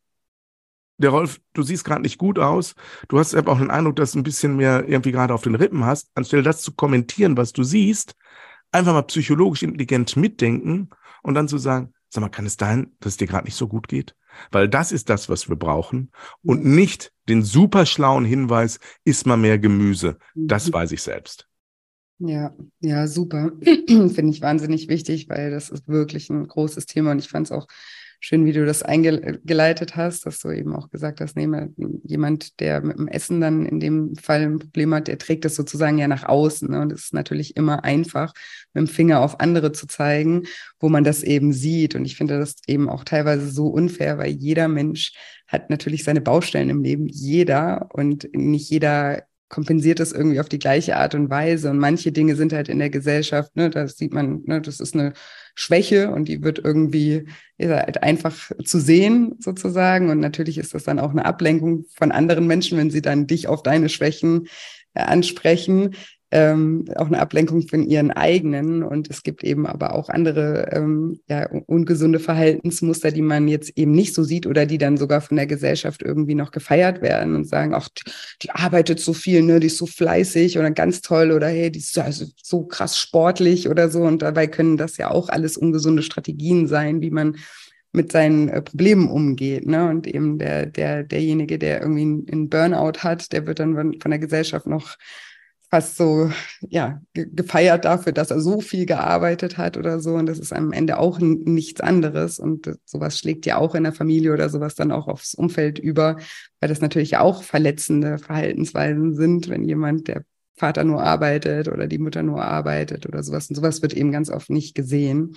der 0.99 1.11
Rolf, 1.11 1.41
du 1.53 1.63
siehst 1.63 1.85
gerade 1.85 2.03
nicht 2.03 2.19
gut 2.19 2.39
aus, 2.39 2.75
du 3.09 3.19
hast 3.19 3.35
aber 3.35 3.53
auch 3.53 3.59
den 3.59 3.71
Eindruck, 3.71 3.97
dass 3.97 4.13
du 4.13 4.19
ein 4.19 4.25
bisschen 4.25 4.57
mehr 4.57 4.89
irgendwie 4.89 5.13
gerade 5.13 5.35
auf 5.35 5.43
den 5.43 5.55
Rippen 5.55 5.85
hast, 5.85 6.11
anstelle 6.15 6.43
das 6.43 6.63
zu 6.63 6.73
kommentieren, 6.73 7.37
was 7.37 7.53
du 7.53 7.65
siehst, 7.65 8.15
einfach 8.75 8.93
mal 8.93 9.03
psychologisch 9.03 9.63
intelligent 9.63 10.17
mitdenken 10.17 10.91
und 11.23 11.35
dann 11.35 11.49
zu 11.49 11.59
sagen, 11.59 11.93
sag 12.11 12.21
mal, 12.21 12.29
kann 12.29 12.47
es 12.47 12.57
sein, 12.59 12.93
dass 13.01 13.13
es 13.13 13.17
dir 13.17 13.27
gerade 13.27 13.45
nicht 13.45 13.57
so 13.57 13.69
gut 13.69 13.89
geht? 13.89 14.15
Weil 14.51 14.69
das 14.69 14.93
ist 14.93 15.09
das, 15.11 15.29
was 15.29 15.49
wir 15.49 15.57
brauchen 15.57 16.11
und 16.43 16.65
nicht 16.65 17.13
den 17.29 17.43
super 17.43 17.87
schlauen 17.87 18.25
Hinweis, 18.25 18.81
isst 19.05 19.27
mal 19.27 19.37
mehr 19.37 19.59
Gemüse. 19.59 20.19
Das 20.35 20.69
mhm. 20.69 20.73
weiß 20.75 20.93
ich 20.93 21.03
selbst. 21.03 21.49
Ja, 22.19 22.53
ja, 22.81 23.07
super. 23.07 23.53
Finde 23.63 24.31
ich 24.31 24.41
wahnsinnig 24.41 24.89
wichtig, 24.89 25.29
weil 25.29 25.51
das 25.51 25.71
ist 25.71 25.89
wirklich 25.89 26.31
ein 26.31 26.47
großes 26.47 26.87
Thema 26.87 27.13
und 27.13 27.19
ich 27.19 27.29
fand 27.29 27.47
es 27.47 27.53
auch 27.53 27.67
schön, 28.21 28.45
wie 28.45 28.53
du 28.53 28.65
das 28.65 28.83
eingeleitet 28.83 29.97
hast, 29.97 30.27
dass 30.27 30.41
du 30.41 30.51
eben 30.51 30.75
auch 30.75 30.91
gesagt 30.91 31.21
hast, 31.21 31.37
nehme 31.37 31.73
jemand, 32.05 32.61
der 32.61 32.81
mit 32.81 32.99
dem 32.99 33.09
Essen 33.09 33.41
dann 33.41 33.67
in 33.67 33.81
dem 33.81 34.15
Fall 34.17 34.43
ein 34.43 34.59
Problem 34.59 34.95
hat, 34.95 35.09
der 35.09 35.19
trägt 35.19 35.45
das 35.45 35.57
sozusagen 35.57 35.99
ja 35.99 36.09
nach 36.09 36.25
außen. 36.25 36.71
Ne? 36.71 36.81
Und 36.81 36.93
es 36.93 37.05
ist 37.05 37.15
natürlich 37.15 37.57
immer 37.57 37.85
einfach, 37.85 38.33
mit 38.73 38.89
dem 38.89 38.93
Finger 38.93 39.21
auf 39.21 39.41
andere 39.41 39.73
zu 39.73 39.87
zeigen, 39.87 40.45
wo 40.81 40.89
man 40.89 41.05
das 41.05 41.23
eben 41.23 41.53
sieht. 41.53 41.95
Und 41.95 42.05
ich 42.05 42.17
finde 42.17 42.39
das 42.39 42.57
eben 42.67 42.89
auch 42.89 43.05
teilweise 43.05 43.49
so 43.49 43.69
unfair, 43.69 44.19
weil 44.19 44.31
jeder 44.31 44.69
Mensch 44.69 45.13
hat 45.47 45.71
natürlich 45.71 46.05
seine 46.05 46.21
Baustellen 46.21 46.71
im 46.71 46.83
Leben, 46.83 47.07
jeder 47.07 47.89
und 47.93 48.29
nicht 48.33 48.71
jeder 48.71 49.25
kompensiert 49.55 50.01
das 50.01 50.11
irgendwie 50.11 50.41
auf 50.41 50.49
die 50.49 50.59
gleiche 50.59 50.97
Art 50.97 51.15
und 51.15 51.31
Weise. 51.31 51.71
Und 51.71 51.79
manche 51.79 52.11
Dinge 52.11 52.35
sind 52.35 52.53
halt 52.53 52.69
in 52.69 52.81
der 52.81 52.91
Gesellschaft, 52.91 53.55
ne, 53.55 53.71
da 53.71 53.87
sieht 53.87 54.13
man, 54.13 54.43
ne, 54.47 54.61
das 54.61 54.81
ist 54.81 54.95
eine 54.95 55.13
Schwäche 55.55 56.11
und 56.11 56.27
die 56.27 56.43
wird 56.43 56.59
irgendwie 56.59 57.27
halt 57.63 58.03
einfach 58.03 58.51
zu 58.65 58.81
sehen 58.81 59.37
sozusagen. 59.39 60.11
Und 60.11 60.19
natürlich 60.19 60.59
ist 60.59 60.75
das 60.75 60.83
dann 60.83 60.99
auch 60.99 61.13
eine 61.13 61.25
Ablenkung 61.25 61.85
von 61.95 62.11
anderen 62.11 62.49
Menschen, 62.49 62.77
wenn 62.77 62.91
sie 62.91 63.01
dann 63.01 63.29
dich 63.29 63.47
auf 63.47 63.63
deine 63.63 63.89
Schwächen 63.89 64.49
äh, 64.95 65.03
ansprechen. 65.03 65.95
Ähm, 66.35 66.85
auch 66.97 67.07
eine 67.07 67.21
Ablenkung 67.21 67.63
von 67.69 67.85
ihren 67.85 68.11
eigenen. 68.11 68.83
Und 68.83 69.09
es 69.09 69.23
gibt 69.23 69.45
eben 69.45 69.69
aber 69.69 69.95
auch 69.95 70.09
andere 70.09 70.69
ähm, 70.73 71.21
ja, 71.29 71.49
ungesunde 71.67 72.19
Verhaltensmuster, 72.19 73.13
die 73.13 73.23
man 73.23 73.47
jetzt 73.47 73.79
eben 73.79 73.93
nicht 73.93 74.15
so 74.15 74.25
sieht 74.25 74.45
oder 74.45 74.67
die 74.67 74.77
dann 74.77 74.97
sogar 74.97 75.21
von 75.21 75.37
der 75.37 75.47
Gesellschaft 75.47 76.03
irgendwie 76.03 76.35
noch 76.35 76.51
gefeiert 76.51 77.03
werden 77.03 77.37
und 77.37 77.49
sagen, 77.49 77.73
ach, 77.73 77.89
die, 77.89 78.11
die 78.43 78.51
arbeitet 78.51 78.99
so 78.99 79.13
viel, 79.13 79.43
ne, 79.43 79.61
die 79.61 79.69
ist 79.69 79.79
so 79.79 79.87
fleißig 79.87 80.59
oder 80.59 80.73
ganz 80.73 81.03
toll 81.03 81.31
oder 81.31 81.47
hey, 81.47 81.71
die 81.71 81.79
ist 81.79 81.97
also 81.97 82.27
so 82.43 82.65
krass 82.65 82.99
sportlich 82.99 83.69
oder 83.69 83.89
so. 83.89 84.03
Und 84.03 84.23
dabei 84.23 84.49
können 84.49 84.77
das 84.77 84.97
ja 84.97 85.13
auch 85.13 85.29
alles 85.29 85.57
ungesunde 85.57 86.03
Strategien 86.03 86.67
sein, 86.67 87.01
wie 87.01 87.13
man 87.13 87.37
mit 87.93 88.11
seinen 88.11 88.49
äh, 88.49 88.61
Problemen 88.61 89.09
umgeht. 89.09 89.67
Ne? 89.67 89.89
Und 89.89 90.09
eben 90.09 90.39
der, 90.39 90.67
der, 90.67 91.05
derjenige, 91.05 91.61
der 91.61 91.81
irgendwie 91.81 92.33
einen 92.33 92.49
Burnout 92.49 93.05
hat, 93.05 93.33
der 93.33 93.47
wird 93.47 93.61
dann 93.61 93.77
von 94.01 94.11
der 94.11 94.19
Gesellschaft 94.19 94.67
noch 94.67 94.97
fast 95.75 95.97
so 95.97 96.31
ja, 96.69 97.03
gefeiert 97.15 97.85
dafür, 97.85 98.13
dass 98.13 98.31
er 98.31 98.39
so 98.39 98.61
viel 98.61 98.87
gearbeitet 98.87 99.59
hat 99.59 99.77
oder 99.77 99.99
so. 99.99 100.15
Und 100.15 100.27
das 100.27 100.39
ist 100.39 100.53
am 100.53 100.71
Ende 100.71 101.01
auch 101.01 101.19
nichts 101.19 101.81
anderes. 101.81 102.39
Und 102.39 102.79
sowas 102.85 103.19
schlägt 103.19 103.45
ja 103.45 103.57
auch 103.57 103.75
in 103.75 103.83
der 103.83 103.93
Familie 103.93 104.33
oder 104.33 104.49
sowas 104.51 104.77
dann 104.77 104.93
auch 104.93 105.09
aufs 105.09 105.35
Umfeld 105.35 105.81
über, 105.81 106.19
weil 106.61 106.69
das 106.69 106.81
natürlich 106.81 107.17
auch 107.17 107.43
verletzende 107.43 108.19
Verhaltensweisen 108.19 109.17
sind, 109.17 109.49
wenn 109.49 109.65
jemand, 109.65 110.07
der 110.07 110.23
Vater 110.55 110.85
nur 110.85 111.03
arbeitet 111.03 111.67
oder 111.67 111.89
die 111.89 111.99
Mutter 111.99 112.23
nur 112.23 112.45
arbeitet 112.45 113.07
oder 113.07 113.25
sowas. 113.25 113.49
Und 113.49 113.57
sowas 113.57 113.83
wird 113.83 113.95
eben 113.95 114.13
ganz 114.13 114.31
oft 114.31 114.51
nicht 114.51 114.77
gesehen. 114.77 115.35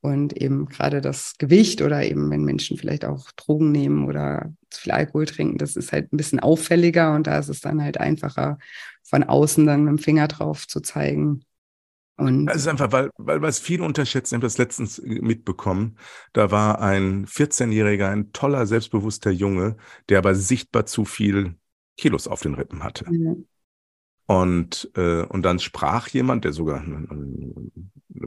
Und 0.00 0.36
eben 0.36 0.66
gerade 0.66 1.00
das 1.00 1.34
Gewicht 1.38 1.82
oder 1.82 2.04
eben, 2.04 2.30
wenn 2.30 2.44
Menschen 2.44 2.76
vielleicht 2.76 3.04
auch 3.04 3.32
Drogen 3.32 3.72
nehmen 3.72 4.06
oder 4.06 4.52
zu 4.70 4.82
viel 4.82 4.92
Alkohol 4.92 5.26
trinken, 5.26 5.58
das 5.58 5.74
ist 5.74 5.92
halt 5.92 6.12
ein 6.12 6.16
bisschen 6.16 6.38
auffälliger 6.38 7.14
und 7.14 7.26
da 7.26 7.38
ist 7.38 7.48
es 7.48 7.60
dann 7.60 7.82
halt 7.82 7.98
einfacher, 7.98 8.58
von 9.02 9.24
außen 9.24 9.66
dann 9.66 9.84
mit 9.84 9.90
dem 9.90 9.98
Finger 9.98 10.28
drauf 10.28 10.68
zu 10.68 10.80
zeigen. 10.80 11.40
Und 12.16 12.46
das 12.46 12.56
ist 12.58 12.68
einfach, 12.68 12.92
weil, 12.92 13.10
weil 13.16 13.42
was 13.42 13.58
viele 13.58 13.84
unterschätzen, 13.84 14.34
ich 14.34 14.36
habe 14.36 14.46
das 14.46 14.58
letztens 14.58 15.00
mitbekommen, 15.02 15.96
da 16.32 16.50
war 16.50 16.80
ein 16.80 17.26
14-Jähriger, 17.26 18.08
ein 18.08 18.32
toller, 18.32 18.66
selbstbewusster 18.66 19.30
Junge, 19.30 19.76
der 20.08 20.18
aber 20.18 20.34
sichtbar 20.34 20.86
zu 20.86 21.04
viel 21.04 21.54
Kilos 21.96 22.26
auf 22.26 22.42
den 22.42 22.54
Rippen 22.54 22.82
hatte. 22.82 23.06
Ja. 23.10 23.34
Und, 24.30 24.90
äh, 24.94 25.22
und 25.22 25.42
dann 25.42 25.58
sprach 25.58 26.08
jemand, 26.08 26.44
der 26.44 26.52
sogar 26.52 26.82
eine, 26.82 27.08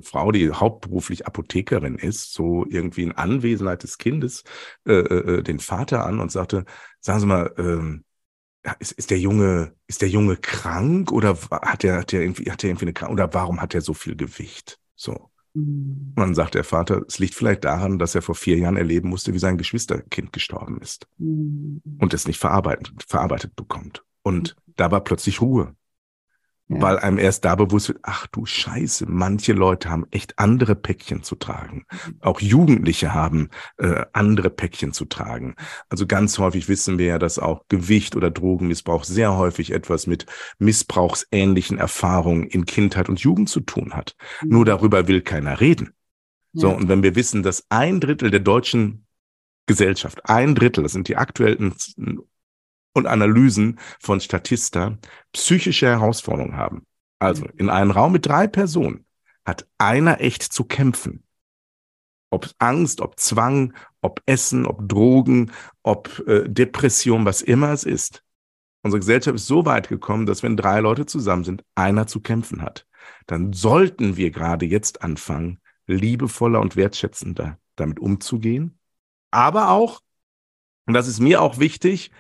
Frau, 0.02 0.32
die 0.32 0.52
hauptberuflich 0.52 1.28
Apothekerin 1.28 1.96
ist, 1.96 2.34
so 2.34 2.66
irgendwie 2.68 3.04
in 3.04 3.12
Anwesenheit 3.12 3.84
des 3.84 4.00
Kindes, 4.00 4.44
äh, 4.88 4.94
äh, 4.94 5.38
äh 5.38 5.44
den 5.44 5.60
Vater 5.60 6.04
an 6.06 6.20
und 6.20 6.32
sagte, 6.32 6.66
sagen 7.02 7.20
Sie 7.20 7.26
mal, 7.28 7.54
ähm, 7.60 8.04
ist, 8.80 8.94
ist 8.94 9.12
der 9.12 9.20
Junge, 9.20 9.76
ist 9.86 10.02
der 10.02 10.10
Junge 10.10 10.38
krank 10.38 11.12
oder 11.12 11.38
hat 11.52 11.84
er, 11.84 12.00
hat 12.00 12.14
er 12.14 12.22
irgendwie, 12.22 12.50
hat 12.50 12.64
er 12.64 12.72
irgendwie 12.72 12.86
eine 12.86 12.94
Krankheit 12.94 13.14
oder 13.14 13.34
warum 13.36 13.62
hat 13.62 13.76
er 13.76 13.82
so 13.82 13.94
viel 13.94 14.16
Gewicht? 14.16 14.80
So. 14.96 15.30
Mhm. 15.54 16.14
Und 16.16 16.20
dann 16.20 16.36
sagt 16.36 16.56
der 16.56 16.64
Vater, 16.64 17.04
es 17.08 17.20
liegt 17.20 17.36
vielleicht 17.36 17.64
daran, 17.64 18.00
dass 18.00 18.16
er 18.16 18.24
vor 18.24 18.34
vier 18.34 18.58
Jahren 18.58 18.78
erleben 18.78 19.10
musste, 19.10 19.36
wie 19.36 19.40
sein 19.40 19.60
Geschwisterkind 19.60 20.34
gestorben 20.34 20.80
ist 20.82 21.08
mhm. 21.20 21.82
und 22.00 22.14
es 22.16 22.26
nicht 22.26 22.40
verarbeitet, 22.40 22.92
verarbeitet 23.08 23.56
bekommt. 23.56 24.04
Und 24.24 24.56
da 24.78 24.90
war 24.90 25.04
plötzlich 25.04 25.42
Ruhe. 25.42 25.76
Ja. 26.72 26.82
Weil 26.82 27.00
einem 27.00 27.18
erst 27.18 27.44
da 27.44 27.56
bewusst 27.56 27.90
wird, 27.90 28.00
ach 28.04 28.28
du 28.28 28.46
Scheiße, 28.46 29.06
manche 29.06 29.52
Leute 29.52 29.90
haben 29.90 30.06
echt 30.10 30.40
andere 30.40 30.74
Päckchen 30.74 31.22
zu 31.22 31.36
tragen. 31.36 31.86
Mhm. 31.92 32.16
Auch 32.22 32.40
Jugendliche 32.40 33.14
haben 33.14 33.50
äh, 33.78 34.06
andere 34.14 34.50
Päckchen 34.50 34.94
zu 34.94 35.04
tragen. 35.04 35.56
Also 35.90 36.08
ganz 36.08 36.40
häufig 36.40 36.70
wissen 36.70 36.98
wir 36.98 37.08
ja, 37.08 37.20
dass 37.20 37.40
auch 37.40 37.66
Gewicht 37.68 38.16
oder 38.16 38.32
Drogenmissbrauch 38.32 39.04
sehr 39.04 39.36
häufig 39.36 39.72
etwas 39.72 40.08
mit 40.08 40.28
missbrauchsähnlichen 40.60 41.78
Erfahrungen 41.78 42.44
in 42.44 42.66
Kindheit 42.66 43.10
und 43.10 43.20
Jugend 43.20 43.50
zu 43.50 43.60
tun 43.60 43.94
hat. 43.94 44.16
Mhm. 44.42 44.50
Nur 44.50 44.66
darüber 44.66 45.10
will 45.10 45.20
keiner 45.20 45.60
reden. 45.60 45.90
Ja. 46.54 46.62
So, 46.62 46.70
und 46.70 46.88
wenn 46.88 47.04
wir 47.04 47.16
wissen, 47.16 47.44
dass 47.44 47.66
ein 47.68 48.00
Drittel 48.00 48.32
der 48.32 48.40
deutschen 48.40 49.06
Gesellschaft, 49.66 50.22
ein 50.30 50.56
Drittel, 50.56 50.84
das 50.84 50.94
sind 50.94 51.10
die 51.10 51.18
aktuellen 51.18 51.74
und 52.94 53.08
Analysen 53.08 53.80
von 54.00 54.20
Statista 54.20 54.98
psychische 55.34 55.88
Herausforderungen 55.88 56.58
haben. 56.58 56.86
Also 57.20 57.46
in 57.58 57.70
einem 57.70 57.92
Raum 57.92 58.14
mit 58.14 58.26
drei 58.26 58.48
Personen 58.48 59.06
hat 59.46 59.68
einer 59.78 60.22
echt 60.22 60.44
zu 60.44 60.64
kämpfen. 60.64 61.24
Ob 62.30 62.50
Angst, 62.60 63.02
ob 63.02 63.20
Zwang, 63.20 63.74
ob 64.02 64.22
Essen, 64.26 64.66
ob 64.66 64.88
Drogen, 64.88 65.52
ob 65.84 66.24
äh, 66.28 66.48
Depression, 66.48 67.26
was 67.26 67.42
immer 67.42 67.72
es 67.72 67.84
ist. 67.84 68.24
Unsere 68.84 69.00
Gesellschaft 69.00 69.36
ist 69.36 69.48
so 69.48 69.66
weit 69.66 69.90
gekommen, 69.90 70.26
dass 70.26 70.42
wenn 70.42 70.58
drei 70.58 70.80
Leute 70.80 71.06
zusammen 71.06 71.44
sind, 71.44 71.64
einer 71.76 72.08
zu 72.08 72.22
kämpfen 72.22 72.62
hat. 72.62 72.88
Dann 73.28 73.54
sollten 73.54 74.18
wir 74.18 74.32
gerade 74.32 74.66
jetzt 74.66 75.04
anfangen, 75.04 75.60
liebevoller 75.88 76.60
und 76.60 76.76
wertschätzender 76.76 77.60
damit 77.76 78.00
umzugehen. 78.00 78.80
Aber 79.30 79.70
auch, 79.70 80.02
und 80.88 80.94
das 80.94 81.08
ist 81.08 81.20
mir 81.20 81.42
auch 81.42 81.60
wichtig, 81.60 82.12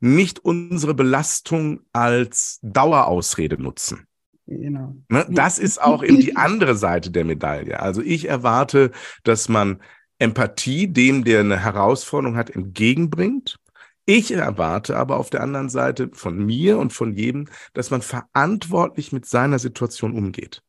nicht 0.00 0.38
unsere 0.40 0.94
Belastung 0.94 1.80
als 1.92 2.58
Dauerausrede 2.62 3.62
nutzen. 3.62 4.06
Genau. 4.46 4.96
Ne, 5.08 5.26
das 5.28 5.58
ist 5.58 5.80
auch 5.80 6.02
eben 6.02 6.18
die 6.18 6.36
andere 6.36 6.74
Seite 6.74 7.10
der 7.10 7.24
Medaille. 7.24 7.78
Also 7.78 8.02
ich 8.02 8.28
erwarte, 8.28 8.90
dass 9.22 9.48
man 9.48 9.80
Empathie 10.18 10.88
dem, 10.88 11.22
der 11.24 11.40
eine 11.40 11.62
Herausforderung 11.62 12.36
hat, 12.36 12.50
entgegenbringt. 12.50 13.58
Ich 14.06 14.32
erwarte 14.32 14.96
aber 14.96 15.18
auf 15.18 15.30
der 15.30 15.42
anderen 15.42 15.68
Seite 15.68 16.10
von 16.12 16.36
mir 16.44 16.78
und 16.78 16.92
von 16.92 17.12
jedem, 17.12 17.46
dass 17.74 17.90
man 17.90 18.02
verantwortlich 18.02 19.12
mit 19.12 19.24
seiner 19.24 19.60
Situation 19.60 20.14
umgeht. 20.14 20.62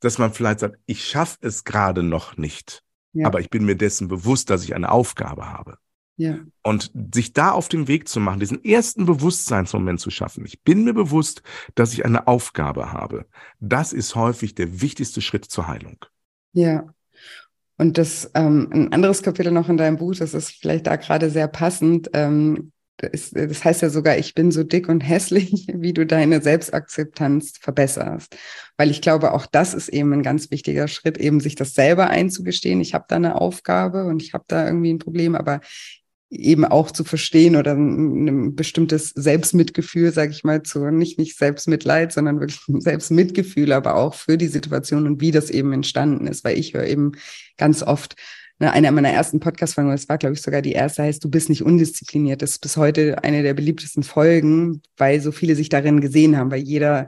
Dass 0.00 0.18
man 0.18 0.32
vielleicht 0.32 0.60
sagt, 0.60 0.78
ich 0.86 1.04
schaffe 1.04 1.38
es 1.42 1.62
gerade 1.62 2.02
noch 2.02 2.36
nicht, 2.36 2.82
ja. 3.12 3.28
aber 3.28 3.40
ich 3.40 3.50
bin 3.50 3.64
mir 3.64 3.76
dessen 3.76 4.08
bewusst, 4.08 4.50
dass 4.50 4.64
ich 4.64 4.74
eine 4.74 4.90
Aufgabe 4.90 5.48
habe. 5.48 5.78
Ja. 6.16 6.38
Und 6.62 6.90
sich 7.14 7.34
da 7.34 7.50
auf 7.50 7.68
den 7.68 7.88
Weg 7.88 8.08
zu 8.08 8.20
machen, 8.20 8.40
diesen 8.40 8.64
ersten 8.64 9.04
Bewusstseinsmoment 9.04 10.00
zu 10.00 10.10
schaffen. 10.10 10.46
Ich 10.46 10.62
bin 10.62 10.84
mir 10.84 10.94
bewusst, 10.94 11.42
dass 11.74 11.92
ich 11.92 12.04
eine 12.04 12.26
Aufgabe 12.26 12.92
habe. 12.92 13.26
Das 13.60 13.92
ist 13.92 14.14
häufig 14.14 14.54
der 14.54 14.80
wichtigste 14.80 15.20
Schritt 15.20 15.44
zur 15.44 15.66
Heilung. 15.66 15.98
Ja. 16.52 16.88
Und 17.76 17.98
das 17.98 18.30
ähm, 18.34 18.70
ein 18.72 18.92
anderes 18.94 19.22
Kapitel 19.22 19.52
noch 19.52 19.68
in 19.68 19.76
deinem 19.76 19.98
Buch, 19.98 20.14
das 20.14 20.32
ist 20.32 20.50
vielleicht 20.50 20.86
da 20.86 20.96
gerade 20.96 21.28
sehr 21.28 21.48
passend. 21.48 22.08
Ähm, 22.14 22.72
das, 22.96 23.30
das 23.30 23.62
heißt 23.62 23.82
ja 23.82 23.90
sogar, 23.90 24.16
ich 24.16 24.34
bin 24.34 24.50
so 24.50 24.62
dick 24.62 24.88
und 24.88 25.02
hässlich, 25.02 25.66
wie 25.74 25.92
du 25.92 26.06
deine 26.06 26.40
Selbstakzeptanz 26.40 27.58
verbesserst. 27.60 28.36
Weil 28.78 28.90
ich 28.90 29.02
glaube, 29.02 29.32
auch 29.32 29.44
das 29.44 29.74
ist 29.74 29.88
eben 29.88 30.14
ein 30.14 30.22
ganz 30.22 30.50
wichtiger 30.50 30.88
Schritt, 30.88 31.18
eben 31.18 31.40
sich 31.40 31.54
das 31.54 31.74
selber 31.74 32.08
einzugestehen. 32.08 32.80
Ich 32.80 32.94
habe 32.94 33.04
da 33.08 33.16
eine 33.16 33.34
Aufgabe 33.34 34.06
und 34.06 34.22
ich 34.22 34.32
habe 34.32 34.44
da 34.48 34.64
irgendwie 34.66 34.94
ein 34.94 34.98
Problem, 34.98 35.34
aber 35.34 35.60
eben 36.30 36.64
auch 36.64 36.90
zu 36.90 37.04
verstehen 37.04 37.56
oder 37.56 37.72
ein, 37.72 38.54
bestimmtes 38.56 39.10
Selbstmitgefühl, 39.10 40.12
sage 40.12 40.32
ich 40.32 40.44
mal, 40.44 40.62
zu 40.62 40.90
nicht 40.90 41.18
nicht 41.18 41.38
Selbstmitleid, 41.38 42.12
sondern 42.12 42.40
wirklich 42.40 42.60
Selbstmitgefühl, 42.66 43.72
aber 43.72 43.94
auch 43.94 44.14
für 44.14 44.36
die 44.36 44.48
Situation 44.48 45.06
und 45.06 45.20
wie 45.20 45.30
das 45.30 45.50
eben 45.50 45.72
entstanden 45.72 46.26
ist, 46.26 46.44
weil 46.44 46.58
ich 46.58 46.74
höre 46.74 46.86
eben 46.86 47.12
ganz 47.56 47.82
oft 47.82 48.16
ne, 48.58 48.72
eine 48.72 48.90
meiner 48.90 49.10
ersten 49.10 49.38
Podcast-Folgen, 49.38 49.90
das 49.90 50.08
war 50.08 50.18
glaube 50.18 50.34
ich 50.34 50.42
sogar 50.42 50.62
die 50.62 50.72
erste, 50.72 51.04
heißt 51.04 51.22
du 51.22 51.30
bist 51.30 51.48
nicht 51.48 51.62
undiszipliniert. 51.62 52.42
Das 52.42 52.52
ist 52.52 52.60
bis 52.60 52.76
heute 52.76 53.22
eine 53.22 53.42
der 53.42 53.54
beliebtesten 53.54 54.02
Folgen, 54.02 54.82
weil 54.96 55.20
so 55.20 55.30
viele 55.30 55.54
sich 55.54 55.68
darin 55.68 56.00
gesehen 56.00 56.36
haben, 56.36 56.50
weil 56.50 56.62
jeder 56.62 57.06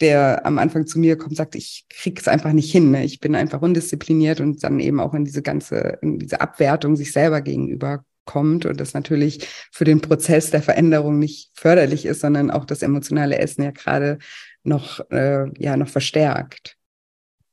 der 0.00 0.44
am 0.44 0.58
Anfang 0.58 0.86
zu 0.86 0.98
mir 0.98 1.16
kommt, 1.16 1.36
sagt, 1.36 1.54
ich 1.54 1.86
krieg's 1.88 2.28
einfach 2.28 2.52
nicht 2.52 2.70
hin. 2.70 2.90
Ne? 2.90 3.04
Ich 3.04 3.18
bin 3.20 3.34
einfach 3.34 3.62
undiszipliniert 3.62 4.40
und 4.40 4.62
dann 4.62 4.78
eben 4.78 5.00
auch 5.00 5.14
in 5.14 5.24
diese 5.24 5.40
ganze, 5.40 5.98
in 6.02 6.18
diese 6.18 6.42
Abwertung 6.42 6.96
sich 6.96 7.12
selber 7.12 7.40
gegenüber 7.40 8.04
kommt 8.26 8.66
und 8.66 8.78
das 8.78 8.92
natürlich 8.92 9.48
für 9.72 9.84
den 9.84 10.02
Prozess 10.02 10.50
der 10.50 10.62
Veränderung 10.62 11.18
nicht 11.18 11.50
förderlich 11.54 12.04
ist, 12.04 12.20
sondern 12.20 12.50
auch 12.50 12.66
das 12.66 12.82
emotionale 12.82 13.38
Essen 13.38 13.62
ja 13.62 13.70
gerade 13.70 14.18
noch, 14.62 15.00
äh, 15.10 15.46
ja, 15.58 15.76
noch 15.76 15.88
verstärkt. 15.88 16.76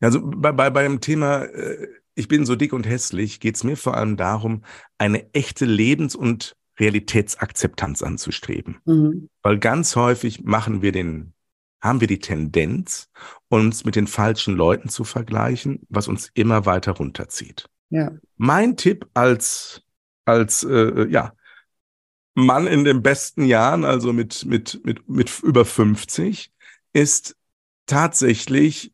Also 0.02 0.22
bei, 0.22 0.52
bei, 0.52 0.70
beim 0.70 1.00
Thema, 1.00 1.44
äh, 1.46 1.88
ich 2.16 2.28
bin 2.28 2.46
so 2.46 2.56
dick 2.56 2.74
und 2.74 2.88
hässlich, 2.88 3.40
geht 3.40 3.56
es 3.56 3.64
mir 3.64 3.78
vor 3.78 3.96
allem 3.96 4.18
darum, 4.18 4.64
eine 4.98 5.34
echte 5.34 5.66
Lebens- 5.66 6.16
und 6.16 6.56
Realitätsakzeptanz 6.80 8.02
anzustreben. 8.02 8.78
Mhm. 8.86 9.30
Weil 9.42 9.60
ganz 9.60 9.96
häufig 9.96 10.44
machen 10.44 10.82
wir 10.82 10.92
den, 10.92 11.34
haben 11.82 12.02
wir 12.02 12.08
die 12.08 12.20
Tendenz, 12.20 13.10
uns 13.48 13.86
mit 13.86 13.96
den 13.96 14.08
falschen 14.08 14.56
Leuten 14.56 14.90
zu 14.90 15.04
vergleichen, 15.04 15.86
was 15.90 16.08
uns 16.08 16.32
immer 16.34 16.66
weiter 16.66 16.94
runterzieht. 16.94 17.70
Ja. 17.90 18.12
Mein 18.38 18.76
Tipp 18.76 19.08
als 19.14 19.83
als 20.26 20.64
äh, 20.64 21.08
ja 21.10 21.34
Mann 22.36 22.68
in 22.68 22.84
den 22.84 23.04
besten 23.04 23.46
Jahren, 23.46 23.86
also 23.86 24.14
mit 24.14 24.46
mit 24.46 24.82
mit 24.86 25.08
mit 25.08 25.40
über 25.44 25.66
50, 25.66 26.52
ist 26.94 27.36
tatsächlich 27.86 28.94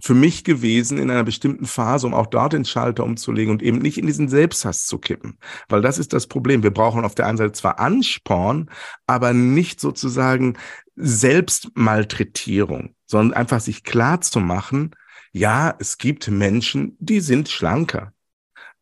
für 0.00 0.14
mich 0.14 0.44
gewesen 0.44 0.98
in 0.98 1.10
einer 1.10 1.24
bestimmten 1.24 1.66
Phase, 1.66 2.06
um 2.06 2.14
auch 2.14 2.26
dort 2.26 2.54
den 2.54 2.64
Schalter 2.64 3.04
umzulegen 3.04 3.52
und 3.52 3.62
eben 3.62 3.78
nicht 3.78 3.98
in 3.98 4.06
diesen 4.06 4.28
Selbsthass 4.28 4.86
zu 4.86 4.98
kippen. 4.98 5.38
Weil 5.68 5.82
das 5.82 5.98
ist 5.98 6.12
das 6.12 6.26
Problem. 6.26 6.62
Wir 6.62 6.70
brauchen 6.70 7.04
auf 7.04 7.14
der 7.14 7.26
einen 7.26 7.36
Seite 7.36 7.52
zwar 7.52 7.78
Ansporn, 7.78 8.70
aber 9.06 9.34
nicht 9.34 9.80
sozusagen 9.80 10.56
Selbstmalträtierung, 10.96 12.94
sondern 13.06 13.36
einfach 13.36 13.60
sich 13.60 13.84
klar 13.84 14.20
zu 14.20 14.40
machen, 14.40 14.92
ja, 15.32 15.74
es 15.78 15.98
gibt 15.98 16.28
Menschen, 16.28 16.96
die 16.98 17.20
sind 17.20 17.48
schlanker. 17.48 18.12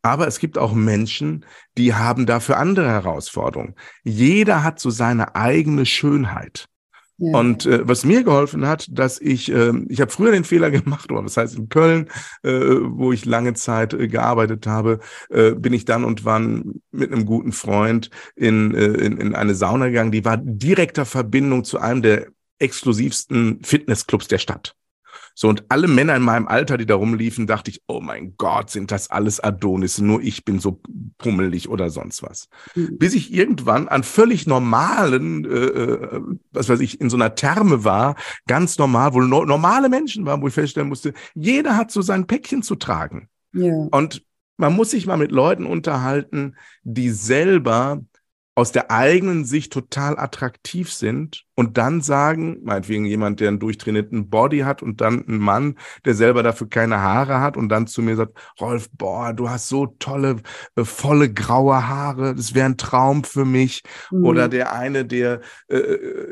Aber 0.01 0.27
es 0.27 0.39
gibt 0.39 0.57
auch 0.57 0.73
Menschen, 0.73 1.45
die 1.77 1.93
haben 1.93 2.25
dafür 2.25 2.57
andere 2.57 2.89
Herausforderungen. 2.89 3.75
Jeder 4.03 4.63
hat 4.63 4.79
so 4.79 4.89
seine 4.89 5.35
eigene 5.35 5.85
Schönheit. 5.85 6.67
Ja. 7.23 7.37
Und 7.37 7.67
äh, 7.67 7.87
was 7.87 8.03
mir 8.03 8.23
geholfen 8.23 8.65
hat, 8.65 8.87
dass 8.89 9.21
ich, 9.21 9.51
äh, 9.51 9.73
ich 9.89 10.01
habe 10.01 10.09
früher 10.09 10.31
den 10.31 10.43
Fehler 10.43 10.71
gemacht, 10.71 11.11
oder 11.11 11.23
was 11.23 11.37
heißt 11.37 11.55
in 11.55 11.69
Köln, 11.69 12.09
äh, 12.41 12.51
wo 12.51 13.11
ich 13.11 13.25
lange 13.25 13.53
Zeit 13.53 13.93
äh, 13.93 14.07
gearbeitet 14.07 14.65
habe, 14.65 14.99
äh, 15.29 15.51
bin 15.51 15.71
ich 15.71 15.85
dann 15.85 16.03
und 16.03 16.25
wann 16.25 16.81
mit 16.91 17.11
einem 17.11 17.25
guten 17.25 17.51
Freund 17.51 18.09
in, 18.35 18.73
äh, 18.73 18.85
in, 18.85 19.17
in 19.17 19.35
eine 19.35 19.53
Sauna 19.53 19.87
gegangen, 19.89 20.11
die 20.11 20.25
war 20.25 20.37
direkter 20.37 21.05
Verbindung 21.05 21.63
zu 21.63 21.77
einem 21.77 22.01
der 22.01 22.27
exklusivsten 22.57 23.63
Fitnessclubs 23.63 24.27
der 24.27 24.39
Stadt. 24.39 24.75
So, 25.33 25.49
und 25.49 25.65
alle 25.69 25.87
Männer 25.87 26.15
in 26.15 26.23
meinem 26.23 26.47
Alter, 26.47 26.77
die 26.77 26.85
da 26.85 26.95
rumliefen, 26.95 27.47
dachte 27.47 27.71
ich, 27.71 27.81
oh 27.87 27.99
mein 28.01 28.35
Gott, 28.37 28.69
sind 28.69 28.91
das 28.91 29.09
alles 29.09 29.39
Adonis, 29.39 29.99
nur 29.99 30.21
ich 30.21 30.45
bin 30.45 30.59
so 30.59 30.81
pummelig 31.17 31.69
oder 31.69 31.89
sonst 31.89 32.23
was. 32.23 32.49
Mhm. 32.75 32.97
Bis 32.97 33.13
ich 33.13 33.33
irgendwann 33.33 33.87
an 33.87 34.03
völlig 34.03 34.47
normalen, 34.47 35.45
äh, 35.45 35.49
äh, 35.49 36.21
was 36.51 36.69
weiß 36.69 36.79
ich, 36.79 36.99
in 37.01 37.09
so 37.09 37.17
einer 37.17 37.35
Therme 37.35 37.83
war, 37.83 38.15
ganz 38.47 38.77
normal, 38.77 39.13
wo 39.13 39.21
no 39.21 39.45
normale 39.45 39.89
Menschen 39.89 40.25
waren, 40.25 40.41
wo 40.41 40.47
ich 40.47 40.53
feststellen 40.53 40.89
musste, 40.89 41.13
jeder 41.33 41.77
hat 41.77 41.91
so 41.91 42.01
sein 42.01 42.27
Päckchen 42.27 42.63
zu 42.63 42.75
tragen. 42.75 43.29
Ja. 43.53 43.87
Und 43.91 44.23
man 44.57 44.75
muss 44.75 44.91
sich 44.91 45.07
mal 45.07 45.17
mit 45.17 45.31
Leuten 45.31 45.65
unterhalten, 45.65 46.55
die 46.83 47.09
selber 47.09 48.01
aus 48.53 48.73
der 48.73 48.91
eigenen 48.91 49.45
Sicht 49.45 49.71
total 49.71 50.19
attraktiv 50.19 50.91
sind 50.91 51.45
und 51.55 51.77
dann 51.77 52.01
sagen, 52.01 52.59
meinetwegen 52.63 53.05
jemand, 53.05 53.39
der 53.39 53.47
einen 53.47 53.59
durchtrainierten 53.59 54.29
Body 54.29 54.59
hat 54.59 54.83
und 54.83 54.99
dann 54.99 55.23
ein 55.25 55.37
Mann, 55.37 55.77
der 56.03 56.15
selber 56.15 56.43
dafür 56.43 56.67
keine 56.67 56.99
Haare 56.99 57.39
hat 57.39 57.55
und 57.55 57.69
dann 57.69 57.87
zu 57.87 58.01
mir 58.01 58.17
sagt, 58.17 58.33
Rolf, 58.59 58.89
boah, 58.91 59.31
du 59.31 59.49
hast 59.49 59.69
so 59.69 59.85
tolle, 59.99 60.37
äh, 60.75 60.83
volle 60.83 61.31
graue 61.31 61.87
Haare, 61.87 62.35
das 62.35 62.53
wäre 62.53 62.65
ein 62.65 62.77
Traum 62.77 63.23
für 63.23 63.45
mich. 63.45 63.83
Mhm. 64.11 64.25
Oder 64.25 64.49
der 64.49 64.73
eine, 64.73 65.05
der 65.05 65.39
äh, 65.69 65.77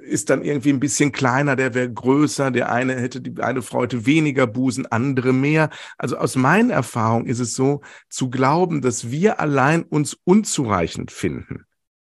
ist 0.02 0.30
dann 0.30 0.42
irgendwie 0.42 0.74
ein 0.74 0.82
bisschen 0.82 1.14
kleiner, 1.14 1.56
der 1.56 1.74
wäre 1.74 1.92
größer, 1.92 2.52
der 2.52 2.70
eine 2.70 2.96
hätte, 2.96 3.22
die 3.22 3.42
eine 3.42 3.62
Frau 3.62 3.84
hätte 3.84 4.06
weniger 4.06 4.46
Busen, 4.46 4.86
andere 4.88 5.32
mehr. 5.32 5.70
Also 5.98 6.18
aus 6.18 6.36
meinen 6.36 6.70
Erfahrungen 6.70 7.28
ist 7.28 7.40
es 7.40 7.54
so, 7.54 7.80
zu 8.10 8.30
glauben, 8.30 8.82
dass 8.82 9.10
wir 9.10 9.40
allein 9.40 9.84
uns 9.84 10.18
unzureichend 10.26 11.12
finden 11.12 11.66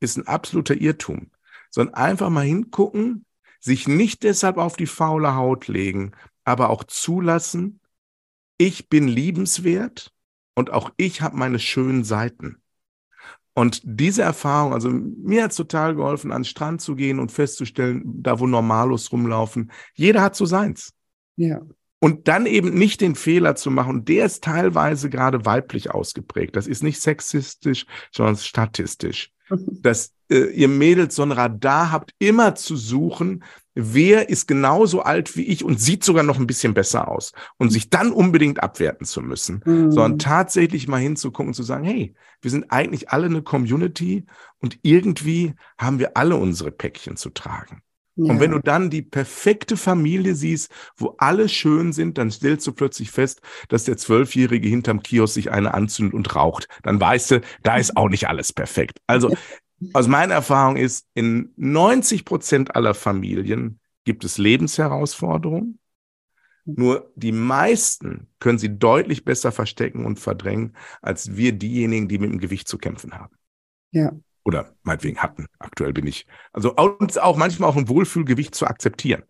ist 0.02 0.18
ein 0.18 0.28
absoluter 0.28 0.76
Irrtum, 0.76 1.32
sondern 1.70 1.96
einfach 1.96 2.30
mal 2.30 2.46
hingucken, 2.46 3.26
sich 3.62 3.88
nicht 3.88 4.24
deshalb 4.24 4.58
auf 4.58 4.76
die 4.76 4.88
faule 4.88 5.36
Haut 5.36 5.68
legen, 5.68 6.12
aber 6.44 6.70
auch 6.70 6.84
zulassen, 6.84 7.80
ich 8.58 8.90
bin 8.90 9.08
liebenswert 9.08 10.12
und 10.56 10.72
auch 10.72 10.92
ich 10.98 11.22
habe 11.22 11.38
meine 11.38 11.60
schönen 11.60 12.04
Seiten. 12.04 12.58
Und 13.54 13.82
diese 13.84 14.24
Erfahrung, 14.24 14.74
also 14.74 14.90
mir 14.90 15.44
hat 15.44 15.52
es 15.52 15.58
total 15.58 15.96
geholfen, 15.96 16.32
an 16.32 16.42
den 16.42 16.46
Strand 16.46 16.82
zu 16.82 16.96
gehen 16.96 17.20
und 17.20 17.32
festzustellen, 17.32 18.02
da 18.06 18.40
wo 18.40 18.48
Normalos 18.48 19.12
rumlaufen, 19.12 19.72
jeder 19.94 20.22
hat 20.22 20.36
so 20.36 20.46
seins. 20.46 20.94
Ja. 21.36 21.62
Und 22.00 22.28
dann 22.28 22.46
eben 22.48 22.74
nicht 22.74 23.02
den 23.02 23.14
Fehler 23.14 23.56
zu 23.56 23.70
machen, 23.70 24.06
der 24.06 24.26
ist 24.26 24.44
teilweise 24.44 25.10
gerade 25.10 25.46
weiblich 25.46 25.92
ausgeprägt. 25.92 26.56
Das 26.56 26.66
ist 26.66 26.82
nicht 26.82 27.00
sexistisch, 27.00 27.86
sondern 28.12 28.38
statistisch 28.38 29.32
dass 29.82 30.14
äh, 30.30 30.46
ihr 30.52 30.68
Mädels 30.68 31.16
so 31.16 31.24
ein 31.24 31.32
Radar 31.32 31.92
habt, 31.92 32.14
immer 32.20 32.56
zu 32.56 32.76
suchen, 32.76 33.44
wer 33.74 34.30
ist 34.30 34.48
genauso 34.48 35.02
alt 35.02 35.36
wie 35.38 35.44
ich 35.44 35.64
und 35.64 35.80
sieht 35.80 36.04
sogar 36.04 36.24
noch 36.24 36.38
ein 36.38 36.48
bisschen 36.48 36.74
besser 36.74 37.08
aus 37.08 37.32
und 37.58 37.70
sich 37.70 37.90
dann 37.90 38.12
unbedingt 38.12 38.62
abwerten 38.62 39.06
zu 39.06 39.22
müssen, 39.22 39.62
mhm. 39.66 39.92
sondern 39.92 40.20
tatsächlich 40.20 40.88
mal 40.88 40.98
hinzugucken 40.98 41.50
und 41.50 41.54
zu 41.54 41.64
sagen, 41.64 41.86
hey, 41.86 42.14
wir 42.42 42.52
sind 42.52 42.72
eigentlich 42.72 43.10
alle 43.10 43.28
eine 43.28 43.42
Community 43.42 44.26
und 44.60 44.80
irgendwie 44.82 45.54
haben 45.78 46.00
wir 46.00 46.18
alle 46.18 46.36
unsere 46.36 46.72
Päckchen 46.72 47.16
zu 47.16 47.30
tragen. 47.30 47.82
Ja. 48.24 48.34
Und 48.34 48.40
wenn 48.40 48.52
du 48.52 48.60
dann 48.60 48.92
die 48.92 49.02
perfekte 49.02 49.76
Familie 49.76 50.36
siehst, 50.36 50.72
wo 50.96 51.16
alle 51.18 51.50
schön 51.50 51.92
sind, 51.92 52.20
dann 52.20 52.30
stellst 52.30 52.68
du 52.68 52.72
plötzlich 52.72 53.10
fest, 53.10 53.42
dass 53.68 53.86
der 53.86 53.98
Zwölfjährige 53.98 54.68
hinterm 54.68 55.02
Kiosk 55.02 55.34
sich 55.34 55.52
eine 55.52 55.74
anzündet 55.74 56.14
und 56.14 56.36
raucht. 56.36 56.68
Dann 56.84 57.02
weißt 57.02 57.32
du, 57.32 57.42
da 57.64 57.78
ist 57.78 57.98
auch 57.98 58.10
nicht 58.10 58.28
alles 58.28 58.54
perfekt. 58.54 59.00
Also 59.08 59.36
aus 59.94 60.08
meiner 60.08 60.36
Erfahrung 60.36 60.76
ist, 60.76 61.08
in 61.16 61.52
90 61.56 62.24
Prozent 62.24 62.76
aller 62.76 62.94
Familien 62.94 63.80
gibt 64.04 64.24
es 64.24 64.38
Lebensherausforderungen. 64.38 65.80
Nur 66.66 67.12
die 67.16 67.32
meisten 67.32 68.28
können 68.40 68.60
sie 68.60 68.78
deutlich 68.78 69.26
besser 69.26 69.52
verstecken 69.52 70.06
und 70.06 70.20
verdrängen, 70.20 70.76
als 71.02 71.36
wir 71.36 71.54
diejenigen, 71.54 72.08
die 72.08 72.20
mit 72.20 72.32
dem 72.32 72.40
Gewicht 72.40 72.68
zu 72.68 72.78
kämpfen 72.78 73.14
haben. 73.14 73.34
Ja, 73.90 74.12
oder 74.44 74.74
meinetwegen 74.84 75.20
hatten. 75.20 75.48
Aktuell 75.60 75.94
bin 75.94 76.08
ich. 76.08 76.26
Also 76.52 76.76
und 76.76 77.22
auch 77.22 77.38
manchmal 77.38 77.70
auch 77.70 77.76
ein 77.76 77.90
Wohlfühlgewicht 77.90 78.56
zu 78.56 78.66
akzeptieren. 78.66 79.24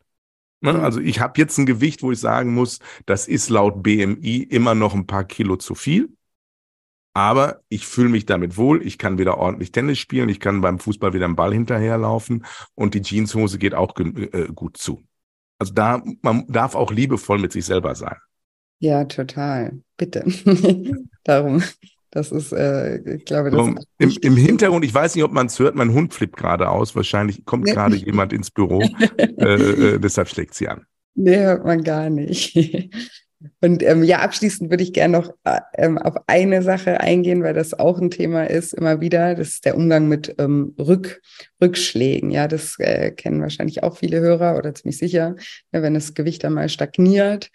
Ne? 0.62 0.80
Also 0.82 0.99
ich 0.99 1.20
habe 1.20 1.39
jetzt 1.39 1.57
ein 1.57 1.66
Gewicht, 1.66 2.03
wo 2.03 2.12
ich 2.12 2.20
sagen 2.20 2.53
muss, 2.53 2.80
das 3.05 3.28
ist 3.28 3.49
laut 3.49 3.84
BMI 3.84 4.43
immer 4.43 4.76
noch 4.76 4.93
ein 4.93 5.07
paar 5.07 5.24
Kilo 5.24 5.57
zu 5.57 5.76
viel. 5.76 6.09
Aber 7.14 7.62
ich 7.68 7.86
fühle 7.86 8.09
mich 8.09 8.26
damit 8.26 8.55
wohl. 8.55 8.86
Ich 8.86 8.97
kann 8.97 9.18
wieder 9.18 9.38
ordentlich 9.38 9.74
Tennis 9.74 9.99
spielen. 9.99 10.30
Ich 10.30 10.39
kann 10.39 10.62
beim 10.62 10.80
Fußball 10.80 11.14
wieder 11.14 11.26
einen 11.26 11.36
Ball 11.36 11.51
hinterherlaufen. 11.51 12.45
Und 12.74 12.93
die 12.93 13.01
Jeanshose 13.01 13.57
geht 13.57 13.76
auch 13.76 13.93
äh, 13.97 14.47
gut 14.53 14.78
zu. 14.78 15.03
Also 15.59 15.74
da, 15.74 16.01
man 16.22 16.47
darf 16.47 16.74
auch 16.74 16.91
liebevoll 16.91 17.39
mit 17.39 17.51
sich 17.51 17.66
selber 17.66 17.95
sein. 17.95 18.16
Ja, 18.80 19.03
total. 19.05 19.82
Bitte. 19.97 20.24
Darum 21.24 21.62
das 22.12 22.32
ist, 22.32 22.51
äh, 22.51 23.16
ich 23.16 23.26
glaube, 23.26 23.51
das 23.51 23.59
um, 23.59 23.80
im, 23.97 24.12
Im 24.22 24.36
Hintergrund, 24.36 24.84
ich 24.84 24.93
weiß 24.93 25.16
nicht, 25.16 25.24
ob 25.24 25.32
man 25.32 25.47
es 25.47 25.57
hört, 25.59 25.76
mein 25.76 25.93
Hund 25.93 26.14
flippt 26.14 26.36
gerade 26.36 26.70
aus. 26.70 26.95
Wahrscheinlich 26.95 27.45
kommt 27.45 27.66
gerade 27.66 27.95
jemand 27.95 28.34
ins 28.34 28.51
Büro. 28.51 28.82
äh, 29.18 29.53
äh, 29.53 29.99
deshalb 29.99 30.28
schlägt 30.28 30.53
sie 30.53 30.68
an. 30.68 30.86
Nee, 31.16 31.38
hört 31.38 31.66
man 31.66 31.84
gar 31.84 32.09
nicht. 32.09 32.89
Und 33.62 33.82
ähm, 33.82 34.03
ja, 34.03 34.20
abschließend 34.20 34.70
würde 34.70 34.84
ich 34.84 34.93
gerne 34.93 35.18
noch 35.18 35.34
äh, 35.45 35.62
ähm, 35.76 35.97
auf 35.97 36.16
eine 36.28 36.62
Sache 36.62 36.99
eingehen, 36.99 37.41
weil 37.41 37.55
das 37.55 37.74
auch 37.74 37.99
ein 37.99 38.12
Thema 38.12 38.43
ist, 38.43 38.74
immer 38.74 39.01
wieder. 39.01 39.34
Das 39.34 39.49
ist 39.49 39.66
der 39.66 39.76
Umgang 39.76 40.07
mit 40.07 40.36
ähm, 40.38 40.76
Rück, 40.78 41.22
Rückschlägen. 41.59 42.30
Ja, 42.30 42.47
das 42.47 42.78
äh, 42.78 43.09
kennen 43.12 43.41
wahrscheinlich 43.41 43.82
auch 43.82 43.97
viele 43.97 44.20
Hörer 44.20 44.57
oder 44.57 44.76
ziemlich 44.76 44.97
sicher, 44.97 45.36
wenn 45.72 45.93
das 45.93 46.14
Gewicht 46.14 46.45
einmal 46.45 46.70
stagniert 46.70 47.49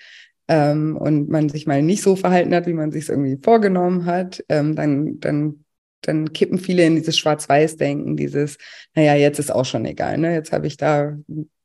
ähm, 0.48 0.96
und 0.96 1.28
man 1.28 1.48
sich 1.48 1.66
mal 1.66 1.82
nicht 1.82 2.02
so 2.02 2.16
verhalten 2.16 2.54
hat, 2.54 2.66
wie 2.66 2.72
man 2.72 2.92
sich 2.92 3.08
irgendwie 3.08 3.38
vorgenommen 3.42 4.06
hat, 4.06 4.44
ähm, 4.48 4.76
dann, 4.76 5.18
dann, 5.20 5.64
dann 6.02 6.32
kippen 6.32 6.58
viele 6.58 6.84
in 6.84 6.96
dieses 6.96 7.18
Schwarz-Weiß-Denken, 7.18 8.16
dieses, 8.16 8.58
naja, 8.94 9.14
jetzt 9.14 9.38
ist 9.38 9.52
auch 9.52 9.64
schon 9.64 9.84
egal, 9.84 10.18
ne? 10.18 10.34
Jetzt 10.34 10.52
habe 10.52 10.66
ich 10.66 10.76
da 10.76 11.16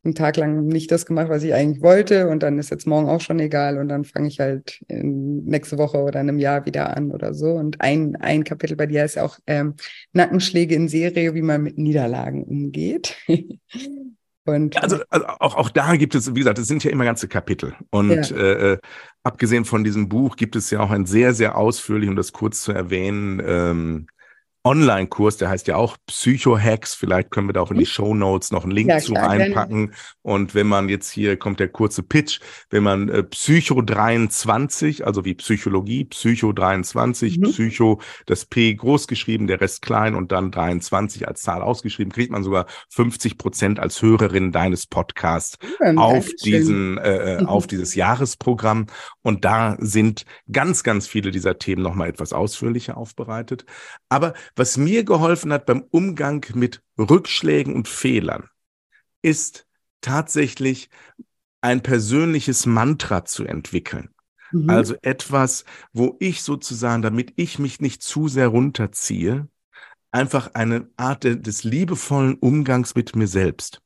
einen 0.03 0.15
Tag 0.15 0.37
lang 0.37 0.65
nicht 0.65 0.91
das 0.91 1.05
gemacht, 1.05 1.29
was 1.29 1.43
ich 1.43 1.53
eigentlich 1.53 1.83
wollte 1.83 2.27
und 2.27 2.41
dann 2.41 2.57
ist 2.57 2.71
jetzt 2.71 2.87
morgen 2.87 3.07
auch 3.07 3.21
schon 3.21 3.39
egal 3.39 3.77
und 3.77 3.87
dann 3.87 4.03
fange 4.03 4.27
ich 4.27 4.39
halt 4.39 4.83
nächste 4.89 5.77
Woche 5.77 5.99
oder 5.99 6.19
in 6.21 6.29
einem 6.29 6.39
Jahr 6.39 6.65
wieder 6.65 6.95
an 6.97 7.11
oder 7.11 7.35
so. 7.35 7.51
Und 7.51 7.81
ein, 7.81 8.15
ein 8.15 8.43
Kapitel 8.43 8.75
bei 8.75 8.87
dir 8.87 9.05
ist 9.05 9.15
ja 9.15 9.23
auch 9.23 9.37
ähm, 9.45 9.75
Nackenschläge 10.13 10.73
in 10.73 10.87
Serie, 10.87 11.35
wie 11.35 11.43
man 11.43 11.61
mit 11.61 11.77
Niederlagen 11.77 12.43
umgeht. 12.43 13.15
Und 14.45 14.81
also, 14.81 14.97
also 15.09 15.25
auch, 15.27 15.55
auch 15.55 15.69
da 15.69 15.95
gibt 15.95 16.15
es, 16.15 16.33
wie 16.33 16.39
gesagt, 16.39 16.57
es 16.57 16.67
sind 16.67 16.83
ja 16.83 16.91
immer 16.91 17.05
ganze 17.05 17.27
Kapitel. 17.27 17.75
Und 17.91 18.29
ja. 18.29 18.37
äh, 18.37 18.73
äh 18.73 18.77
abgesehen 19.23 19.65
von 19.65 19.83
diesem 19.83 20.09
Buch 20.09 20.35
gibt 20.35 20.55
es 20.55 20.71
ja 20.71 20.79
auch 20.79 20.89
ein 20.89 21.05
sehr, 21.05 21.35
sehr 21.35 21.55
ausführlich, 21.55 22.09
um 22.09 22.15
das 22.15 22.31
kurz 22.31 22.63
zu 22.63 22.71
erwähnen, 22.71 23.39
ähm, 23.45 24.07
Online-Kurs, 24.63 25.37
der 25.37 25.49
heißt 25.49 25.67
ja 25.67 25.75
auch 25.75 25.97
Psycho-Hacks. 26.05 26.93
Vielleicht 26.93 27.31
können 27.31 27.47
wir 27.47 27.53
da 27.53 27.61
auch 27.61 27.71
in 27.71 27.77
die 27.77 27.83
mhm. 27.83 27.89
Show 27.89 28.13
Notes 28.13 28.51
noch 28.51 28.63
einen 28.63 28.71
Link 28.71 28.89
ja, 28.89 28.99
zu 28.99 29.13
klar, 29.13 29.29
reinpacken. 29.29 29.87
Gerne. 29.87 29.97
Und 30.21 30.53
wenn 30.53 30.67
man 30.67 30.87
jetzt 30.87 31.09
hier 31.09 31.37
kommt 31.37 31.59
der 31.59 31.69
kurze 31.69 32.03
Pitch, 32.03 32.39
wenn 32.69 32.83
man 32.83 33.09
äh, 33.09 33.23
Psycho 33.23 33.81
23, 33.81 35.05
also 35.07 35.25
wie 35.25 35.33
Psychologie, 35.33 36.05
Psycho 36.05 36.53
23, 36.53 37.39
mhm. 37.39 37.43
Psycho, 37.45 38.01
das 38.27 38.45
P 38.45 38.75
groß 38.75 39.07
geschrieben, 39.07 39.47
der 39.47 39.61
Rest 39.61 39.81
klein 39.81 40.13
und 40.13 40.31
dann 40.31 40.51
23 40.51 41.27
als 41.27 41.41
Zahl 41.41 41.63
ausgeschrieben, 41.63 42.13
kriegt 42.13 42.31
man 42.31 42.43
sogar 42.43 42.67
50 42.89 43.39
Prozent 43.39 43.79
als 43.79 43.99
Hörerin 44.01 44.51
deines 44.51 44.85
Podcasts 44.85 45.57
ja, 45.79 45.93
auf 45.95 46.29
diesen, 46.43 46.99
äh, 46.99 47.37
äh 47.37 47.45
auf 47.45 47.65
dieses 47.65 47.95
Jahresprogramm. 47.95 48.85
Und 49.23 49.43
da 49.43 49.75
sind 49.79 50.25
ganz, 50.51 50.83
ganz 50.83 51.07
viele 51.07 51.31
dieser 51.31 51.57
Themen 51.57 51.81
nochmal 51.81 52.09
etwas 52.09 52.31
ausführlicher 52.31 52.95
aufbereitet. 52.95 53.65
Aber 54.07 54.33
was 54.55 54.77
mir 54.77 55.03
geholfen 55.03 55.53
hat 55.53 55.65
beim 55.65 55.83
Umgang 55.91 56.45
mit 56.53 56.81
Rückschlägen 56.97 57.73
und 57.73 57.87
Fehlern, 57.87 58.49
ist 59.21 59.67
tatsächlich 60.01 60.89
ein 61.61 61.81
persönliches 61.81 62.65
Mantra 62.65 63.25
zu 63.25 63.45
entwickeln. 63.45 64.09
Mhm. 64.51 64.69
Also 64.69 64.95
etwas, 65.01 65.65
wo 65.93 66.17
ich 66.19 66.41
sozusagen, 66.41 67.01
damit 67.01 67.33
ich 67.35 67.59
mich 67.59 67.79
nicht 67.79 68.01
zu 68.01 68.27
sehr 68.27 68.47
runterziehe, 68.47 69.47
einfach 70.11 70.53
eine 70.55 70.89
Art 70.97 71.23
des 71.23 71.63
liebevollen 71.63 72.35
Umgangs 72.35 72.95
mit 72.95 73.15
mir 73.15 73.27
selbst. 73.27 73.81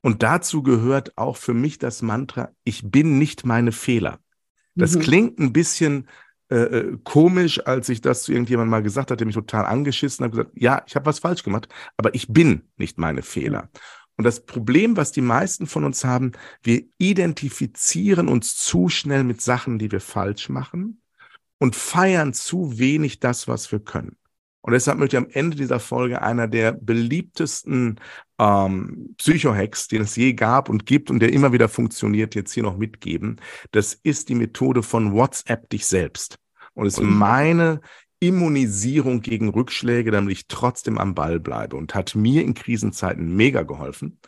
Und 0.00 0.22
dazu 0.22 0.62
gehört 0.62 1.18
auch 1.18 1.36
für 1.36 1.52
mich 1.52 1.78
das 1.78 2.00
Mantra, 2.00 2.50
ich 2.64 2.90
bin 2.90 3.18
nicht 3.18 3.44
meine 3.44 3.72
Fehler. 3.72 4.20
Das 4.74 4.94
mhm. 4.94 5.00
klingt 5.00 5.38
ein 5.38 5.52
bisschen 5.52 6.08
äh, 6.50 6.56
äh 6.56 6.98
komisch, 7.04 7.64
als 7.66 7.88
ich 7.88 8.00
das 8.00 8.22
zu 8.22 8.32
irgendjemandem 8.32 8.70
mal 8.70 8.82
gesagt 8.82 9.10
hatte, 9.10 9.18
der 9.18 9.26
mich 9.26 9.34
total 9.34 9.64
angeschissen 9.66 10.24
hat, 10.24 10.32
gesagt, 10.32 10.50
ja, 10.54 10.82
ich 10.86 10.94
habe 10.94 11.06
was 11.06 11.18
falsch 11.18 11.42
gemacht, 11.42 11.68
aber 11.96 12.14
ich 12.14 12.28
bin 12.28 12.62
nicht 12.76 12.98
meine 12.98 13.22
Fehler. 13.22 13.70
Und 14.16 14.24
das 14.24 14.44
Problem, 14.46 14.96
was 14.96 15.12
die 15.12 15.20
meisten 15.20 15.66
von 15.66 15.84
uns 15.84 16.04
haben, 16.04 16.32
wir 16.62 16.84
identifizieren 16.98 18.28
uns 18.28 18.56
zu 18.56 18.88
schnell 18.88 19.24
mit 19.24 19.42
Sachen, 19.42 19.78
die 19.78 19.92
wir 19.92 20.00
falsch 20.00 20.48
machen 20.48 21.02
und 21.58 21.76
feiern 21.76 22.32
zu 22.32 22.78
wenig 22.78 23.20
das, 23.20 23.46
was 23.46 23.70
wir 23.72 23.80
können. 23.80 24.16
Und 24.66 24.72
deshalb 24.72 24.98
möchte 24.98 25.16
ich 25.16 25.22
am 25.22 25.30
Ende 25.30 25.56
dieser 25.56 25.78
Folge 25.78 26.22
einer 26.22 26.48
der 26.48 26.72
beliebtesten 26.72 28.00
ähm, 28.40 29.14
Psychohacks, 29.16 29.86
den 29.86 30.02
es 30.02 30.16
je 30.16 30.32
gab 30.32 30.68
und 30.68 30.86
gibt 30.86 31.08
und 31.08 31.20
der 31.20 31.32
immer 31.32 31.52
wieder 31.52 31.68
funktioniert, 31.68 32.34
jetzt 32.34 32.52
hier 32.52 32.64
noch 32.64 32.76
mitgeben. 32.76 33.40
Das 33.70 33.94
ist 33.94 34.28
die 34.28 34.34
Methode 34.34 34.82
von 34.82 35.12
WhatsApp 35.12 35.70
dich 35.70 35.86
selbst. 35.86 36.40
Und 36.74 36.86
es 36.86 36.98
ist 36.98 37.04
meine 37.04 37.80
Immunisierung 38.18 39.20
gegen 39.20 39.50
Rückschläge, 39.50 40.10
damit 40.10 40.32
ich 40.32 40.48
trotzdem 40.48 40.98
am 40.98 41.14
Ball 41.14 41.38
bleibe 41.38 41.76
und 41.76 41.94
hat 41.94 42.16
mir 42.16 42.42
in 42.42 42.54
Krisenzeiten 42.54 43.36
mega 43.36 43.62
geholfen. 43.62 44.18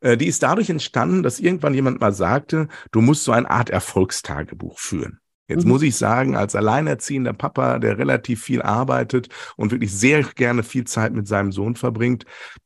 Äh, 0.00 0.16
die 0.16 0.26
ist 0.26 0.42
dadurch 0.42 0.70
entstanden, 0.70 1.22
dass 1.22 1.38
irgendwann 1.38 1.74
jemand 1.74 2.00
mal 2.00 2.14
sagte, 2.14 2.68
du 2.92 3.02
musst 3.02 3.24
so 3.24 3.32
eine 3.32 3.50
Art 3.50 3.68
Erfolgstagebuch 3.68 4.78
führen. 4.78 5.20
Jetzt 5.48 5.64
mhm. 5.64 5.72
muss 5.72 5.82
ich 5.82 5.96
sagen, 5.96 6.36
als 6.36 6.54
alleinerziehender 6.54 7.32
Papa, 7.32 7.78
der 7.78 7.98
relativ 7.98 8.42
viel 8.42 8.62
arbeitet 8.62 9.28
und 9.56 9.70
wirklich 9.70 9.92
sehr 9.92 10.22
gerne 10.22 10.62
viel 10.62 10.84
Zeit 10.84 11.12
mit 11.12 11.26
seinem 11.26 11.52
Sohn 11.52 11.74
verbringt, 11.74 12.24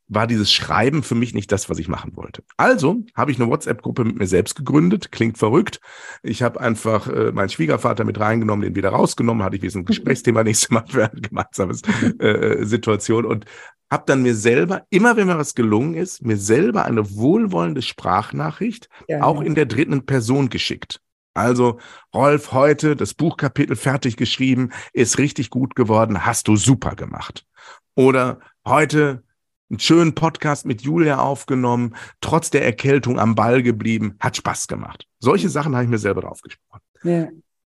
war 0.09 0.27
dieses 0.27 0.53
Schreiben 0.53 1.03
für 1.03 1.14
mich 1.14 1.35
nicht 1.35 1.51
das, 1.51 1.68
was 1.68 1.79
ich 1.79 1.89
machen 1.89 2.12
wollte. 2.14 2.45
Also 2.57 3.03
habe 3.14 3.33
ich 3.33 3.41
eine 3.41 3.51
WhatsApp-Gruppe 3.51 4.05
mit 4.05 4.18
mir 4.18 4.27
selbst 4.27 4.55
gegründet. 4.55 5.11
Klingt 5.11 5.39
verrückt. 5.39 5.81
Ich 6.22 6.43
habe 6.43 6.61
einfach 6.61 7.09
äh, 7.09 7.33
meinen 7.33 7.49
Schwiegervater 7.49 8.05
mit 8.05 8.20
reingenommen, 8.20 8.62
den 8.62 8.77
wieder 8.77 8.91
rausgenommen, 8.91 9.43
hatte 9.43 9.57
ich 9.57 9.62
wie 9.62 9.70
so 9.70 9.81
ein 9.81 9.85
Gesprächsthema 9.85 10.43
nächstes 10.45 10.70
Mal 10.70 10.85
für 10.87 11.11
eine 11.11 11.20
gemeinsame 11.20 11.72
äh, 12.20 12.64
Situation 12.64 13.24
und 13.24 13.47
habe 13.91 14.05
dann 14.07 14.22
mir 14.22 14.35
selber, 14.35 14.83
immer 14.91 15.16
wenn 15.16 15.29
mir 15.29 15.39
was 15.39 15.55
gelungen 15.55 15.95
ist, 15.95 16.24
mir 16.24 16.37
selber 16.37 16.85
eine 16.85 17.14
wohlwollende 17.14 17.83
Sprachnachricht 17.83 18.89
ja, 19.09 19.22
auch 19.22 19.41
ja. 19.41 19.47
in 19.47 19.55
der 19.55 19.66
dritten 19.66 20.05
Person 20.07 20.51
geschickt. 20.51 21.01
Also, 21.37 21.78
Rolf, 22.14 22.53
heute 22.53 22.97
das 22.97 23.14
Buchkapitel 23.14 23.76
fertig 23.76 24.16
geschrieben, 24.16 24.70
ist 24.93 25.18
richtig 25.18 25.51
gut 25.51 25.74
geworden, 25.76 26.24
hast 26.24 26.49
du 26.49 26.57
super 26.57 26.97
gemacht. 26.97 27.47
Oder 27.95 28.41
heute 28.64 29.22
einen 29.68 29.80
schönen 29.80 30.14
Podcast 30.14 30.64
mit 30.64 30.82
Julia 30.82 31.18
aufgenommen, 31.18 31.95
trotz 32.20 32.51
der 32.51 32.64
Erkältung 32.64 33.18
am 33.18 33.34
Ball 33.34 33.62
geblieben, 33.62 34.16
hat 34.20 34.37
Spaß 34.37 34.66
gemacht. 34.68 35.07
Solche 35.18 35.49
Sachen 35.49 35.74
habe 35.74 35.84
ich 35.84 35.91
mir 35.91 35.99
selber 35.99 36.22
drauf 36.22 36.41
gesprochen. 36.41 36.82
Ja. 37.03 37.28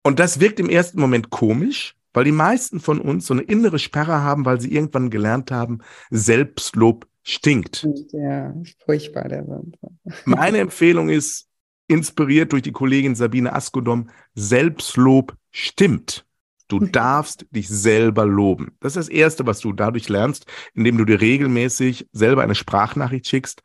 Und 0.03 0.19
das 0.19 0.41
wirkt 0.41 0.59
im 0.61 0.71
ersten 0.71 1.01
Moment 1.01 1.31
komisch, 1.31 1.97
weil 2.15 2.25
die 2.25 2.33
meisten 2.33 2.81
von 2.81 3.01
uns 3.01 3.27
so 3.27 3.35
eine 3.35 3.43
innere 3.43 3.79
Sperre 3.79 4.23
haben, 4.23 4.45
weil 4.47 4.61
sie 4.61 4.73
irgendwann 4.73 5.11
gelernt 5.11 5.51
haben, 5.51 5.81
Selbstlob 6.11 7.07
stinkt. 7.23 7.87
Ja, 8.13 8.55
furchtbar 8.85 9.29
der 9.29 9.45
Satz. 9.45 10.25
Meine 10.25 10.59
Empfehlung 10.59 11.11
ist, 11.11 11.50
inspiriert 11.91 12.53
durch 12.53 12.63
die 12.63 12.73
Kollegin 12.73 13.17
Sabine 13.17 13.53
Askodom, 13.53 14.11
Selbstlob 14.35 15.37
stimmt. 15.51 16.25
Du 16.69 16.79
darfst 16.79 17.47
dich 17.51 17.69
selber 17.69 18.25
loben. 18.25 18.77
Das 18.79 18.93
ist 18.95 19.09
das 19.09 19.09
Erste, 19.09 19.45
was 19.45 19.59
du 19.59 19.73
dadurch 19.73 20.09
lernst, 20.09 20.47
indem 20.73 20.99
du 20.99 21.05
dir 21.05 21.21
regelmäßig 21.21 22.07
selber 22.13 22.43
eine 22.43 22.55
Sprachnachricht 22.55 23.27
schickst 23.27 23.63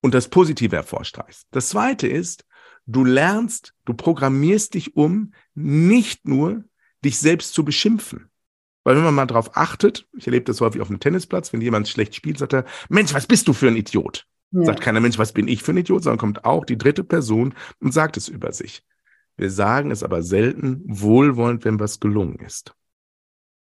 und 0.00 0.14
das 0.14 0.28
Positive 0.28 0.74
hervorstreichst. 0.74 1.46
Das 1.52 1.68
Zweite 1.68 2.08
ist, 2.08 2.44
du 2.86 3.04
lernst, 3.04 3.74
du 3.84 3.94
programmierst 3.94 4.74
dich 4.74 4.96
um, 4.96 5.32
nicht 5.54 6.26
nur 6.26 6.64
dich 7.04 7.18
selbst 7.18 7.54
zu 7.54 7.64
beschimpfen. 7.64 8.30
Weil 8.82 8.96
wenn 8.96 9.04
man 9.04 9.14
mal 9.14 9.26
drauf 9.26 9.56
achtet, 9.56 10.08
ich 10.16 10.26
erlebe 10.26 10.46
das 10.46 10.60
häufig 10.60 10.80
auf 10.80 10.90
einem 10.90 10.98
Tennisplatz, 10.98 11.52
wenn 11.52 11.60
jemand 11.60 11.88
schlecht 11.88 12.16
spielt, 12.16 12.38
sagt 12.38 12.54
er, 12.54 12.64
Mensch, 12.88 13.14
was 13.14 13.28
bist 13.28 13.46
du 13.46 13.52
für 13.52 13.68
ein 13.68 13.76
Idiot? 13.76 14.26
Ja. 14.52 14.64
Sagt 14.64 14.80
keiner 14.80 15.00
Mensch, 15.00 15.18
was 15.18 15.32
bin 15.32 15.48
ich 15.48 15.62
für 15.62 15.72
ein 15.72 15.76
Idiot, 15.76 16.02
sondern 16.02 16.18
kommt 16.18 16.44
auch 16.44 16.64
die 16.64 16.78
dritte 16.78 17.04
Person 17.04 17.54
und 17.78 17.92
sagt 17.92 18.16
es 18.16 18.28
über 18.28 18.52
sich. 18.52 18.84
Wir 19.36 19.50
sagen 19.50 19.90
es 19.90 20.02
aber 20.02 20.22
selten 20.22 20.82
wohlwollend, 20.86 21.64
wenn 21.64 21.80
was 21.80 22.00
gelungen 22.00 22.38
ist. 22.40 22.74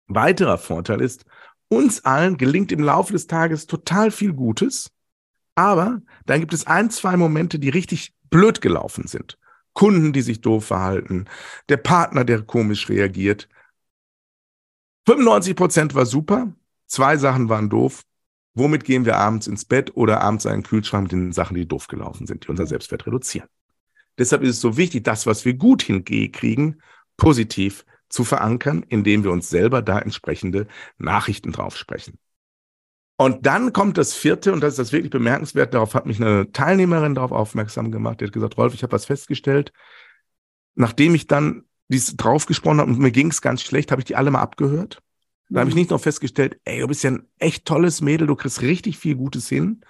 Weiterer 0.08 0.58
Vorteil 0.58 1.00
ist, 1.00 1.24
uns 1.68 2.04
allen 2.04 2.36
gelingt 2.36 2.72
im 2.72 2.82
Laufe 2.82 3.12
des 3.12 3.26
Tages 3.26 3.66
total 3.66 4.10
viel 4.10 4.32
Gutes, 4.32 4.90
aber 5.54 6.02
dann 6.26 6.40
gibt 6.40 6.52
es 6.52 6.66
ein, 6.66 6.90
zwei 6.90 7.16
Momente, 7.16 7.58
die 7.58 7.68
richtig 7.68 8.14
blöd 8.30 8.60
gelaufen 8.60 9.06
sind. 9.06 9.38
Kunden, 9.74 10.12
die 10.12 10.22
sich 10.22 10.40
doof 10.40 10.66
verhalten, 10.66 11.26
der 11.68 11.78
Partner, 11.78 12.24
der 12.24 12.42
komisch 12.42 12.88
reagiert. 12.88 13.48
95 15.06 15.56
Prozent 15.56 15.94
war 15.94 16.06
super, 16.06 16.52
zwei 16.86 17.16
Sachen 17.16 17.48
waren 17.48 17.70
doof, 17.70 18.02
Womit 18.54 18.84
gehen 18.84 19.04
wir 19.04 19.16
abends 19.16 19.46
ins 19.46 19.64
Bett 19.64 19.96
oder 19.96 20.20
abends 20.20 20.46
einen 20.46 20.62
Kühlschrank 20.62 21.04
mit 21.04 21.12
den 21.12 21.32
Sachen, 21.32 21.54
die 21.54 21.66
doof 21.66 21.86
gelaufen 21.86 22.26
sind, 22.26 22.44
die 22.44 22.48
unser 22.48 22.66
Selbstwert 22.66 23.06
reduzieren? 23.06 23.48
Deshalb 24.18 24.42
ist 24.42 24.50
es 24.50 24.60
so 24.60 24.76
wichtig, 24.76 25.04
das, 25.04 25.26
was 25.26 25.44
wir 25.44 25.54
gut 25.54 25.82
hinkriegen, 25.82 26.82
positiv 27.16 27.86
zu 28.10 28.24
verankern, 28.24 28.84
indem 28.88 29.24
wir 29.24 29.30
uns 29.30 29.48
selber 29.48 29.80
da 29.80 29.98
entsprechende 29.98 30.66
Nachrichten 30.98 31.52
drauf 31.52 31.78
sprechen. 31.78 32.18
Und 33.16 33.46
dann 33.46 33.72
kommt 33.72 33.96
das 33.96 34.14
vierte, 34.14 34.52
und 34.52 34.60
das 34.60 34.74
ist 34.74 34.78
das 34.78 34.92
wirklich 34.92 35.10
bemerkenswert, 35.10 35.72
darauf 35.72 35.94
hat 35.94 36.06
mich 36.06 36.20
eine 36.20 36.50
Teilnehmerin 36.52 37.14
darauf 37.14 37.32
aufmerksam 37.32 37.90
gemacht, 37.90 38.20
die 38.20 38.26
hat 38.26 38.32
gesagt, 38.32 38.58
Rolf, 38.58 38.74
ich 38.74 38.82
habe 38.82 38.92
was 38.92 39.06
festgestellt. 39.06 39.72
Nachdem 40.74 41.14
ich 41.14 41.26
dann 41.26 41.64
dies 41.88 42.16
drauf 42.16 42.46
gesprochen 42.46 42.80
habe 42.80 42.90
und 42.90 42.98
mir 42.98 43.12
ging 43.12 43.30
es 43.30 43.40
ganz 43.40 43.62
schlecht, 43.62 43.92
habe 43.92 44.00
ich 44.00 44.06
die 44.06 44.16
alle 44.16 44.30
mal 44.30 44.40
abgehört 44.40 45.02
da 45.52 45.60
habe 45.60 45.70
ich 45.70 45.76
nicht 45.76 45.90
noch 45.90 46.00
festgestellt, 46.00 46.60
ey, 46.64 46.80
du 46.80 46.88
bist 46.88 47.04
ja 47.04 47.10
ein 47.10 47.28
echt 47.38 47.64
tolles 47.64 48.00
Mädel, 48.00 48.26
du 48.26 48.36
kriegst 48.36 48.62
richtig 48.62 48.98
viel 48.98 49.16
Gutes 49.16 49.48
hin, 49.48 49.82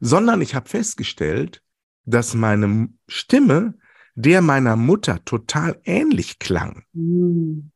sondern 0.00 0.40
ich 0.40 0.54
habe 0.54 0.68
festgestellt, 0.68 1.62
dass 2.04 2.34
meine 2.34 2.88
Stimme 3.06 3.74
der 4.14 4.42
meiner 4.42 4.76
Mutter 4.76 5.24
total 5.24 5.80
ähnlich 5.84 6.38
klang. 6.38 6.84
Mhm. 6.92 7.70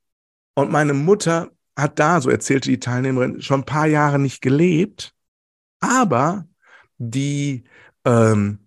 Und 0.55 0.71
meine 0.71 0.95
Mutter 0.95 1.51
hat 1.77 1.99
da, 1.99 2.21
so 2.21 2.31
erzählte 2.31 2.71
die 2.71 2.81
Teilnehmerin, 2.81 3.43
schon 3.43 3.61
ein 3.61 3.67
paar 3.67 3.87
Jahre 3.87 4.19
nicht 4.19 4.41
gelebt, 4.41 5.15
aber 5.81 6.47
die, 6.99 7.65
ähm, 8.05 8.61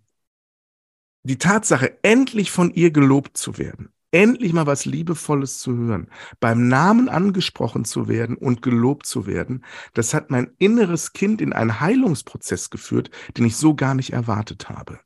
die 1.23 1.37
Tatsache, 1.37 2.03
endlich 2.03 2.51
von 2.51 2.71
ihr 2.73 2.91
gelobt 2.91 3.37
zu 3.37 3.57
werden, 3.57 3.93
endlich 4.11 4.53
mal 4.53 4.65
was 4.65 4.85
Liebevolles 4.85 5.59
zu 5.59 5.75
hören, 5.75 6.09
beim 6.39 6.67
Namen 6.67 7.09
angesprochen 7.09 7.85
zu 7.85 8.07
werden 8.07 8.37
und 8.37 8.61
gelobt 8.61 9.05
zu 9.05 9.25
werden, 9.25 9.65
das 9.93 10.13
hat 10.13 10.31
mein 10.31 10.51
inneres 10.57 11.13
Kind 11.13 11.41
in 11.41 11.53
einen 11.53 11.79
Heilungsprozess 11.79 12.69
geführt, 12.69 13.09
den 13.37 13.45
ich 13.45 13.55
so 13.55 13.75
gar 13.75 13.95
nicht 13.95 14.13
erwartet 14.13 14.69
habe. 14.69 14.99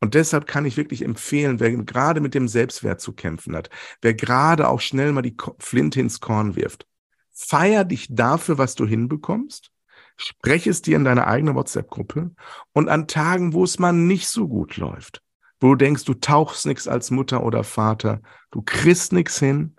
Und 0.00 0.14
deshalb 0.14 0.46
kann 0.46 0.64
ich 0.64 0.76
wirklich 0.76 1.02
empfehlen, 1.02 1.60
wer 1.60 1.70
gerade 1.70 2.20
mit 2.20 2.34
dem 2.34 2.48
Selbstwert 2.48 3.00
zu 3.00 3.12
kämpfen 3.12 3.54
hat, 3.54 3.70
wer 4.02 4.14
gerade 4.14 4.68
auch 4.68 4.80
schnell 4.80 5.12
mal 5.12 5.22
die 5.22 5.36
Flinte 5.58 6.00
ins 6.00 6.20
Korn 6.20 6.56
wirft, 6.56 6.86
feier 7.32 7.84
dich 7.84 8.08
dafür, 8.10 8.58
was 8.58 8.74
du 8.74 8.86
hinbekommst, 8.86 9.70
spreche 10.16 10.70
es 10.70 10.82
dir 10.82 10.96
in 10.96 11.04
deine 11.04 11.26
eigene 11.26 11.54
WhatsApp-Gruppe 11.54 12.32
und 12.72 12.88
an 12.88 13.06
Tagen, 13.06 13.52
wo 13.52 13.64
es 13.64 13.78
mal 13.78 13.92
nicht 13.92 14.28
so 14.28 14.48
gut 14.48 14.76
läuft, 14.76 15.22
wo 15.60 15.68
du 15.68 15.74
denkst, 15.76 16.04
du 16.04 16.14
tauchst 16.14 16.66
nichts 16.66 16.88
als 16.88 17.10
Mutter 17.10 17.42
oder 17.42 17.64
Vater, 17.64 18.20
du 18.50 18.62
kriegst 18.62 19.12
nichts 19.12 19.38
hin, 19.38 19.76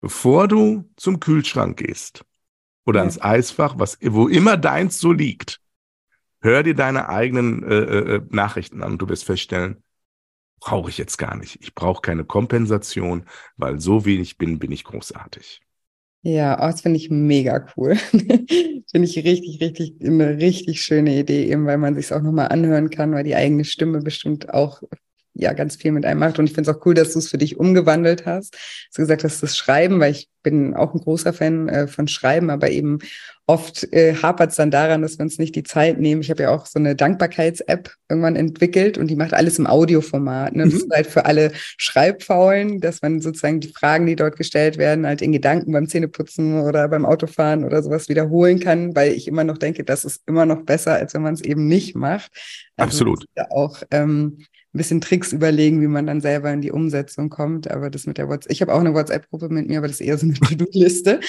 bevor 0.00 0.48
du 0.48 0.90
zum 0.96 1.20
Kühlschrank 1.20 1.78
gehst 1.78 2.24
oder 2.84 2.98
ja. 2.98 3.02
ans 3.02 3.20
Eisfach, 3.20 3.74
was, 3.78 3.98
wo 4.02 4.28
immer 4.28 4.56
deins 4.56 4.98
so 4.98 5.12
liegt, 5.12 5.60
hör 6.40 6.62
dir 6.62 6.74
deine 6.74 7.08
eigenen 7.08 7.62
äh, 7.62 7.74
äh, 7.74 8.22
Nachrichten 8.30 8.82
an 8.82 8.92
und 8.92 8.98
du 8.98 9.08
wirst 9.08 9.24
feststellen, 9.24 9.82
brauche 10.60 10.88
ich 10.88 10.98
jetzt 10.98 11.18
gar 11.18 11.36
nicht. 11.36 11.58
Ich 11.60 11.74
brauche 11.74 12.00
keine 12.00 12.24
Kompensation, 12.24 13.26
weil 13.56 13.80
so 13.80 14.04
ich 14.06 14.38
bin, 14.38 14.58
bin 14.58 14.72
ich 14.72 14.84
großartig. 14.84 15.60
Ja, 16.26 16.56
oh, 16.58 16.66
das 16.70 16.80
finde 16.80 16.96
ich 16.98 17.10
mega 17.10 17.66
cool. 17.76 17.96
finde 18.10 19.04
ich 19.08 19.16
richtig, 19.18 19.60
richtig, 19.60 19.94
eine 20.02 20.38
richtig 20.38 20.82
schöne 20.82 21.18
Idee, 21.18 21.50
eben 21.50 21.66
weil 21.66 21.76
man 21.76 21.94
sich 21.94 22.12
auch 22.14 22.22
nochmal 22.22 22.48
anhören 22.48 22.88
kann, 22.88 23.12
weil 23.12 23.24
die 23.24 23.34
eigene 23.34 23.64
Stimme 23.64 24.00
bestimmt 24.00 24.48
auch, 24.52 24.82
ja 25.34 25.52
ganz 25.52 25.76
viel 25.76 25.92
mit 25.92 26.06
einem 26.06 26.20
macht. 26.20 26.38
Und 26.38 26.46
ich 26.46 26.54
finde 26.54 26.70
es 26.70 26.76
auch 26.76 26.86
cool, 26.86 26.94
dass 26.94 27.12
du 27.12 27.18
es 27.18 27.28
für 27.28 27.38
dich 27.38 27.58
umgewandelt 27.58 28.24
hast. 28.24 28.56
Du 28.94 29.02
gesagt 29.02 29.24
hast, 29.24 29.42
das 29.42 29.56
Schreiben, 29.56 30.00
weil 30.00 30.12
ich 30.12 30.28
bin 30.42 30.74
auch 30.74 30.94
ein 30.94 31.00
großer 31.00 31.32
Fan 31.32 31.68
äh, 31.68 31.88
von 31.88 32.06
Schreiben, 32.06 32.50
aber 32.50 32.70
eben 32.70 32.98
oft 33.46 33.92
äh, 33.92 34.14
hapert 34.14 34.50
es 34.50 34.56
dann 34.56 34.70
daran, 34.70 35.02
dass 35.02 35.18
wir 35.18 35.24
uns 35.24 35.38
nicht 35.38 35.54
die 35.54 35.64
Zeit 35.64 35.98
nehmen. 35.98 36.22
Ich 36.22 36.30
habe 36.30 36.44
ja 36.44 36.50
auch 36.50 36.66
so 36.66 36.78
eine 36.78 36.94
Dankbarkeits-App 36.94 37.90
irgendwann 38.08 38.36
entwickelt 38.36 38.96
und 38.96 39.08
die 39.08 39.16
macht 39.16 39.34
alles 39.34 39.58
im 39.58 39.66
Audioformat. 39.66 40.54
Ne? 40.54 40.64
Mhm. 40.64 40.70
Das 40.70 40.80
ist 40.80 40.90
halt 40.92 41.06
für 41.06 41.24
alle 41.24 41.52
Schreibfaulen, 41.76 42.80
dass 42.80 43.02
man 43.02 43.20
sozusagen 43.20 43.60
die 43.60 43.68
Fragen, 43.68 44.06
die 44.06 44.16
dort 44.16 44.36
gestellt 44.36 44.78
werden, 44.78 45.06
halt 45.06 45.20
in 45.20 45.32
Gedanken 45.32 45.72
beim 45.72 45.88
Zähneputzen 45.88 46.60
oder 46.60 46.88
beim 46.88 47.04
Autofahren 47.04 47.64
oder 47.64 47.82
sowas 47.82 48.08
wiederholen 48.08 48.60
kann, 48.60 48.94
weil 48.94 49.12
ich 49.12 49.28
immer 49.28 49.44
noch 49.44 49.58
denke, 49.58 49.84
das 49.84 50.04
ist 50.04 50.22
immer 50.26 50.46
noch 50.46 50.62
besser, 50.62 50.94
als 50.94 51.14
wenn 51.14 51.22
man 51.22 51.34
es 51.34 51.42
eben 51.42 51.66
nicht 51.66 51.96
macht. 51.96 52.30
Also 52.76 52.88
Absolut. 52.88 53.26
Ja 53.36 53.50
auch 53.50 53.82
ähm, 53.90 54.38
ein 54.74 54.78
bisschen 54.78 55.00
Tricks 55.00 55.32
überlegen, 55.32 55.80
wie 55.80 55.86
man 55.86 56.06
dann 56.06 56.20
selber 56.20 56.52
in 56.52 56.60
die 56.60 56.72
Umsetzung 56.72 57.30
kommt. 57.30 57.70
Aber 57.70 57.90
das 57.90 58.06
mit 58.06 58.18
der 58.18 58.28
WhatsApp, 58.28 58.50
ich 58.50 58.60
habe 58.60 58.74
auch 58.74 58.80
eine 58.80 58.92
WhatsApp-Gruppe 58.92 59.48
mit 59.48 59.68
mir, 59.68 59.78
aber 59.78 59.86
das 59.86 60.00
ist 60.00 60.06
eher 60.06 60.18
so 60.18 60.26
eine 60.26 60.34
To-Do-Liste. 60.40 61.20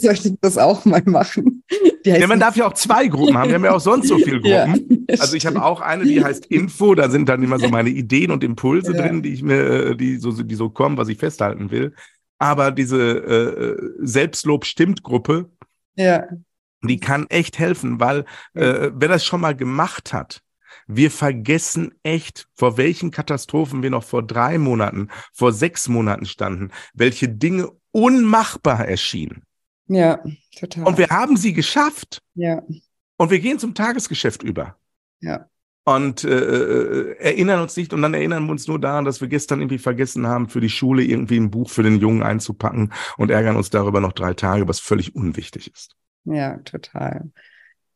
Sollte 0.00 0.28
ich 0.28 0.34
das 0.42 0.58
auch 0.58 0.84
mal 0.84 1.02
machen. 1.06 1.64
Ja, 2.04 2.26
man 2.26 2.40
darf 2.40 2.56
ja 2.56 2.66
auch 2.66 2.74
zwei 2.74 3.06
Gruppen 3.06 3.38
haben. 3.38 3.48
Wir 3.48 3.54
haben 3.54 3.64
ja 3.64 3.74
auch 3.74 3.80
sonst 3.80 4.08
so 4.08 4.18
viele 4.18 4.40
Gruppen. 4.40 5.06
Ja, 5.08 5.16
also 5.18 5.34
ich 5.34 5.46
habe 5.46 5.62
auch 5.64 5.80
eine, 5.80 6.04
die 6.04 6.22
heißt 6.22 6.46
Info. 6.46 6.94
Da 6.94 7.08
sind 7.08 7.28
dann 7.30 7.42
immer 7.42 7.58
so 7.58 7.68
meine 7.68 7.88
Ideen 7.88 8.30
und 8.30 8.44
Impulse 8.44 8.92
ja. 8.92 9.00
drin, 9.00 9.22
die 9.22 9.32
ich 9.32 9.42
mir, 9.42 9.60
äh, 9.60 9.96
die 9.96 10.18
so, 10.18 10.30
die 10.30 10.54
so 10.54 10.68
kommen, 10.68 10.98
was 10.98 11.08
ich 11.08 11.18
festhalten 11.18 11.70
will. 11.70 11.94
Aber 12.38 12.70
diese 12.70 12.98
äh, 12.98 13.76
Selbstlob 14.00 14.66
stimmt 14.66 15.02
Gruppe, 15.02 15.50
ja. 15.96 16.24
die 16.82 17.00
kann 17.00 17.26
echt 17.30 17.58
helfen, 17.58 17.98
weil 17.98 18.26
äh, 18.52 18.90
wer 18.94 19.08
das 19.08 19.24
schon 19.24 19.40
mal 19.40 19.56
gemacht 19.56 20.12
hat, 20.12 20.42
wir 20.88 21.10
vergessen 21.10 21.94
echt, 22.02 22.48
vor 22.54 22.76
welchen 22.76 23.10
Katastrophen 23.10 23.82
wir 23.82 23.90
noch 23.90 24.04
vor 24.04 24.26
drei 24.26 24.58
Monaten, 24.58 25.08
vor 25.32 25.52
sechs 25.52 25.86
Monaten 25.88 26.26
standen, 26.26 26.72
welche 26.94 27.28
Dinge 27.28 27.70
unmachbar 27.92 28.88
erschienen. 28.88 29.44
Ja, 29.86 30.22
total. 30.58 30.84
Und 30.84 30.98
wir 30.98 31.08
haben 31.08 31.36
sie 31.36 31.52
geschafft. 31.52 32.22
Ja. 32.34 32.62
Und 33.16 33.30
wir 33.30 33.38
gehen 33.38 33.58
zum 33.58 33.74
Tagesgeschäft 33.74 34.42
über. 34.42 34.76
Ja. 35.20 35.46
Und 35.84 36.24
äh, 36.24 36.38
äh, 36.38 37.16
erinnern 37.18 37.62
uns 37.62 37.76
nicht 37.76 37.94
und 37.94 38.02
dann 38.02 38.12
erinnern 38.12 38.44
wir 38.44 38.50
uns 38.50 38.68
nur 38.68 38.78
daran, 38.78 39.06
dass 39.06 39.22
wir 39.22 39.28
gestern 39.28 39.60
irgendwie 39.60 39.78
vergessen 39.78 40.26
haben, 40.26 40.48
für 40.50 40.60
die 40.60 40.68
Schule 40.68 41.02
irgendwie 41.02 41.38
ein 41.38 41.50
Buch 41.50 41.70
für 41.70 41.82
den 41.82 41.98
Jungen 41.98 42.22
einzupacken 42.22 42.92
und 43.16 43.30
ärgern 43.30 43.56
uns 43.56 43.70
darüber 43.70 44.00
noch 44.00 44.12
drei 44.12 44.34
Tage, 44.34 44.68
was 44.68 44.80
völlig 44.80 45.14
unwichtig 45.14 45.72
ist. 45.72 45.96
Ja, 46.24 46.58
total. 46.58 47.30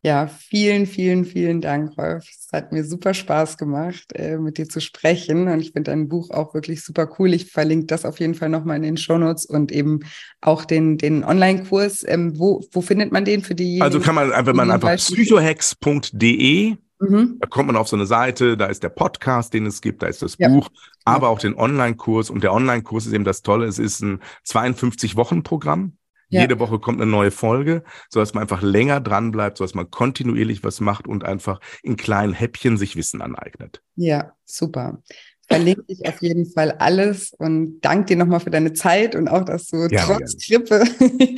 Ja, 0.05 0.27
vielen, 0.27 0.87
vielen, 0.87 1.25
vielen 1.25 1.61
Dank, 1.61 1.97
Rolf. 1.97 2.25
Es 2.29 2.49
hat 2.53 2.73
mir 2.73 2.85
super 2.85 3.15
Spaß 3.15 3.57
gemacht, 3.57 4.13
äh, 4.15 4.37
mit 4.37 4.59
dir 4.59 4.69
zu 4.69 4.81
sprechen. 4.81 5.47
Und 5.47 5.61
ich 5.61 5.71
finde 5.73 5.93
dein 5.93 6.09
Buch 6.09 6.31
auch 6.31 6.55
wirklich 6.55 6.83
super 6.83 7.09
cool. 7.19 7.33
Ich 7.33 7.53
verlinke 7.53 7.87
das 7.87 8.05
auf 8.05 8.19
jeden 8.19 8.35
Fall 8.35 8.49
nochmal 8.49 8.77
in 8.79 8.83
den 8.83 8.97
Shownotes 8.97 9.47
und 9.47 9.71
eben 9.71 10.01
auch 10.41 10.65
den, 10.65 10.99
den 10.99 11.23
Online-Kurs. 11.23 12.05
Ähm, 12.09 12.37
wo, 12.37 12.65
wo 12.73 12.81
findet 12.81 13.13
man 13.13 13.25
den 13.25 13.43
für 13.43 13.55
die? 13.55 13.81
Also 13.81 14.01
kann 14.01 14.17
man, 14.17 14.31
wenn 14.45 14.57
man 14.57 14.73
einfach 14.73 14.97
psychohex.de 14.97 16.77
Mhm. 17.03 17.39
Da 17.41 17.49
kommt 17.49 17.67
man 17.67 17.77
auf 17.77 17.89
so 17.89 17.97
eine 17.97 18.07
Seite, 18.07 18.57
da 18.57 18.67
ist 18.67 18.85
der 18.85 18.89
Podcast, 18.89 19.53
den 19.55 19.67
es 19.67 19.81
gibt, 19.81 20.03
da 20.03 20.07
ist 20.07 20.23
das 20.23 20.37
ja. 20.39 20.49
Buch, 20.49 20.69
aber 21.05 21.31
auch 21.31 21.41
den 21.41 21.55
Online-Kurs. 21.55 22.31
Und 22.31 22.45
der 22.45 22.53
Online-Kurs 22.53 23.07
ist 23.07 23.13
eben 23.13 23.25
das 23.25 23.43
Tolle, 23.43 23.67
es 23.67 23.81
ist 23.81 24.01
ein 24.03 24.21
52-Wochen-Programm. 24.47 25.97
Ja. 26.33 26.41
Jede 26.41 26.59
Woche 26.59 26.79
kommt 26.79 26.99
eine 26.99 27.11
neue 27.11 27.31
Folge, 27.31 27.85
so 28.09 28.19
dass 28.19 28.33
man 28.33 28.41
einfach 28.41 28.63
länger 28.63 29.01
dran 29.01 29.33
bleibt, 29.33 29.59
so 29.59 29.65
dass 29.65 29.75
man 29.75 29.91
kontinuierlich 29.91 30.65
was 30.65 30.81
macht 30.81 31.07
und 31.07 31.25
einfach 31.25 31.61
in 31.83 31.97
kleinen 31.97 32.33
Häppchen 32.33 32.79
sich 32.79 32.97
Wissen 32.97 33.21
aneignet. 33.21 33.83
Ja, 33.97 34.33
super. 34.47 35.03
Verlinke 35.47 35.85
ich 35.89 36.07
auf 36.07 36.23
jeden 36.23 36.47
Fall 36.47 36.71
alles 36.71 37.35
und 37.37 37.81
danke 37.83 38.07
dir 38.07 38.17
nochmal 38.17 38.41
für 38.41 38.49
deine 38.49 38.73
Zeit 38.73 39.15
und 39.15 39.29
auch, 39.29 39.45
dass 39.45 39.67
du 39.67 39.89
ja, 39.91 40.07
trotz 40.07 40.49
ja. 40.49 40.57
Grippe. 40.57 40.85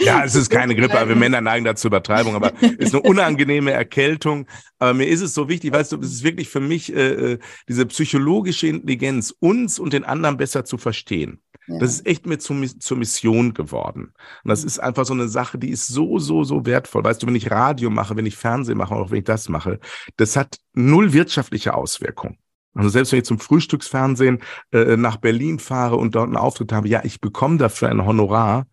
Ja, 0.05 0.25
es 0.25 0.37
ist 0.37 0.49
keine 0.49 0.77
Grippe, 0.77 0.97
aber 0.97 1.09
wir 1.09 1.17
Männer 1.17 1.41
neigen 1.41 1.65
dazu 1.65 1.89
Übertreibung, 1.89 2.37
aber 2.37 2.53
es 2.61 2.71
ist 2.71 2.95
eine 2.95 3.03
unangenehme 3.03 3.73
Erkältung. 3.73 4.47
Aber 4.79 4.95
mir 4.95 5.09
ist 5.09 5.23
es 5.23 5.35
so 5.35 5.49
wichtig, 5.49 5.73
weißt 5.73 5.91
du, 5.91 5.99
es 5.99 6.13
ist 6.13 6.23
wirklich 6.23 6.49
für 6.49 6.61
mich 6.61 6.95
äh, 6.95 7.33
äh 7.33 7.39
diese 7.69 7.85
psychologische 7.87 8.69
Intelligenz, 8.69 9.35
uns 9.41 9.81
und 9.81 9.93
den 9.93 10.05
anderen 10.05 10.37
besser 10.37 10.65
zu 10.65 10.79
verstehen. 10.79 11.41
Ja. 11.67 11.79
Das 11.79 11.91
ist 11.91 12.07
echt 12.07 12.27
mir 12.27 12.39
zum, 12.39 12.65
zur 12.81 12.97
Mission 12.97 13.55
geworden. 13.55 14.13
Und 14.43 14.49
das 14.49 14.65
ist 14.65 14.79
einfach 14.79 15.05
so 15.07 15.15
eine 15.15 15.29
Sache, 15.29 15.59
die 15.59 15.71
ist 15.71 15.87
so, 15.87 16.19
so, 16.19 16.45
so 16.45 16.67
wertvoll. 16.67 17.05
Weißt 17.05 17.23
du, 17.23 17.27
wenn 17.27 17.35
ich 17.35 17.51
Radio 17.51 17.91
mache, 17.91 18.17
wenn 18.17 18.27
ich 18.27 18.37
Fernsehen 18.37 18.79
mache, 18.79 18.95
auch 18.95 19.11
wenn 19.11 19.19
ich 19.19 19.25
das 19.25 19.49
mache, 19.49 19.81
das 20.17 20.37
hat 20.37 20.59
null 20.75 21.13
wirtschaftliche 21.13 21.75
Auswirkungen. 21.75 22.39
Also 22.75 22.89
selbst 22.89 23.13
wenn 23.13 23.21
ich 23.21 23.25
zum 23.25 23.39
Frühstücksfernsehen 23.39 24.43
äh, 24.73 24.97
nach 24.97 25.17
Berlin 25.17 25.59
fahre 25.59 25.97
und 25.97 26.15
dort 26.15 26.27
einen 26.27 26.37
Auftritt 26.37 26.73
habe, 26.73 26.89
ja, 26.89 27.03
ich 27.05 27.21
bekomme 27.21 27.57
dafür 27.57 27.89
ein 27.89 28.05
Honorar, 28.05 28.67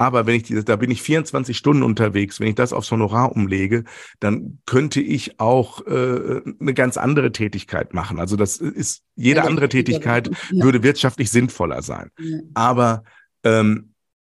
aber 0.00 0.24
wenn 0.24 0.36
ich 0.36 0.44
diese, 0.44 0.64
da 0.64 0.76
bin 0.76 0.90
ich 0.90 1.02
24 1.02 1.54
Stunden 1.54 1.82
unterwegs, 1.82 2.40
wenn 2.40 2.48
ich 2.48 2.54
das 2.54 2.72
aufs 2.72 2.90
Honorar 2.90 3.36
umlege, 3.36 3.84
dann 4.18 4.58
könnte 4.64 5.02
ich 5.02 5.38
auch 5.38 5.86
äh, 5.86 6.40
eine 6.58 6.72
ganz 6.72 6.96
andere 6.96 7.32
Tätigkeit 7.32 7.92
machen. 7.92 8.18
Also 8.18 8.34
das 8.36 8.56
ist, 8.56 9.02
jede 9.14 9.44
andere 9.44 9.68
Tätigkeit 9.68 10.30
würde 10.50 10.82
wirtschaftlich 10.82 11.30
sinnvoller 11.30 11.82
sein. 11.82 12.10
Aber 12.54 13.04
ähm, 13.44 13.92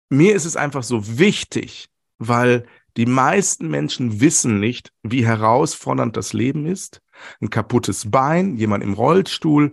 mir 0.08 0.34
ist 0.34 0.46
es 0.46 0.56
einfach 0.56 0.82
so 0.82 1.16
wichtig, 1.16 1.86
weil 2.18 2.66
die 2.96 3.06
meisten 3.06 3.68
Menschen 3.68 4.20
wissen 4.20 4.58
nicht, 4.58 4.92
wie 5.04 5.24
herausfordernd 5.24 6.16
das 6.16 6.32
Leben 6.32 6.66
ist. 6.66 7.02
Ein 7.40 7.50
kaputtes 7.50 8.10
Bein, 8.10 8.56
jemand 8.56 8.82
im 8.82 8.94
Rollstuhl 8.94 9.70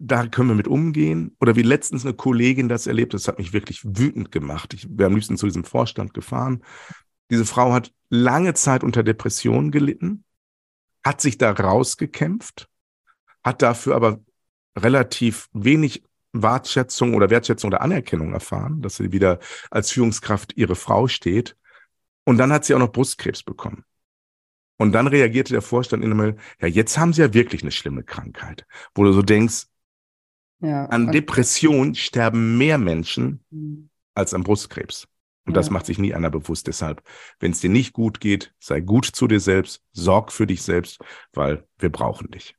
da 0.00 0.26
können 0.26 0.48
wir 0.48 0.54
mit 0.54 0.68
umgehen. 0.68 1.36
Oder 1.40 1.56
wie 1.56 1.62
letztens 1.62 2.04
eine 2.04 2.14
Kollegin 2.14 2.68
das 2.68 2.86
erlebt, 2.86 3.14
das 3.14 3.28
hat 3.28 3.38
mich 3.38 3.52
wirklich 3.52 3.82
wütend 3.84 4.30
gemacht. 4.30 4.74
Ich 4.74 4.86
wäre 4.88 5.08
am 5.08 5.14
liebsten 5.14 5.36
zu 5.36 5.46
diesem 5.46 5.64
Vorstand 5.64 6.14
gefahren. 6.14 6.62
Diese 7.30 7.44
Frau 7.44 7.72
hat 7.72 7.92
lange 8.08 8.54
Zeit 8.54 8.84
unter 8.84 9.02
Depressionen 9.02 9.70
gelitten, 9.70 10.24
hat 11.04 11.20
sich 11.20 11.38
da 11.38 11.50
rausgekämpft, 11.50 12.68
hat 13.42 13.62
dafür 13.62 13.96
aber 13.96 14.20
relativ 14.78 15.48
wenig 15.52 16.04
Wertschätzung 16.32 17.14
oder 17.14 17.30
Wertschätzung 17.30 17.68
oder 17.68 17.82
Anerkennung 17.82 18.32
erfahren, 18.32 18.82
dass 18.82 18.96
sie 18.96 19.12
wieder 19.12 19.38
als 19.70 19.90
Führungskraft 19.90 20.56
ihre 20.56 20.76
Frau 20.76 21.08
steht. 21.08 21.56
Und 22.24 22.38
dann 22.38 22.52
hat 22.52 22.64
sie 22.64 22.74
auch 22.74 22.78
noch 22.78 22.92
Brustkrebs 22.92 23.42
bekommen. 23.42 23.84
Und 24.78 24.92
dann 24.92 25.06
reagierte 25.06 25.52
der 25.52 25.62
Vorstand 25.62 26.04
in 26.04 26.12
einmal, 26.12 26.36
ja, 26.60 26.68
jetzt 26.68 26.98
haben 26.98 27.12
sie 27.12 27.22
ja 27.22 27.34
wirklich 27.34 27.62
eine 27.62 27.70
schlimme 27.70 28.02
Krankheit, 28.02 28.66
wo 28.94 29.04
du 29.04 29.12
so 29.12 29.22
denkst, 29.22 29.66
ja, 30.62 30.86
an 30.86 31.10
Depression 31.10 31.94
sterben 31.94 32.56
mehr 32.56 32.78
Menschen 32.78 33.44
mhm. 33.50 33.90
als 34.14 34.32
an 34.32 34.44
Brustkrebs. 34.44 35.06
Und 35.44 35.54
ja. 35.54 35.54
das 35.54 35.70
macht 35.70 35.86
sich 35.86 35.98
nie 35.98 36.14
einer 36.14 36.30
bewusst. 36.30 36.68
Deshalb, 36.68 37.02
wenn 37.40 37.50
es 37.50 37.60
dir 37.60 37.70
nicht 37.70 37.92
gut 37.92 38.20
geht, 38.20 38.54
sei 38.60 38.80
gut 38.80 39.06
zu 39.06 39.26
dir 39.26 39.40
selbst, 39.40 39.82
sorg 39.92 40.32
für 40.32 40.46
dich 40.46 40.62
selbst, 40.62 41.00
weil 41.32 41.64
wir 41.78 41.90
brauchen 41.90 42.30
dich. 42.30 42.54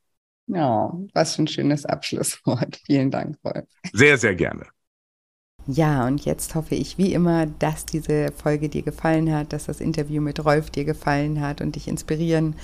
Ja, 0.48 0.94
was 1.14 1.36
für 1.36 1.44
ein 1.44 1.48
schönes 1.48 1.86
Abschlusswort. 1.86 2.82
Vielen 2.86 3.10
Dank, 3.10 3.38
Wolf. 3.44 3.66
Sehr, 3.94 4.18
sehr 4.18 4.36
gerne. 4.36 4.66
Ja, 5.66 6.06
und 6.06 6.26
jetzt 6.26 6.56
hoffe 6.56 6.76
ich 6.76 6.98
wie 6.98 7.14
immer, 7.14 7.46
dass 7.46 7.86
diese 7.86 8.34
Folge 8.34 8.68
dir 8.68 8.82
gefallen 8.82 9.34
hat, 9.34 9.54
dass 9.54 9.68
das 9.68 9.80
Interview 9.80 10.22
mit 10.22 10.44
Rolf 10.44 10.70
dir 10.70 10.84
gefallen 10.84 11.40
hat 11.40 11.62
und 11.62 11.76
dich 11.78 11.88
inspirieren 11.88 12.56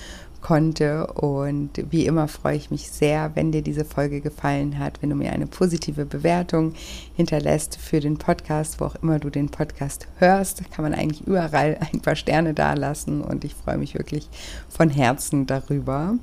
konnte. 0.42 1.06
Und 1.06 1.70
wie 1.90 2.04
immer 2.04 2.28
freue 2.28 2.56
ich 2.56 2.70
mich 2.70 2.90
sehr, 2.90 3.30
wenn 3.34 3.52
dir 3.52 3.62
diese 3.62 3.86
Folge 3.86 4.20
gefallen 4.20 4.78
hat, 4.78 5.00
wenn 5.00 5.08
du 5.08 5.16
mir 5.16 5.32
eine 5.32 5.46
positive 5.46 6.04
Bewertung 6.04 6.74
hinterlässt 7.16 7.76
für 7.76 8.00
den 8.00 8.18
Podcast, 8.18 8.80
wo 8.80 8.86
auch 8.86 8.96
immer 8.96 9.18
du 9.18 9.30
den 9.30 9.48
Podcast 9.48 10.06
hörst. 10.18 10.70
Kann 10.70 10.82
man 10.82 10.94
eigentlich 10.94 11.26
überall 11.26 11.78
ein 11.92 12.00
paar 12.00 12.16
Sterne 12.16 12.52
dalassen 12.52 13.22
und 13.22 13.44
ich 13.44 13.54
freue 13.54 13.78
mich 13.78 13.94
wirklich 13.94 14.28
von 14.68 14.90
Herzen 14.90 15.46
darüber. 15.46 16.18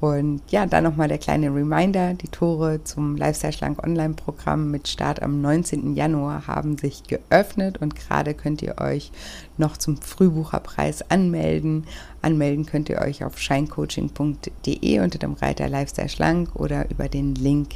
Und 0.00 0.40
ja, 0.48 0.64
dann 0.64 0.84
nochmal 0.84 1.08
der 1.08 1.18
kleine 1.18 1.54
Reminder, 1.54 2.14
die 2.14 2.28
Tore 2.28 2.82
zum 2.84 3.16
Lifestyle 3.16 3.52
Schlank 3.52 3.82
Online-Programm 3.84 4.70
mit 4.70 4.88
Start 4.88 5.22
am 5.22 5.42
19. 5.42 5.94
Januar 5.94 6.46
haben 6.46 6.78
sich 6.78 7.02
geöffnet 7.04 7.78
und 7.82 7.96
gerade 7.96 8.32
könnt 8.32 8.62
ihr 8.62 8.78
euch 8.78 9.12
noch 9.58 9.76
zum 9.76 9.98
Frühbucherpreis 9.98 11.10
anmelden. 11.10 11.84
Anmelden 12.22 12.64
könnt 12.64 12.88
ihr 12.88 12.98
euch 13.02 13.24
auf 13.24 13.38
shinecoaching.de 13.38 15.00
unter 15.00 15.18
dem 15.18 15.34
Reiter 15.34 15.68
Lifestyle 15.68 16.08
Schlank 16.08 16.56
oder 16.56 16.90
über 16.90 17.10
den 17.10 17.34
Link 17.34 17.74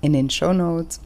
in 0.00 0.14
den 0.14 0.30
Show 0.30 0.54
Notes. 0.54 1.00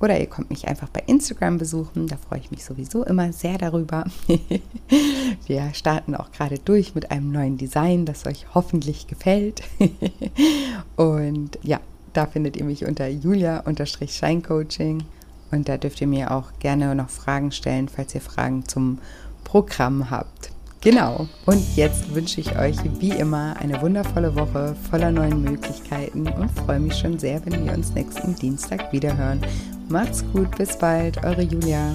Oder 0.00 0.18
ihr 0.18 0.26
kommt 0.26 0.50
mich 0.50 0.66
einfach 0.66 0.88
bei 0.88 1.02
Instagram 1.06 1.58
besuchen, 1.58 2.06
da 2.06 2.16
freue 2.16 2.40
ich 2.40 2.50
mich 2.50 2.64
sowieso 2.64 3.04
immer 3.04 3.34
sehr 3.34 3.58
darüber. 3.58 4.04
Wir 5.46 5.74
starten 5.74 6.14
auch 6.14 6.32
gerade 6.32 6.58
durch 6.58 6.94
mit 6.94 7.10
einem 7.10 7.30
neuen 7.30 7.58
Design, 7.58 8.06
das 8.06 8.26
euch 8.26 8.46
hoffentlich 8.54 9.06
gefällt. 9.08 9.62
Und 10.96 11.58
ja, 11.62 11.80
da 12.14 12.26
findet 12.26 12.56
ihr 12.56 12.64
mich 12.64 12.86
unter 12.86 13.06
julia-scheincoaching. 13.08 15.02
Und 15.50 15.68
da 15.68 15.76
dürft 15.76 16.00
ihr 16.00 16.06
mir 16.06 16.30
auch 16.30 16.52
gerne 16.60 16.94
noch 16.94 17.10
Fragen 17.10 17.52
stellen, 17.52 17.88
falls 17.88 18.14
ihr 18.14 18.22
Fragen 18.22 18.66
zum 18.66 18.98
Programm 19.44 20.10
habt. 20.10 20.52
Genau. 20.82 21.28
Und 21.44 21.76
jetzt 21.76 22.14
wünsche 22.14 22.40
ich 22.40 22.58
euch 22.58 22.76
wie 22.98 23.10
immer 23.10 23.54
eine 23.58 23.80
wundervolle 23.82 24.34
Woche 24.34 24.74
voller 24.90 25.10
neuen 25.10 25.42
Möglichkeiten 25.42 26.26
und 26.26 26.50
freue 26.50 26.80
mich 26.80 26.94
schon 26.94 27.18
sehr, 27.18 27.44
wenn 27.44 27.66
wir 27.66 27.74
uns 27.74 27.92
nächsten 27.92 28.34
Dienstag 28.34 28.90
wiederhören. 28.90 29.40
Macht's 29.88 30.24
gut, 30.32 30.56
bis 30.56 30.78
bald, 30.78 31.22
eure 31.22 31.42
Julia. 31.42 31.92